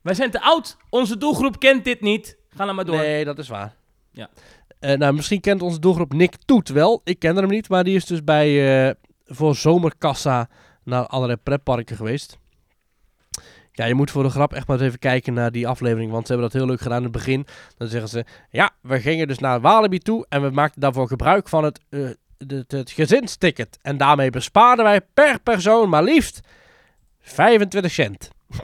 [0.01, 0.77] Wij zijn te oud.
[0.89, 2.37] Onze doelgroep kent dit niet.
[2.49, 2.95] Ga nou maar door.
[2.95, 3.75] Nee, dat is waar.
[4.11, 4.29] Ja.
[4.79, 7.01] Eh, nou, misschien kent onze doelgroep Nick Toet wel.
[7.03, 8.95] Ik ken hem niet, maar die is dus bij eh,
[9.25, 10.49] voor zomerkassa
[10.89, 12.37] naar allerlei pretparken geweest.
[13.71, 16.27] Ja, je moet voor de grap echt maar eens even kijken naar die aflevering, want
[16.27, 17.45] ze hebben dat heel leuk gedaan in het begin.
[17.77, 21.49] Dan zeggen ze, ja, we gingen dus naar Walibi toe en we maakten daarvoor gebruik
[21.49, 22.09] van het, eh,
[22.67, 23.79] het, gezinsticket.
[23.81, 26.39] En daarmee bespaarden wij per persoon maar liefst
[27.19, 28.29] 25 cent.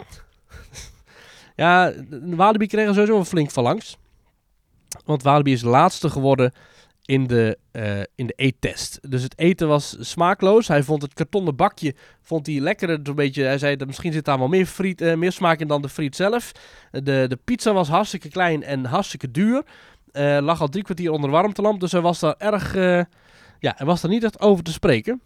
[1.56, 3.98] ja, Walibi kregen sowieso een flink van langs.
[5.06, 6.54] Want Walibi is laatste geworden
[7.06, 9.00] in de, eh, in de eettest.
[9.10, 10.68] Dus het eten was smaakloos.
[10.68, 13.00] Hij vond het kartonnen bakje vond hij lekkerder.
[13.04, 15.68] Zo'n beetje, hij zei dat misschien zit daar wel meer, friet, eh, meer smaak in
[15.68, 16.52] dan de friet zelf.
[16.92, 19.64] De, de pizza was hartstikke klein en hartstikke duur.
[20.12, 21.80] Eh, lag al drie kwartier onder de warmtelamp.
[21.80, 22.74] Dus hij was daar erg...
[23.60, 25.22] ja, hij was daar niet echt over te spreken.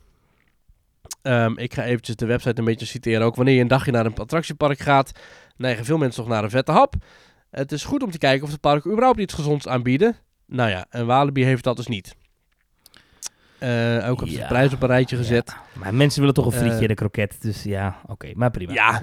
[1.22, 3.36] Ehm, ik ga eventjes de website een beetje citeren ook.
[3.36, 5.12] Wanneer je een dagje naar een attractiepark gaat,
[5.58, 6.94] neigen veel mensen toch naar een vette hap.
[7.50, 10.18] Het is goed om te kijken of de parken überhaupt iets gezonds aanbieden.
[10.50, 12.16] Nou ja, en Walibi heeft dat dus niet.
[13.60, 15.48] Eh, ook op de Ja, prijs op een rijtje gezet.
[15.50, 17.42] Ja, Maar mensen willen toch een frietje en een kroket.
[17.42, 18.32] Dus ja, oké.
[18.36, 18.74] maar prima.
[18.74, 19.02] Ja.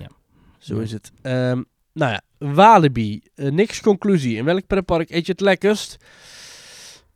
[0.58, 1.12] Zo is het.
[1.22, 3.22] Ehm, nou ja, Walibi.
[3.34, 4.36] Eh, niks conclusie.
[4.36, 5.96] In welk pretpark eet je het lekkerst?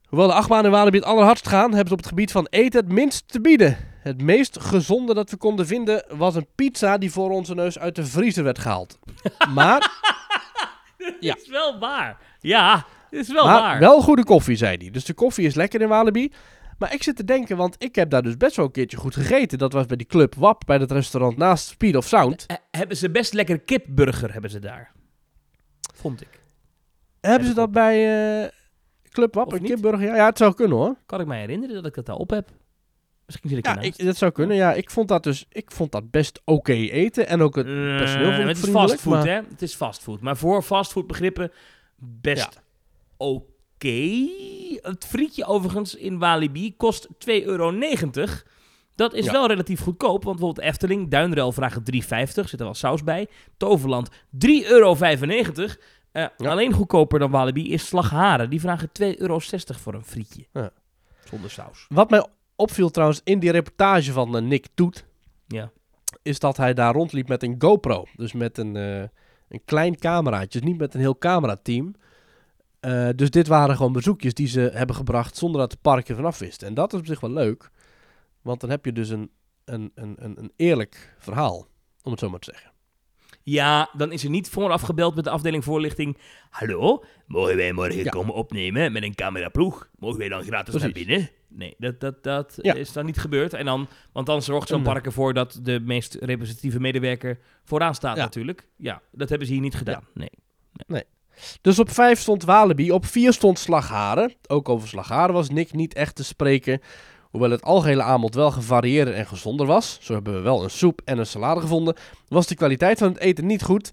[0.08, 2.80] Hoewel de achtbaan in Walibi het allerhardst gaan, hebben ze op het gebied van eten
[2.80, 3.76] het minst te bieden.
[4.00, 7.94] Het meest gezonde dat we konden vinden was een pizza die voor onze neus uit
[7.94, 8.98] de vriezer werd gehaald.
[9.54, 9.90] Maar,
[11.20, 11.36] Ja.
[11.36, 12.16] is wel waar.
[12.40, 13.78] Ja, is wel maar waar.
[13.78, 14.90] wel goede koffie, zei hij.
[14.90, 16.32] Dus de koffie is lekker in Walibi.
[16.78, 19.14] Maar ik zit te denken, want ik heb daar dus best wel een keertje goed
[19.14, 19.58] gegeten.
[19.58, 22.46] Dat was bij die Club WAP, bij dat restaurant naast Speed of Sound.
[22.46, 24.92] Eh, hebben ze best lekker kipburger, hebben ze daar.
[25.94, 26.28] Vond ik.
[27.20, 27.96] Hebben ze dat bij
[28.44, 28.48] eh,
[29.10, 29.70] Club WAP, Of een niet?
[29.70, 30.06] kipburger?
[30.06, 30.96] Ja, ja, het zou kunnen hoor.
[31.06, 32.48] Kan ik mij herinneren dat ik dat daar op heb?
[33.26, 33.98] Misschien zit ik Ja, ernaast.
[34.00, 34.56] ik, dat zou kunnen.
[34.56, 37.26] Ja, ik vond dat dus ik vond dat best oké eten.
[37.26, 39.40] En ook het personeel vond Eh, ik het is vriendelijk, fastfood, maar- hè?
[39.50, 40.20] Het is fastfood.
[40.20, 41.50] Maar voor fastfood begrippen
[41.96, 42.60] best
[43.20, 44.28] oké.
[44.80, 47.72] Het frietje overigens in Walibi kost 2,90 euro.
[48.94, 49.32] Dat is Ja.
[49.32, 53.28] wel relatief goedkoop, want bijvoorbeeld Efteling, Duinrel vragen 3,50, zit er wel saus bij.
[53.56, 54.94] Toverland 3,95 euro.
[56.12, 56.50] Eh, Ja.
[56.50, 58.50] Alleen goedkoper dan Walibi is Slagharen.
[58.50, 60.46] Die vragen 2,60 euro voor een frietje.
[60.52, 60.70] Ja.
[61.24, 61.86] Zonder saus.
[61.88, 65.04] Wat mij opviel trouwens in die reportage van eh, Nick Toet,
[65.46, 65.70] Ja.
[66.22, 68.04] is dat hij daar rondliep met een GoPro.
[68.16, 69.00] Dus met een, eh,
[69.48, 71.94] een klein cameraatje, dus niet met een heel camerateam.
[72.80, 76.14] Eh, dus dit waren gewoon bezoekjes die ze hebben gebracht zonder dat het park er
[76.16, 76.62] vanaf wist.
[76.62, 77.70] En dat is op zich wel leuk,
[78.42, 79.30] want dan heb je dus een,
[79.64, 81.66] een, een, een, een eerlijk verhaal,
[82.02, 82.70] om het zo maar te zeggen.
[83.42, 86.18] Ja, dan is er niet vooraf gebeld met de afdeling voorlichting.
[86.50, 88.10] Hallo, mogen wij morgen Ja.
[88.10, 89.88] komen opnemen met een cameraploeg?
[89.98, 91.30] Mogen wij dan gratis naar binnen?
[91.48, 92.74] Nee, dat, dat, dat Ja.
[92.74, 93.52] is dan niet gebeurd.
[93.54, 98.16] En dan, want dan zorgt zo'n park ervoor dat de meest representatieve medewerker vooraan staat
[98.16, 98.22] Ja.
[98.22, 98.68] natuurlijk.
[98.76, 100.04] Ja, dat hebben ze hier niet gedaan.
[100.14, 100.30] Nee.
[101.60, 104.34] Dus op 5 stond Walibi, op 4 stond Slagharen.
[104.46, 106.80] Ook over Slagharen was Nick niet echt te spreken.
[107.30, 111.00] Hoewel het algehele aanbod wel gevarieerder en gezonder was, zo hebben we wel een soep
[111.04, 111.96] en een salade gevonden,
[112.28, 113.90] was de kwaliteit van het eten niet goed.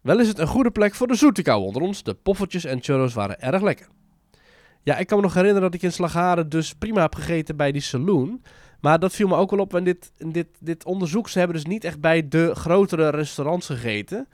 [0.00, 2.02] Wel is het een goede plek voor de zoete onder ons.
[2.02, 3.88] De poffertjes en churros waren erg lekker.
[4.82, 7.72] Ja, ik kan me nog herinneren dat ik in Slagharen dus prima heb gegeten bij
[7.72, 8.42] die saloon.
[8.80, 11.28] Maar dat viel me ook wel op in dit, dit, dit onderzoek.
[11.28, 14.28] Ze hebben dus niet echt bij de grotere restaurants gegeten.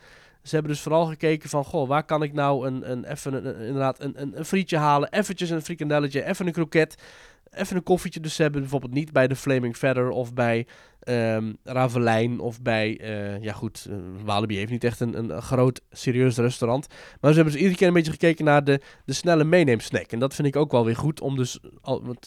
[0.46, 3.56] Ze hebben dus vooral gekeken van, goh, waar kan ik nou een, een, even een,
[3.66, 7.02] inderdaad een, een, een frietje halen, eventjes een frikandelletje, even een kroket.
[7.50, 8.20] even een koffietje.
[8.20, 10.66] Dus ze hebben bijvoorbeeld niet bij de Flaming Feather of bij
[11.00, 15.80] ehm Ravelijn of bij, eh, ja goed, eh, Walibi heeft niet echt een, een, groot,
[15.90, 16.86] serieus restaurant.
[17.20, 20.12] Maar ze hebben dus iedere keer een beetje gekeken naar de, de snelle meeneemsnack.
[20.12, 21.60] En dat vind ik ook wel weer goed om dus,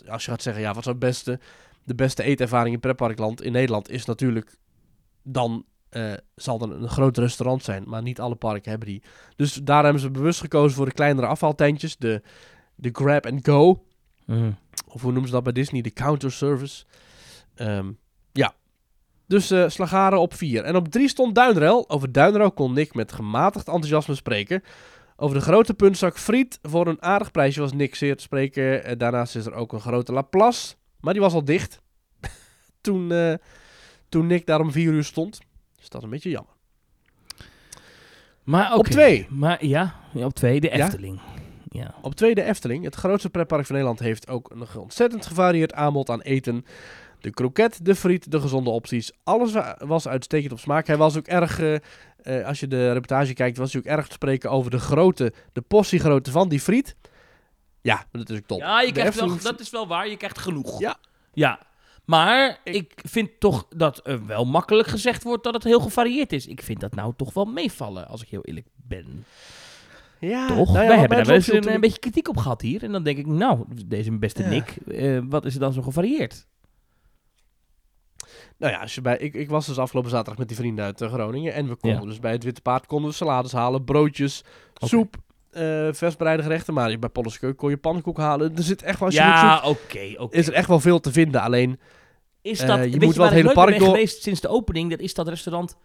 [0.08, 1.40] als je gaat zeggen, ja, wat is het beste,
[1.84, 4.58] de beste eetervaring in pretparkland in Nederland is natuurlijk
[5.24, 9.04] dan eh, zal er een groot restaurant zijn, maar niet alle parken hebben die.
[9.36, 12.22] Dus daar hebben ze bewust gekozen voor de kleinere afvaltentjes, de,
[12.76, 13.84] de grab and go,
[14.26, 14.52] Mhm.
[14.88, 16.86] of hoe noemen ze dat bij Disney, de counter service.
[17.56, 17.92] Ehm,
[18.32, 18.54] ja,
[19.28, 20.64] dus eh Slagaren op 4.
[20.64, 21.90] En op 3 stond Duinrel.
[21.90, 24.64] Over Duinrel kon Nick met gematigd enthousiasme spreken.
[25.16, 28.84] Over de grote puntzak friet voor een aardig prijsje was Nick zeer te spreken.
[28.84, 31.82] Eh, daarnaast is er ook een grote Laplace, maar die was al dicht
[32.82, 33.34] toen, eh,
[34.10, 35.40] toen Nick daar om 4 uur stond.
[35.80, 36.54] Dus dat is een beetje jammer.
[38.44, 38.90] Maar Op oké.
[38.90, 39.28] twee.
[39.30, 40.70] Maar ja, op twee, de?
[40.70, 41.20] Efteling.
[41.72, 41.94] Ja.
[42.02, 46.22] Op tweede Efteling, het grootste pretpark van Nederland, heeft ook een ontzettend gevarieerd aanbod aan
[46.22, 46.66] eten.
[47.20, 49.12] De kroket, de friet, de gezonde opties.
[49.24, 50.88] Alles wa- was uitstekend op smaak.
[50.88, 51.76] Hij was ook erg, eh,
[52.22, 55.34] eh, als je de reportage kijkt, was hij ook erg te spreken over de grootte,
[55.54, 56.96] de portiegrootte van die friet.
[57.82, 58.60] Ja, dat is ook top.
[58.60, 60.08] Ja, je De krijgt wel, dat is wel waar.
[60.10, 60.80] Je krijgt genoeg.
[60.80, 60.98] Ja.
[61.34, 61.60] Ja.
[62.10, 66.34] Maar Ik- ik, vind toch dat er wel makkelijk gezegd wordt dat het heel gevarieerd
[66.34, 66.48] is.
[66.48, 69.26] Ik vind dat nou toch wel meevallen, als ik heel eerlijk ben.
[70.20, 70.74] Ja, toch?
[70.74, 72.84] nou ja, Wij hebben daar wel eens een, ik- beetje kritiek op gehad hier.
[72.84, 74.50] En dan denk ik, nou, deze beste Ja.
[74.50, 76.48] Nick, eh, wat is er dan zo gevarieerd?
[78.58, 81.02] Nou ja, als je bij, ik, ik was dus afgelopen zaterdag met die vrienden uit
[81.02, 81.54] eh, Groningen.
[81.54, 82.06] En we konden Ja.
[82.08, 84.44] dus bij het Witte Paard konden we salades halen, broodjes,
[84.74, 85.16] soep,
[85.52, 86.74] eh vers bereide gerechten.
[86.74, 88.56] Maar bij Polles Keuken kon je pannenkoek halen.
[88.56, 90.38] Er zit echt wel, Ja, oké, oké.
[90.38, 91.42] is er echt wel veel te vinden.
[91.42, 91.80] Alleen,
[92.42, 94.90] Is Eh, dat, je moet je wel het hele park door- geweest sinds de opening?
[94.90, 95.78] Dat is dat restaurant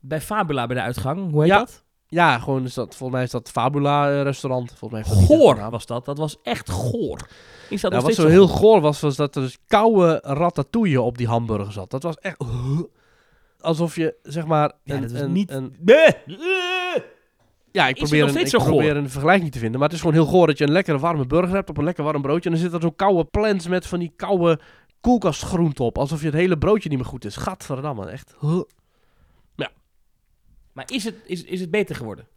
[0.00, 1.30] bij Fabula bij de uitgang.
[1.30, 1.84] Hoe heet Ja, dat?
[2.08, 4.72] ja, gewoon is dat, volgens mij is dat Fabula eh, restaurant.
[4.78, 6.04] Volgens mij Goor was dat.
[6.04, 7.28] Dat was echt goor.
[7.68, 8.80] Is dat Nou, wat zo zo heel goor?
[8.80, 11.90] was, was dat er dus koude ratatouille op die hamburger zat.
[11.90, 12.36] Dat was echt...
[13.60, 14.72] Alsof je, zeg maar...
[14.84, 15.50] Ja, een, dat was een- niet...
[15.50, 15.76] een-.
[17.76, 19.78] Ja, ik het probeer, een, ik probeer een vergelijking te vinden.
[19.78, 21.84] Maar het is gewoon heel goor dat je een lekkere warme burger hebt op een
[21.84, 22.50] lekker warm broodje.
[22.50, 24.60] En dan zit er zo'n koude plans met van die koude
[25.00, 25.98] koelkastgroente op.
[25.98, 27.36] Alsof je het hele broodje niet meer goed is.
[27.36, 28.34] Gadverdamme, echt.
[28.40, 28.62] Huh.
[30.76, 32.28] Maar is het, is, is het beter geworden?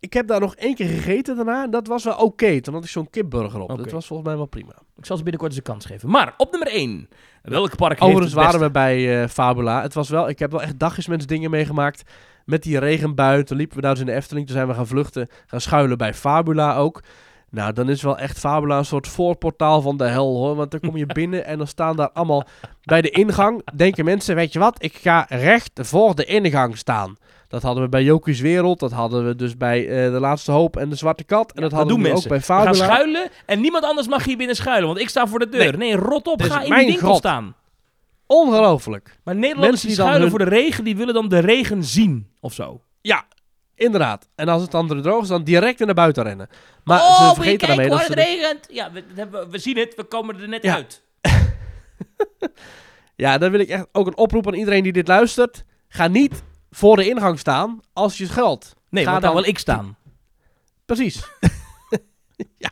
[0.00, 1.64] Ik heb daar nog één keer gegeten daarna.
[1.64, 2.60] En dat was wel oké.
[2.60, 3.68] Toen had ik zo'n kipburger op.
[3.68, 4.74] Dat was volgens mij wel prima.
[4.96, 6.10] Ik zal ze binnenkort eens een kans geven.
[6.10, 7.08] Maar op nummer 1.
[7.42, 8.58] Welk park heeft Overigens het beste?
[8.58, 9.82] waren we bij eh, Fabula.
[9.82, 12.02] Het was wel, ik heb wel echt dagjes met dingen meegemaakt.
[12.44, 13.42] Met die regenbui.
[13.44, 14.46] Toen liepen we daar dus in de Efteling.
[14.46, 15.28] Toen zijn we gaan vluchten.
[15.46, 17.02] Gaan schuilen bij Fabula ook.
[17.50, 20.54] Nou, dan is wel echt Fabula een soort voorportaal van de hel hoor.
[20.56, 22.44] Want dan kom je binnen en dan staan daar allemaal...
[22.82, 24.82] Bij de ingang denken mensen, weet je wat?
[24.82, 27.16] Ik ga recht voor de ingang staan.
[27.48, 28.80] Dat hadden we bij Jokies Wereld.
[28.80, 31.52] Dat hadden we dus bij eh, De Laatste Hoop en De Zwarte Kat.
[31.52, 32.84] En dat hadden we ook bij We gaan Fabula.
[32.84, 34.86] schuilen en niemand anders mag hier binnen schuilen.
[34.88, 35.78] Want ik sta voor de deur.
[35.78, 36.40] Nee, rot op.
[36.40, 37.18] Is Ga in mijn die winkel grot.
[37.18, 37.54] staan.
[38.32, 39.18] Ongelooflijk.
[39.24, 41.84] Maar Nederlanders Mensen die die schuilen hun- voor de regen, die willen dan de regen
[41.84, 42.30] zien.
[42.40, 42.82] Of zo.
[43.00, 43.24] Ja,
[43.74, 44.28] inderdaad.
[44.34, 46.48] En als het dan droog is, dan direct naar buiten rennen.
[46.84, 48.04] Maar oh, ze vergeten daarmee dat ze...
[48.04, 48.66] het regent.
[48.70, 49.94] Ja, we, we, we zien het.
[49.94, 50.74] We komen er net Ja.
[50.74, 51.02] uit.
[53.16, 55.64] Ja, dan wil ik echt ook een oproep aan iedereen die dit luistert.
[55.88, 58.74] Ga niet voor de ingang staan als je schuilt.
[58.88, 59.96] Nee, Ga want daar dan- wil ik staan.
[60.84, 61.22] Precies.
[62.64, 62.70] ja.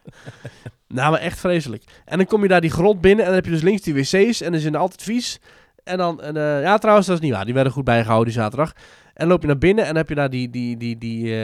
[0.94, 1.84] Nou, echt vreselijk.
[2.04, 3.94] En dan kom je daar die grot binnen en dan heb je dus links die
[3.94, 5.40] wc's en dan zijn altijd vies.
[5.84, 7.44] En dan, en, eh, ja trouwens, dat is niet waar.
[7.44, 8.72] Die werden goed bijgehouden die zaterdag.
[9.14, 11.34] En loop je naar binnen en heb je daar die, die, die, die,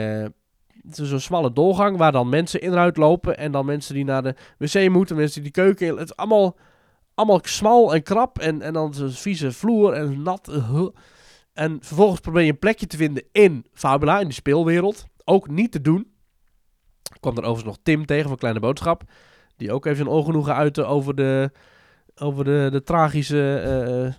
[0.91, 3.37] is zo'n smalle doorgang waar dan mensen in en uit lopen.
[3.37, 5.97] En dan mensen die naar de wc moeten, mensen die de keuken in.
[5.97, 6.57] Het is allemaal,
[7.13, 10.47] allemaal smal en krap en, en dan zo'n vieze vloer en nat.
[10.47, 10.85] eh.
[11.53, 15.05] En vervolgens probeer je een plekje te vinden in Fabula, in die speelwereld.
[15.23, 16.11] Ook niet te doen.
[17.13, 19.03] Ik kwam er overigens nog Tim tegen van Kleine Boodschap.
[19.57, 21.51] Die ook even zijn ongenoegen uitte over de,
[22.15, 23.55] over de, de tragische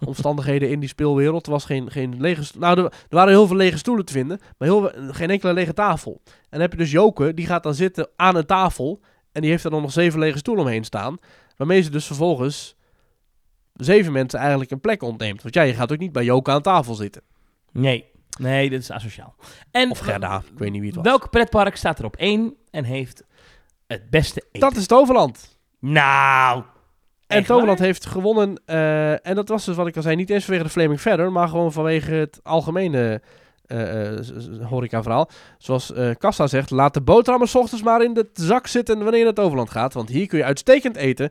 [0.01, 1.47] eh, omstandigheden in die speelwereld.
[1.47, 2.59] Er was geen, geen lege...
[2.59, 4.41] Nou, er, er waren heel veel lege stoelen te vinden.
[4.59, 6.20] Maar heel, geen enkele lege tafel.
[6.24, 9.01] En dan heb je dus Joke, die gaat dan zitten aan een tafel.
[9.32, 11.18] En die heeft er dan nog zeven lege stoelen omheen staan.
[11.57, 12.76] Waarmee ze dus vervolgens
[13.74, 15.43] zeven mensen eigenlijk een plek ontneemt.
[15.43, 17.22] Want ja, je gaat ook niet bij Joke aan tafel zitten.
[17.72, 18.05] Nee.
[18.39, 19.34] Nee, dit is asociaal.
[19.70, 21.05] En Of Gerda, ik weet niet wie het was.
[21.05, 23.24] welk pretpark staat er op één en heeft
[23.89, 24.61] het beste eten?
[24.68, 25.59] Dat is Toverland.
[25.80, 26.62] Nou.
[27.26, 27.86] En Toverland waar?
[27.86, 28.61] heeft gewonnen.
[28.66, 31.32] eh, en dat was dus wat ik al zei, niet eens vanwege de Flaming Feather,
[31.32, 33.20] maar gewoon vanwege het algemene
[33.66, 35.28] eh eh, z- horeca-verhaal.
[35.59, 39.18] Zoals eh Kassa zegt, laat de boterhammen 's ochtends maar in de zak zitten wanneer
[39.18, 39.95] je naar Toverland gaat.
[39.95, 41.30] Want hier kun je uitstekend eten.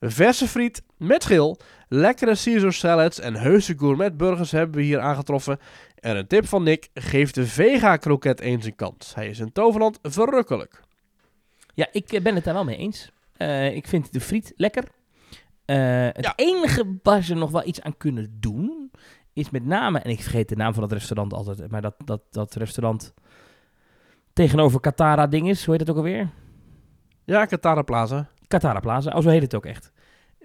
[0.00, 5.58] Verse friet met schil, lekkere Caesar salads en heuse gourmet burgers hebben we hier aangetroffen.
[6.00, 9.14] En een tip van Nick, geef de vega kroket eens een kans.
[9.14, 10.80] Hij is in Toverland verrukkelijk.
[11.78, 13.10] Ja, ik eh, ben het daar wel mee eens.
[13.36, 14.84] Eh, ik vind de friet lekker.
[15.64, 15.76] Eh,
[16.12, 16.32] het Ja.
[16.36, 18.90] enige waar ze nog wel iets aan kunnen doen,
[19.32, 22.22] is met name, en ik vergeet de naam van dat restaurant altijd, maar dat, dat,
[22.30, 23.14] dat restaurant
[24.32, 26.28] tegenover Katara ding is, hoe heet het ook alweer?
[27.24, 28.28] Ja, Katara Plaza.
[28.48, 29.92] Katara Plaza, oh zo heet het ook echt.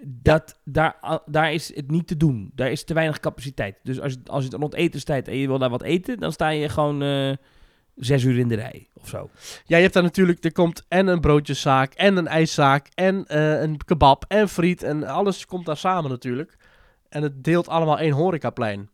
[0.06, 2.50] Dat, daar, daar is het niet te doen.
[2.54, 3.76] Daar is te weinig capaciteit.
[3.82, 6.48] Dus als, je- als je rond etenstijd en je wil daar wat eten, dan sta
[6.48, 7.02] je gewoon
[7.96, 9.30] zes uur in de rij of zo.
[9.64, 13.60] Ja, je hebt daar natuurlijk, er komt en een broodjeszaak, en een ijszaak, en eh,
[13.60, 16.56] een kebab, en friet, en alles komt daar samen natuurlijk.
[17.08, 18.88] En het deelt allemaal één horecaplein.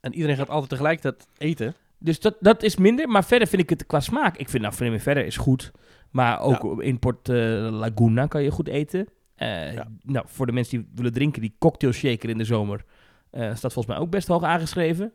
[0.00, 1.74] En iedereen gaat altijd tegelijkertijd eten.
[1.98, 4.36] Dus dat, dat is minder, maar verder vind ik het qua smaak.
[4.36, 5.70] Ik vind nou, Vreemde verder is goed.
[6.10, 7.36] Maar ook in Port eh,
[7.70, 9.06] Laguna kan je goed eten.
[9.34, 9.88] Eh, Ja.
[10.02, 12.84] Nou, voor de mensen die willen drinken, die cocktail shaker in de zomer,
[13.32, 15.12] staat volgens mij ook best hoog aangeschreven.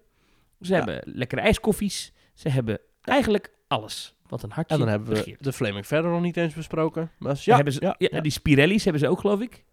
[0.61, 0.77] Ze Ja.
[0.77, 2.13] hebben lekkere ijskoffies.
[2.37, 5.43] Ze hebben eigenlijk alles wat een hartje En dan hebben we begeert.
[5.43, 7.11] de Flaming verder nog niet eens besproken.
[7.17, 8.21] Maar Ja, hebben ze, ja, ja, ja.
[8.21, 9.63] Die Spirelli's hebben ze ook, geloof ik.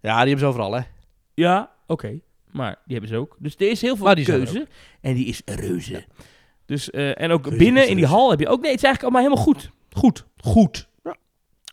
[0.00, 0.80] Ja, die hebben ze overal, hè.
[1.34, 2.20] Ja, oké.
[2.50, 3.36] Maar die hebben ze ook.
[3.38, 4.66] Dus er is heel veel die keuze.
[5.00, 6.04] En die is reuze.
[6.64, 8.60] Dus, eh, en ook Reuze binnen in die hal heb je ook...
[8.60, 9.70] Nee, het is eigenlijk allemaal helemaal goed.
[9.92, 10.26] Goed.
[10.36, 10.88] Goed.
[11.04, 11.16] Ja.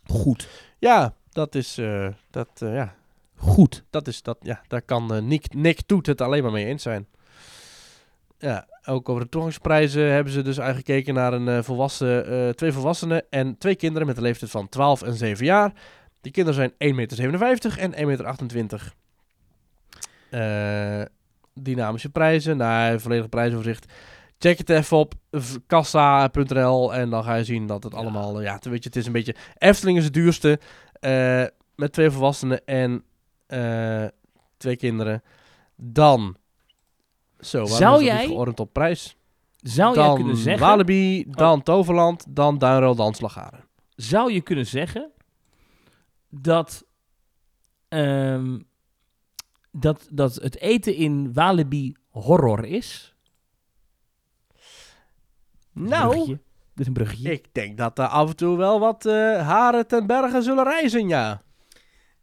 [0.06, 0.48] Goed.
[0.78, 2.94] Ja, dat is, eh, dat, eh, ja,
[3.36, 3.84] Goed.
[3.90, 7.06] dat is, dat, ja, daar kan Nick, Nick Toet het alleen maar mee eens zijn.
[8.38, 12.48] Ja, ook over de toegangsprijzen hebben ze dus eigenlijk gekeken naar een, eh, volwassen, eh,
[12.48, 15.72] twee volwassenen en twee kinderen met een leeftijd van 12 en 7 jaar.
[16.20, 18.92] Die kinderen zijn 1,57 meter en 1,28 meter.
[20.30, 21.06] Eh,
[21.54, 23.92] dynamische prijzen, nou, volledig prijsoverzicht.
[24.38, 25.14] Check het even op
[25.66, 27.98] kassa.nl en dan ga je zien dat het Ja.
[27.98, 29.34] allemaal, ja, weet je, het is een beetje...
[29.58, 30.58] Efteling is het duurste,
[31.76, 33.04] met twee volwassenen en
[34.56, 35.22] twee kinderen.
[35.76, 36.36] Dan,
[37.44, 39.16] zo, Zou jij- geordend op prijs?
[39.56, 40.66] Zou dan jij kunnen zeggen...
[40.66, 43.64] Walibi, dan Toverland, dan Duinrol, dan Slagharen.
[43.94, 45.10] Zou je kunnen zeggen...
[46.28, 46.84] Dat...
[47.88, 48.58] ehm,
[49.70, 53.14] dat, dat het eten in Walibi horror is?
[55.72, 56.38] Nou,
[56.76, 57.32] is een bruggetje.
[57.32, 59.12] ik denk dat er af en toe wel wat eh,
[59.46, 61.42] haren ten bergen zullen reizen, ja.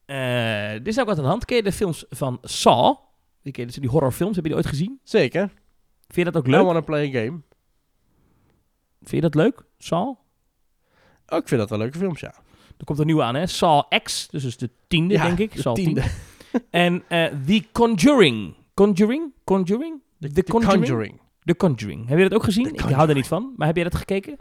[0.06, 1.46] Eh, dit is ook wat aan de hand.
[1.46, 2.96] Ken je de films van Saw?
[3.44, 5.00] Ken je, dus die horrorfilms, heb je die ooit gezien?
[5.04, 5.48] Zeker.
[6.08, 6.64] Vind je dat ook I leuk?
[6.64, 7.42] wanna play a game.
[9.00, 9.64] Vind je dat leuk?
[9.78, 10.08] Saw?
[11.28, 12.34] Oh, ik vind dat wel leuke films, ja.
[12.78, 13.48] Er komt een nieuwe aan, hè?
[13.48, 15.54] Saw X, dus is de tiende, Ja, denk ik.
[15.56, 16.02] de Saw tiende.
[16.02, 16.12] 10.
[16.70, 18.56] En eh The Conjuring.
[18.74, 19.32] Conjuring?
[19.44, 20.02] Conjuring?
[20.20, 20.80] The, The Conjuring?
[20.86, 21.22] Conjuring.
[21.44, 22.08] The Conjuring.
[22.08, 22.74] Heb je dat ook gezien?
[22.74, 24.38] Ik hou er niet van, maar heb jij dat gekeken?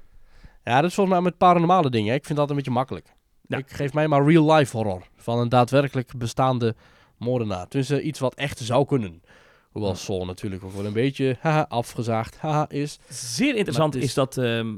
[0.65, 2.09] Ja, dat is volgens mij met paranormale dingen.
[2.11, 2.15] hè.
[2.15, 3.13] Ik vind dat een beetje makkelijk.
[3.43, 3.57] Ja.
[3.59, 5.03] Ik geef mij maar real life horror.
[5.17, 6.75] Van een daadwerkelijk bestaande
[7.21, 7.69] moordenaar.
[7.69, 9.23] Tenminste, iets wat echt zou kunnen.
[9.71, 12.99] Hoewel Saw natuurlijk ook wel een beetje haha, afgezaagd haha, is.
[13.09, 14.77] Zeer interessant is, dat ehm,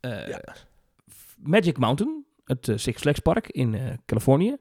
[0.00, 0.40] eh, Ja.
[1.38, 4.56] Magic Mountain, het eh, Six Flags Park in eh, Californië,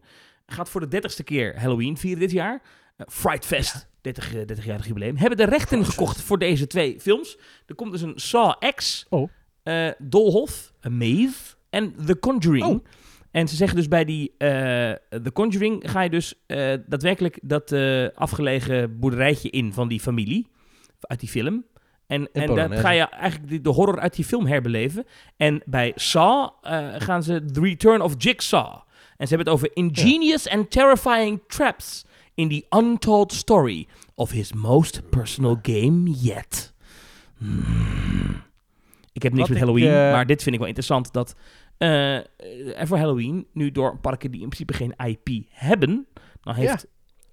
[0.45, 2.61] gaat voor de dertigste keer Halloween vieren dit jaar.
[2.97, 5.17] Eh, Fright Fest, 30, eh, 30-jarig jubileum.
[5.17, 7.37] Hebben de rechten gekocht voor deze twee films.
[7.65, 9.29] Er komt dus een Saw X, Oh.
[9.63, 12.65] eh, Dolhof, A Maze en The Conjuring.
[12.65, 12.85] Oh.
[13.33, 14.47] En ze zeggen dus bij die eh,
[15.23, 20.47] The Conjuring ga je dus eh, daadwerkelijk dat eh, afgelegen boerderijtje in van die familie,
[21.01, 21.65] uit die film.
[22.07, 22.83] En, en dan Polonaise.
[22.83, 25.05] ga je eigenlijk de, horror uit die film herbeleven.
[25.37, 26.49] En bij Saw
[26.97, 28.73] gaan ze The Return of Jigsaw.
[29.17, 34.53] En ze hebben het over ingenious and terrifying traps in the untold story of his
[34.53, 36.73] most personal game yet.
[37.37, 38.41] Hmm.
[39.13, 41.35] Ik heb niks Wat met Halloween, maar dit vind ik wel interessant dat
[41.77, 42.15] eh,
[42.79, 46.07] er voor Halloween nu door parken die in principe geen IP hebben,
[46.41, 46.87] dan heeft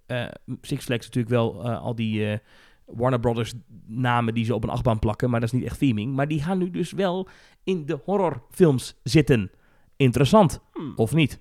[0.07, 0.27] eh,
[0.61, 2.39] Six Flags natuurlijk wel eh, al die
[2.87, 3.53] Warner Brothers
[3.87, 6.15] namen die ze op een achtbaan plakken, maar dat is niet echt theming.
[6.15, 7.29] Maar die gaan nu dus wel
[7.65, 9.51] in de horrorfilms zitten.
[9.97, 10.93] Interessant, Hmm.
[10.97, 11.41] of niet?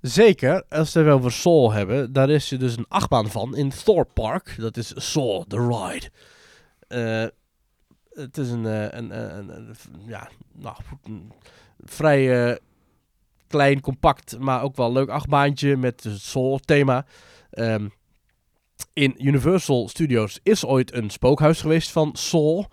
[0.00, 3.68] Zeker, als we het over Saw hebben, daar is er dus een achtbaan van in
[3.70, 4.54] Thorpe Park.
[4.58, 6.10] Dat is Saw, the ride.
[6.88, 7.26] Eh,
[8.22, 9.76] het is een, een, een, een- een-
[10.06, 11.10] ja, nou, goed,
[11.84, 12.56] vrij eh,
[13.46, 17.06] klein, compact, maar ook wel leuk achtbaantje met Saw-thema.
[17.50, 17.86] Ehm,
[18.92, 22.64] in Universal Studios is ooit een spookhuis geweest van Saw.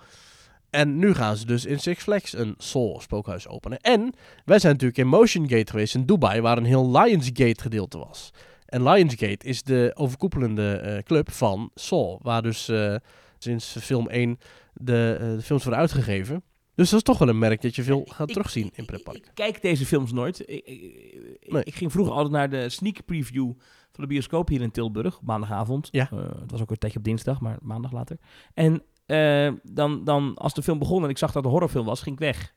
[0.69, 3.79] En nu gaan ze dus in Six Flags een Saw spookhuis openen.
[3.79, 4.13] En
[4.45, 8.31] wij zijn natuurlijk in Motion Gate geweest in Dubai, waar een heel Lionsgate gedeelte was.
[8.65, 12.95] En Lionsgate is de overkoepelende eh, club van Saw, waar dus eh,
[13.37, 14.37] sinds film 1
[14.73, 16.43] de, de films worden uitgegeven.
[16.75, 19.17] Dus dat is toch wel een merk dat je veel gaat Ik- terugzien in pretpark.
[19.17, 20.39] Ik, ik kijk deze films nooit.
[20.39, 21.63] Ik, ik, ik- Nee.
[21.63, 23.51] ik ging vroeger altijd naar de sneak preview
[23.91, 25.87] van de bioscoop hier in Tilburg, maandagavond.
[25.91, 26.09] Ja.
[26.11, 28.17] Eh, het was ook een tijdje op dinsdag, maar maandag later.
[28.53, 31.85] En eh, dan, dan, als de film begon en ik zag dat het een horrorfilm
[31.85, 32.53] was, ging ik weg.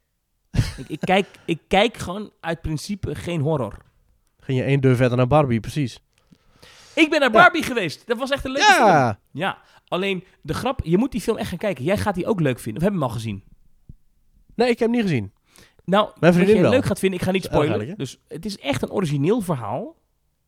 [0.78, 3.77] ik, ik, kijk, ik kijk gewoon uit principe geen horror.
[4.40, 6.01] Ging je één deur verder naar Barbie, precies.
[6.95, 7.40] Ik ben naar Ja.
[7.43, 8.07] Barbie geweest.
[8.07, 8.86] Dat was echt een leuke film.
[8.86, 9.19] Ja!
[9.32, 9.59] Ja,
[9.89, 11.85] alleen de grap, je moet die film echt gaan kijken.
[11.85, 12.82] Jij gaat die ook leuk vinden.
[12.82, 13.43] Of hebben we hem al gezien?
[14.59, 15.32] Nee, ik heb hem niet gezien.
[15.85, 16.70] Nou, Mijn wat vriendin je wel.
[16.70, 17.76] leuk gaat vinden, ik ga niet erg spoilen.
[17.78, 19.97] eigenlijk, Dus het is echt een origineel verhaal.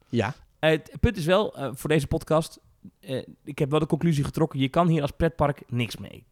[0.08, 0.34] Ja.
[0.58, 2.60] Eh, het punt is wel, eh, voor deze podcast,
[3.00, 6.24] eh, ik heb wel de conclusie getrokken, je kan hier als pretpark niks mee.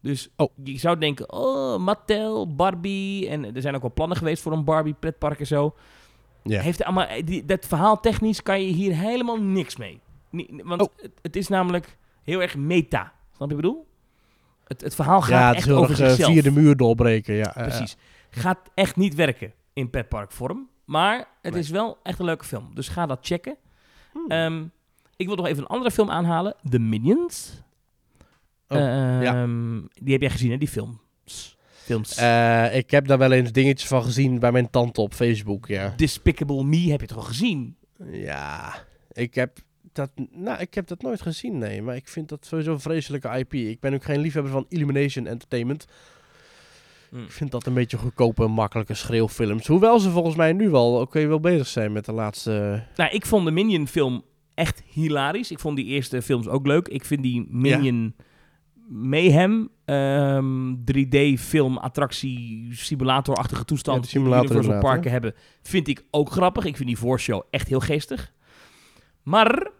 [0.00, 0.48] Dus Oh.
[0.64, 4.64] je zou denken, oh, Mattel, Barbie, en er zijn ook wel plannen geweest voor een
[4.64, 5.74] Barbie pretpark en zo.
[6.44, 6.60] Ja.
[6.60, 10.00] Heeft allemaal, eh, die, dat verhaal technisch kan je hier helemaal niks mee.
[10.64, 10.88] Want Oh.
[11.02, 13.00] het, het is namelijk heel erg meta.
[13.02, 13.86] Snap je wat ik bedoel?
[14.68, 16.32] Het, het verhaal gaat ja, het is echt over eh, zichzelf.
[16.32, 17.34] via de muur doorbreken.
[17.34, 17.96] Ja, Precies.
[18.30, 20.68] Gaat echt niet werken in petparkvorm.
[20.84, 21.62] Maar het Nee.
[21.62, 22.70] is wel echt een leuke film.
[22.74, 23.56] Dus ga dat checken.
[24.12, 24.24] Hmm.
[24.30, 24.64] Ehm,
[25.16, 26.54] ik wil nog even een andere film aanhalen.
[26.70, 27.62] The Minions.
[28.68, 30.56] Oh, Ehm, Die heb jij gezien, hè?
[30.58, 31.56] Die films.
[31.84, 32.16] Films.
[32.16, 35.92] eh, ik heb daar wel eens dingetjes van gezien bij mijn tante op Facebook, ja.
[35.96, 37.76] Despicable Me heb je toch al gezien?
[38.10, 38.74] Ja,
[39.12, 39.58] ik heb
[39.98, 41.82] dat, nou, ik heb dat nooit gezien, nee.
[41.82, 43.54] Maar ik vind dat sowieso een vreselijke IP.
[43.54, 45.86] Ik ben ook geen liefhebber van Illumination Entertainment.
[47.10, 47.22] Hmm.
[47.22, 49.66] Ik vind dat een beetje goedkope, makkelijke schreeuwfilms.
[49.66, 52.84] Hoewel ze volgens mij nu wel oké wel bezig zijn met de laatste...
[52.96, 55.50] Nou, ik vond de Minion film echt hilarisch.
[55.50, 56.88] Ik vond die eerste films ook leuk.
[56.88, 58.14] Ik vind die Minion
[58.88, 65.88] Mayhem, ehm, 3D film, attractie, simulator-achtige Ja, toestand die simulator Universal inderdaad, Parken hebben, vind
[65.88, 66.64] ik ook grappig.
[66.64, 68.32] Ik vind die voorshow echt heel geestig.
[69.22, 69.70] Maar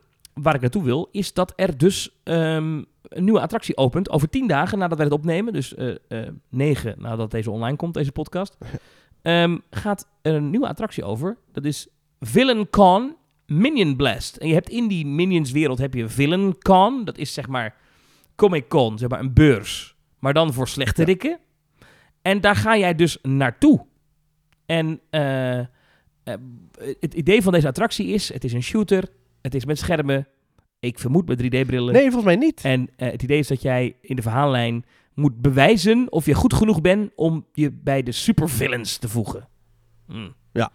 [0.43, 4.47] waar ik naartoe wil, is dat er dus ehm, een nieuwe attractie opent over tien
[4.47, 5.53] dagen nadat wij het opnemen.
[5.53, 8.57] Dus eh eh, negen nadat deze online komt, deze podcast.
[9.23, 11.37] Ehm, gaat er een nieuwe attractie over.
[11.53, 11.89] Dat is
[12.21, 13.17] Villain Con
[13.47, 14.37] Minion Blast.
[14.37, 17.05] En je hebt in die Minions wereld heb je Villain Con.
[17.05, 17.77] Dat is zeg maar
[18.37, 19.97] Comic Con, zeg maar een beurs.
[20.19, 21.39] Maar dan voor slechterikken.
[22.23, 23.87] En daar ga jij dus naartoe.
[24.67, 25.61] En eh,
[27.01, 29.09] het idee van deze attractie is, het is een shooter.
[29.43, 30.29] Het is met schermen.
[30.81, 31.93] Ik vermoed met 3D-brillen.
[31.93, 32.61] Nee, volgens mij niet.
[32.63, 34.85] En eh, het idee is dat jij in de verhaallijn
[35.15, 39.49] moet bewijzen of je goed genoeg bent om je bij de supervillains te voegen.
[40.07, 40.35] Hmm.
[40.53, 40.71] Ja.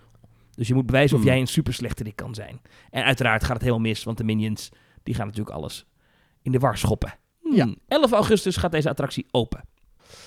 [0.55, 1.31] Dus je moet bewijzen of Hmm.
[1.31, 2.61] jij een superslechterik kan zijn.
[2.89, 4.69] En uiteraard gaat het helemaal mis, want de minions
[5.03, 5.85] die gaan natuurlijk alles
[6.41, 7.13] in de war schoppen.
[7.41, 7.55] Hmm.
[7.55, 7.73] Ja.
[7.87, 9.63] 11 augustus gaat deze attractie open.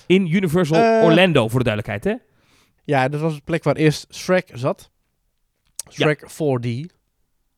[0.05, 1.03] In Universal Eh.
[1.03, 2.25] Orlando, voor de duidelijkheid, hè?
[2.83, 4.91] Ja, dat was de plek waar eerst Shrek zat.
[5.91, 6.95] Shrek 4D.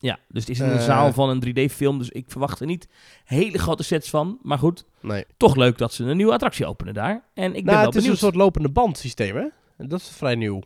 [0.01, 0.84] Ja, dus het is in een Eh.
[0.84, 2.88] zaal van een 3D-film, dus ik verwacht er niet
[3.26, 4.39] hele grote sets van.
[4.41, 5.26] Maar goed, Nee.
[5.38, 7.23] toch leuk dat ze een nieuwe attractie openen daar.
[7.34, 8.11] En ik ben nou, wel het is benieuwd.
[8.11, 9.45] een soort lopende band systeem, hè?
[9.77, 10.61] En dat is vrij nieuw.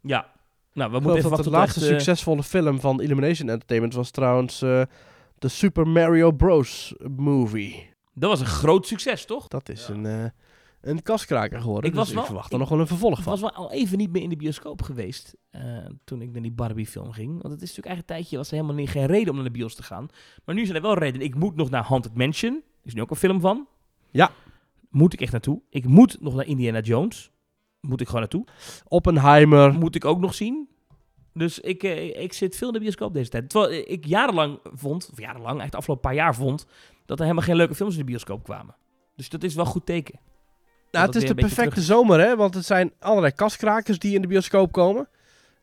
[0.00, 0.30] Ja.
[0.72, 3.94] Nou, we Ik moeten even wachten de laatste echt, eh, succesvolle film van Illumination Entertainment
[3.94, 4.82] was trouwens eh,
[5.38, 6.94] de Super Mario Bros.
[7.16, 7.88] movie.
[8.14, 9.48] Dat was een groot succes, toch?
[9.48, 10.24] Dat is een, eh
[10.86, 11.90] een kaskraker geworden.
[11.90, 13.32] Ik was dus wel- ik verwacht er ik- nog wel een vervolg Ik van.
[13.32, 15.62] was wel al even niet meer in de bioscoop geweest eh,
[16.04, 17.30] toen ik naar die Barbie-film ging.
[17.30, 19.44] Want het is natuurlijk eigenlijk een tijdje, was er helemaal niet, geen reden om naar
[19.44, 20.08] de bios te gaan.
[20.44, 21.26] Maar nu zijn er wel redenen.
[21.26, 22.54] Ik moet nog naar Haunted Mansion.
[22.54, 23.66] Er is nu ook een film van.
[24.10, 24.30] Ja.
[24.90, 25.60] Moet ik echt naartoe.
[25.70, 27.30] Ik moet nog naar Indiana Jones.
[27.80, 28.44] Moet ik gewoon naartoe.
[28.88, 29.72] Oppenheimer.
[29.74, 30.68] Moet ik ook nog zien.
[31.32, 33.48] Dus ik, eh, ik zit veel in de bioscoop deze tijd.
[33.50, 36.66] Terwijl ik jarenlang vond, of jarenlang, de afgelopen paar jaar vond,
[37.06, 38.74] dat er helemaal geen leuke films in de bioscoop kwamen.
[39.16, 40.18] Dus dat is wel goed teken.
[40.90, 42.36] Nou, het is de perfecte zomer, hè?
[42.36, 45.08] Want het zijn allerlei kaskrakers die in de bioscoop komen.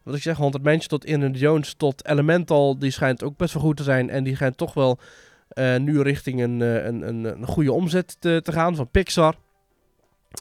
[0.04, 3.64] Wat ik zeg, 100 Mansion tot Indiana Jones tot Elemental, die schijnt ook best wel
[3.64, 4.10] goed te zijn.
[4.10, 5.00] En die schijnt toch wel
[5.48, 9.36] eh, nu richting een, eh, een, een, een goede omzet te, te gaan van Pixar.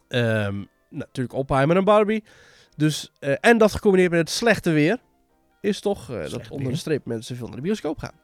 [0.09, 2.25] Ehm, natuurlijk Oppenheimer en Barbie.
[2.77, 4.99] Dus, eh, en dat gecombineerd met het slechte weer,
[5.61, 8.22] is toch dat onder de streep mensen veel naar de bioscoop gaan.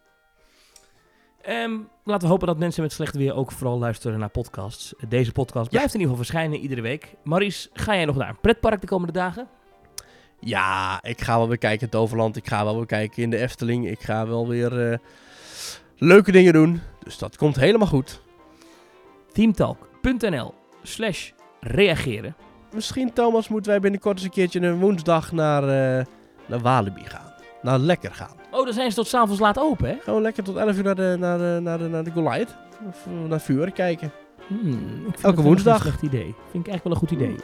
[1.49, 4.95] Ehm, laten we hopen dat mensen met slecht weer ook vooral luisteren naar podcasts.
[5.09, 7.15] Deze podcast blijft in ieder geval verschijnen iedere week.
[7.25, 9.49] Maries, ga jij nog naar een pretpark de komende dagen?
[10.41, 12.37] Ja, ik ga wel weer kijken in het Overland.
[12.37, 13.89] Ik ga wel weer kijken in de Efteling.
[13.89, 14.99] Ik ga wel weer eh,
[15.97, 16.81] leuke dingen doen.
[17.03, 18.23] Dus dat komt helemaal goed.
[19.33, 21.31] teamtalk.nl slash
[21.61, 22.37] reageren.
[22.75, 26.07] Misschien, Thomas, moeten wij binnenkort eens een keertje een woensdag naar, eh,
[26.47, 27.33] naar Walibi gaan.
[27.63, 28.38] Naar Lekker gaan.
[28.51, 29.97] Oh, dan zijn ze tot s'avonds laat open, hè?
[30.03, 32.57] Gewoon lekker tot 11 uur naar de, naar de, naar de, naar de Goliath.
[32.89, 34.13] Of eh, naar vuur kijken.
[34.47, 35.77] Hmm, Elke woensdag.
[35.77, 36.35] Een slecht idee.
[36.51, 37.37] Vind ik eigenlijk wel een goed idee.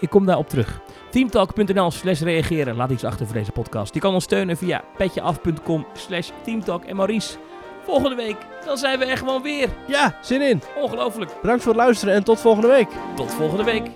[0.00, 0.80] Ik kom daarop terug.
[1.10, 2.76] Teamtalk.nl slash reageren.
[2.76, 3.94] Laat iets achter voor deze podcast.
[3.94, 6.84] Je kan ons steunen via petjeaf.com slash teamtalk.
[6.84, 7.36] En Maurice,
[7.84, 9.68] volgende week, dan zijn we er gewoon weer.
[9.86, 10.62] Ja, zin in.
[10.76, 11.30] Ongelooflijk.
[11.40, 12.88] Bedankt voor het luisteren en tot volgende week.
[13.16, 13.90] Tot volgende week.